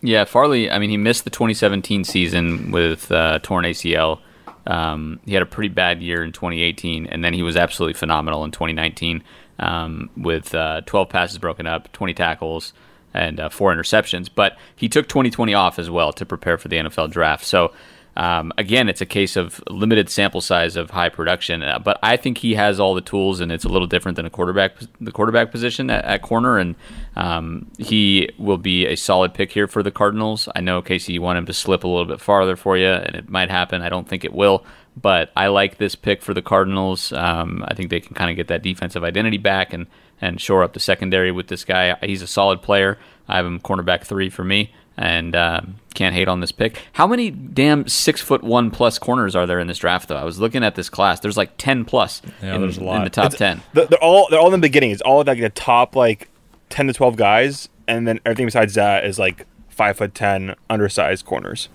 Yeah, 0.00 0.24
Farley. 0.24 0.70
I 0.70 0.78
mean, 0.78 0.90
he 0.90 0.96
missed 0.96 1.24
the 1.24 1.30
2017 1.30 2.04
season 2.04 2.70
with 2.70 3.12
uh, 3.12 3.40
torn 3.42 3.64
ACL. 3.64 4.20
Um, 4.68 5.18
he 5.24 5.32
had 5.32 5.42
a 5.42 5.46
pretty 5.46 5.70
bad 5.70 6.02
year 6.02 6.22
in 6.22 6.30
2018, 6.30 7.06
and 7.06 7.24
then 7.24 7.32
he 7.32 7.42
was 7.42 7.56
absolutely 7.56 7.94
phenomenal 7.94 8.44
in 8.44 8.50
2019 8.50 9.24
um, 9.58 10.10
with 10.16 10.54
uh, 10.54 10.82
12 10.82 11.08
passes 11.08 11.38
broken 11.38 11.66
up, 11.66 11.90
20 11.92 12.12
tackles, 12.14 12.74
and 13.14 13.40
uh, 13.40 13.48
four 13.48 13.74
interceptions. 13.74 14.28
But 14.32 14.58
he 14.76 14.88
took 14.88 15.08
2020 15.08 15.54
off 15.54 15.78
as 15.78 15.88
well 15.88 16.12
to 16.12 16.26
prepare 16.26 16.58
for 16.58 16.68
the 16.68 16.76
NFL 16.76 17.10
draft. 17.10 17.46
So 17.46 17.72
um, 18.16 18.52
again, 18.58 18.88
it's 18.88 19.00
a 19.00 19.06
case 19.06 19.36
of 19.36 19.62
limited 19.68 20.10
sample 20.10 20.40
size 20.40 20.74
of 20.74 20.90
high 20.90 21.08
production, 21.08 21.62
uh, 21.62 21.78
but 21.78 21.98
I 22.02 22.16
think 22.16 22.38
he 22.38 22.54
has 22.54 22.80
all 22.80 22.94
the 22.94 23.00
tools, 23.00 23.40
and 23.40 23.52
it's 23.52 23.64
a 23.64 23.68
little 23.68 23.86
different 23.86 24.16
than 24.16 24.26
a 24.26 24.30
quarterback, 24.30 24.72
the 25.00 25.12
quarterback 25.12 25.52
position 25.52 25.88
at, 25.88 26.04
at 26.04 26.22
corner, 26.22 26.58
and 26.58 26.74
um, 27.14 27.70
he 27.78 28.28
will 28.38 28.58
be 28.58 28.86
a 28.86 28.96
solid 28.96 29.34
pick 29.34 29.52
here 29.52 29.68
for 29.68 29.82
the 29.84 29.92
Cardinals. 29.92 30.48
I 30.56 30.60
know 30.60 30.82
Casey, 30.82 31.12
you 31.12 31.22
want 31.22 31.38
him 31.38 31.46
to 31.46 31.52
slip 31.52 31.84
a 31.84 31.88
little 31.88 32.06
bit 32.06 32.20
farther 32.20 32.56
for 32.56 32.76
you, 32.76 32.88
and 32.88 33.14
it 33.14 33.28
might 33.28 33.50
happen. 33.50 33.82
I 33.82 33.88
don't 33.88 34.08
think 34.08 34.24
it 34.24 34.32
will, 34.32 34.64
but 35.00 35.30
I 35.36 35.46
like 35.46 35.78
this 35.78 35.94
pick 35.94 36.22
for 36.22 36.34
the 36.34 36.42
Cardinals. 36.42 37.12
Um, 37.12 37.64
I 37.68 37.74
think 37.74 37.90
they 37.90 38.00
can 38.00 38.14
kind 38.14 38.30
of 38.30 38.36
get 38.36 38.48
that 38.48 38.62
defensive 38.62 39.04
identity 39.04 39.38
back 39.38 39.72
and 39.72 39.86
and 40.20 40.40
shore 40.40 40.64
up 40.64 40.72
the 40.72 40.80
secondary 40.80 41.30
with 41.30 41.46
this 41.46 41.64
guy. 41.64 41.96
He's 42.02 42.22
a 42.22 42.26
solid 42.26 42.60
player. 42.60 42.98
I 43.28 43.36
have 43.36 43.46
him 43.46 43.60
cornerback 43.60 44.02
three 44.02 44.28
for 44.28 44.42
me 44.42 44.72
and 44.98 45.34
uh, 45.34 45.60
can't 45.94 46.14
hate 46.14 46.28
on 46.28 46.40
this 46.40 46.52
pick. 46.52 46.82
How 46.92 47.06
many 47.06 47.30
damn 47.30 47.86
six 47.88 48.20
foot 48.20 48.42
one 48.42 48.70
plus 48.70 48.98
corners 48.98 49.34
are 49.36 49.46
there 49.46 49.58
in 49.60 49.66
this 49.68 49.78
draft? 49.78 50.08
Though 50.08 50.16
I 50.16 50.24
was 50.24 50.38
looking 50.38 50.62
at 50.64 50.74
this 50.74 50.90
class, 50.90 51.20
there's 51.20 51.36
like 51.36 51.56
ten 51.56 51.84
plus 51.84 52.20
Yeah, 52.42 52.56
in, 52.56 52.60
there's 52.60 52.78
a 52.78 52.84
lot. 52.84 52.98
in 52.98 53.04
the 53.04 53.10
top 53.10 53.32
It's- 53.32 53.38
ten. 53.38 53.62
They're 53.72 53.86
they're 53.86 54.02
all 54.02 54.26
they're 54.30 54.40
all 54.40 54.46
in 54.52 54.52
the 54.60 54.66
beginning. 54.66 54.90
It's 54.90 55.02
all 55.02 55.22
like 55.24 55.40
the 55.40 55.48
top 55.50 55.96
like 55.96 56.28
ten 56.68 56.86
to 56.88 56.92
twelve 56.92 57.16
guys, 57.16 57.68
and 57.86 58.06
then 58.06 58.20
everything 58.26 58.46
besides 58.46 58.74
that 58.74 59.04
is 59.04 59.18
like 59.18 59.46
five 59.68 59.96
foot 59.96 60.14
ten 60.14 60.54
undersized 60.68 61.24
corners. 61.24 61.68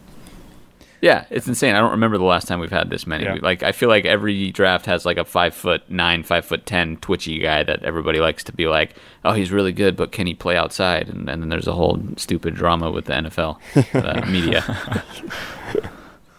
Yeah, 1.03 1.25
it's 1.29 1.49
insane. 1.49 1.75
I 1.75 1.79
don't 1.81 1.91
remember 1.91 2.17
the 2.17 2.23
last 2.23 2.47
time 2.47 2.61
we've 2.61 2.71
had 2.71 2.89
this 2.89 3.05
many. 3.05 3.25
Yeah. 3.25 3.35
Like 3.41 3.61
I 3.61 3.73
feel 3.73 3.89
like 3.89 4.05
every 4.05 4.51
draft 4.51 4.85
has 4.85 5.05
like 5.05 5.17
a 5.17 5.25
five 5.25 5.53
foot 5.53 5.83
nine, 5.89 6.23
five 6.23 6.45
foot 6.45 6.65
ten 6.65 6.95
twitchy 6.95 7.39
guy 7.39 7.61
that 7.63 7.83
everybody 7.83 8.21
likes 8.21 8.41
to 8.45 8.53
be 8.53 8.67
like, 8.67 8.95
oh, 9.25 9.33
he's 9.33 9.51
really 9.51 9.73
good, 9.73 9.97
but 9.97 10.13
can 10.13 10.27
he 10.27 10.33
play 10.33 10.55
outside? 10.55 11.09
And, 11.09 11.29
and 11.29 11.41
then 11.41 11.49
there's 11.49 11.67
a 11.67 11.73
whole 11.73 12.01
stupid 12.15 12.55
drama 12.55 12.89
with 12.89 13.03
the 13.03 13.13
NFL 13.15 13.59
uh, 13.93 14.25
media. 14.31 14.63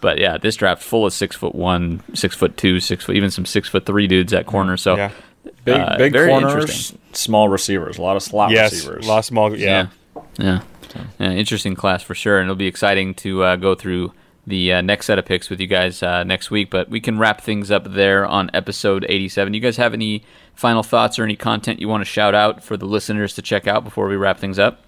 but 0.00 0.18
yeah, 0.18 0.38
this 0.38 0.56
draft 0.56 0.82
full 0.82 1.04
of 1.04 1.12
six 1.12 1.36
foot 1.36 1.54
one, 1.54 2.02
six 2.14 2.34
foot 2.34 2.56
two, 2.56 2.80
six 2.80 3.04
foot, 3.04 3.16
even 3.16 3.30
some 3.30 3.44
six 3.44 3.68
foot 3.68 3.84
three 3.84 4.06
dudes 4.06 4.32
at 4.32 4.46
corner. 4.46 4.78
So 4.78 4.96
Yeah. 4.96 5.10
Big 5.66 5.78
uh, 5.78 5.98
big 5.98 6.12
very 6.14 6.28
corners, 6.30 6.94
small 7.12 7.50
receivers, 7.50 7.98
a 7.98 8.02
lot 8.02 8.16
of 8.16 8.22
slot 8.22 8.50
Yes, 8.50 8.72
receivers. 8.72 9.04
a 9.04 9.08
lot 9.08 9.18
of 9.18 9.24
small. 9.26 9.54
Yeah. 9.54 9.88
Yeah. 10.38 10.60
Yeah. 10.94 11.04
Yeah, 11.18 11.32
interesting 11.32 11.74
class 11.74 12.02
for 12.02 12.14
sure, 12.14 12.38
and 12.38 12.46
it'll 12.46 12.56
be 12.56 12.66
exciting 12.66 13.12
to 13.16 13.42
uh, 13.42 13.56
go 13.56 13.74
through 13.74 14.12
the 14.46 14.74
uh, 14.74 14.80
next 14.80 15.06
set 15.06 15.18
of 15.18 15.24
picks 15.24 15.50
with 15.50 15.60
you 15.60 15.66
guys 15.66 16.02
uh, 16.02 16.24
next 16.24 16.50
week. 16.50 16.70
But 16.70 16.88
we 16.88 17.00
can 17.00 17.18
wrap 17.18 17.40
things 17.40 17.70
up 17.70 17.92
there 17.92 18.26
on 18.26 18.50
episode 18.54 19.06
87. 19.08 19.54
You 19.54 19.60
guys 19.60 19.76
have 19.76 19.94
any 19.94 20.24
final 20.54 20.82
thoughts 20.82 21.18
or 21.18 21.24
any 21.24 21.36
content 21.36 21.80
you 21.80 21.88
want 21.88 22.00
to 22.02 22.06
shout 22.06 22.34
out 22.34 22.62
for 22.62 22.76
the 22.76 22.86
listeners 22.86 23.34
to 23.34 23.42
check 23.42 23.66
out 23.66 23.84
before 23.84 24.08
we 24.08 24.16
wrap 24.16 24.38
things 24.38 24.58
up? 24.58 24.80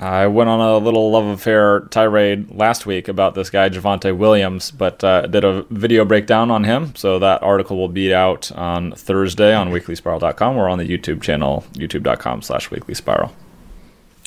I 0.00 0.28
went 0.28 0.48
on 0.48 0.60
a 0.60 0.78
little 0.78 1.10
love 1.10 1.26
affair 1.26 1.80
tirade 1.90 2.52
last 2.52 2.86
week 2.86 3.08
about 3.08 3.34
this 3.34 3.50
guy 3.50 3.68
Javonte 3.68 4.16
Williams, 4.16 4.70
but 4.70 5.02
uh, 5.02 5.22
did 5.22 5.42
a 5.42 5.62
video 5.70 6.04
breakdown 6.04 6.52
on 6.52 6.62
him. 6.62 6.94
So 6.94 7.18
that 7.18 7.42
article 7.42 7.76
will 7.76 7.88
be 7.88 8.14
out 8.14 8.52
on 8.52 8.92
Thursday 8.92 9.52
on 9.52 9.70
weeklyspiral.com 9.70 10.56
or 10.56 10.68
on 10.68 10.78
the 10.78 10.88
YouTube 10.88 11.20
channel, 11.20 11.64
youtube.com 11.72 12.42
slash 12.42 12.68
weeklyspiral. 12.68 13.32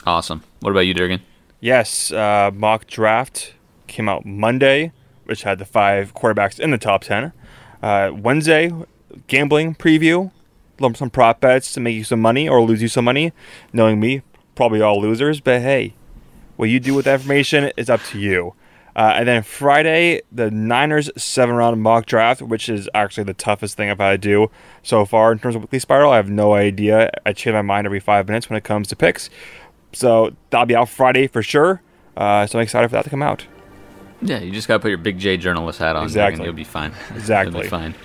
Awesome. 0.05 0.43
What 0.59 0.71
about 0.71 0.81
you, 0.81 0.93
Durgan? 0.93 1.21
Yes, 1.61 2.11
uh, 2.11 2.51
mock 2.53 2.87
draft 2.87 3.53
came 3.91 4.09
out 4.09 4.25
Monday, 4.25 4.91
which 5.25 5.43
had 5.43 5.59
the 5.59 5.65
five 5.65 6.13
quarterbacks 6.13 6.59
in 6.59 6.71
the 6.71 6.77
top 6.77 7.03
10. 7.03 7.31
Uh, 7.83 8.11
Wednesday, 8.13 8.71
gambling 9.27 9.75
preview, 9.75 10.31
some 10.95 11.09
prop 11.11 11.39
bets 11.39 11.73
to 11.73 11.79
make 11.79 11.95
you 11.95 12.03
some 12.03 12.19
money 12.19 12.49
or 12.49 12.61
lose 12.61 12.81
you 12.81 12.87
some 12.87 13.05
money. 13.05 13.31
Knowing 13.71 13.99
me, 13.99 14.21
probably 14.55 14.81
all 14.81 14.99
losers, 14.99 15.39
but 15.39 15.61
hey, 15.61 15.93
what 16.55 16.69
you 16.69 16.79
do 16.79 16.95
with 16.95 17.05
that 17.05 17.15
information 17.15 17.71
is 17.77 17.89
up 17.89 18.01
to 18.03 18.19
you. 18.19 18.53
Uh, 18.95 19.13
and 19.15 19.27
then 19.27 19.41
Friday, 19.41 20.21
the 20.31 20.51
Niners 20.51 21.09
seven 21.15 21.55
round 21.55 21.81
mock 21.81 22.05
draft, 22.05 22.41
which 22.41 22.67
is 22.67 22.89
actually 22.93 23.23
the 23.23 23.33
toughest 23.33 23.77
thing 23.77 23.89
I've 23.89 23.99
had 23.99 24.11
to 24.11 24.17
do 24.17 24.51
so 24.83 25.05
far 25.05 25.31
in 25.31 25.39
terms 25.39 25.55
of 25.55 25.61
weekly 25.61 25.79
spiral. 25.79 26.11
I 26.11 26.17
have 26.17 26.29
no 26.29 26.53
idea. 26.53 27.09
I 27.25 27.33
change 27.33 27.53
my 27.53 27.61
mind 27.61 27.85
every 27.85 28.01
five 28.01 28.27
minutes 28.27 28.49
when 28.49 28.57
it 28.57 28.63
comes 28.63 28.89
to 28.89 28.95
picks. 28.95 29.29
So 29.93 30.35
that'll 30.49 30.65
be 30.65 30.75
out 30.75 30.89
Friday 30.89 31.27
for 31.27 31.41
sure. 31.41 31.81
Uh, 32.17 32.45
so 32.45 32.59
I'm 32.59 32.63
excited 32.63 32.89
for 32.89 32.95
that 32.95 33.03
to 33.05 33.09
come 33.09 33.23
out. 33.23 33.45
Yeah, 34.21 34.39
you 34.39 34.51
just 34.51 34.67
got 34.67 34.75
to 34.75 34.79
put 34.79 34.89
your 34.89 34.97
Big 34.97 35.17
J 35.17 35.37
journalist 35.37 35.79
hat 35.79 35.95
on. 35.95 36.03
Exactly. 36.03 36.45
You'll 36.45 36.53
be 36.53 36.63
fine. 36.63 36.93
Exactly. 37.15 37.53
You'll 37.53 37.63
be 37.63 37.69
fine. 37.69 37.95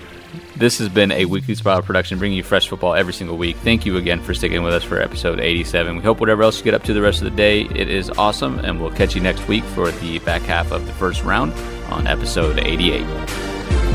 This 0.57 0.79
has 0.79 0.89
been 0.89 1.13
a 1.13 1.27
weekly 1.27 1.55
spiral 1.55 1.83
production, 1.83 2.19
bringing 2.19 2.37
you 2.37 2.43
fresh 2.43 2.69
football 2.69 2.95
every 2.95 3.13
single 3.13 3.37
week. 3.37 3.57
Thank 3.59 3.87
you 3.87 3.97
again 3.97 4.21
for 4.23 4.35
sticking 4.35 4.63
with 4.63 4.73
us 4.73 4.85
for 4.85 5.01
episode 5.01 5.39
87. 5.41 5.97
We 5.97 6.03
hope 6.03 6.21
whatever 6.21 6.43
else 6.43 6.59
you 6.59 6.65
get 6.65 6.75
up 6.75 6.83
to 6.85 6.95
the 6.95 7.03
rest 7.03 7.23
of 7.23 7.25
the 7.25 7.37
day, 7.37 7.63
it 7.63 7.89
is 7.89 8.11
awesome, 8.11 8.59
and 8.61 8.81
we'll 8.81 8.91
catch 8.91 9.15
you 9.15 9.21
next 9.21 9.47
week 9.49 9.65
for 9.65 9.91
the 9.91 10.19
back 10.21 10.43
half 10.43 10.73
of 10.73 10.87
the 10.87 10.93
first 10.95 11.23
round 11.25 11.53
on 11.91 12.07
episode 12.07 12.59
88. 12.59 13.86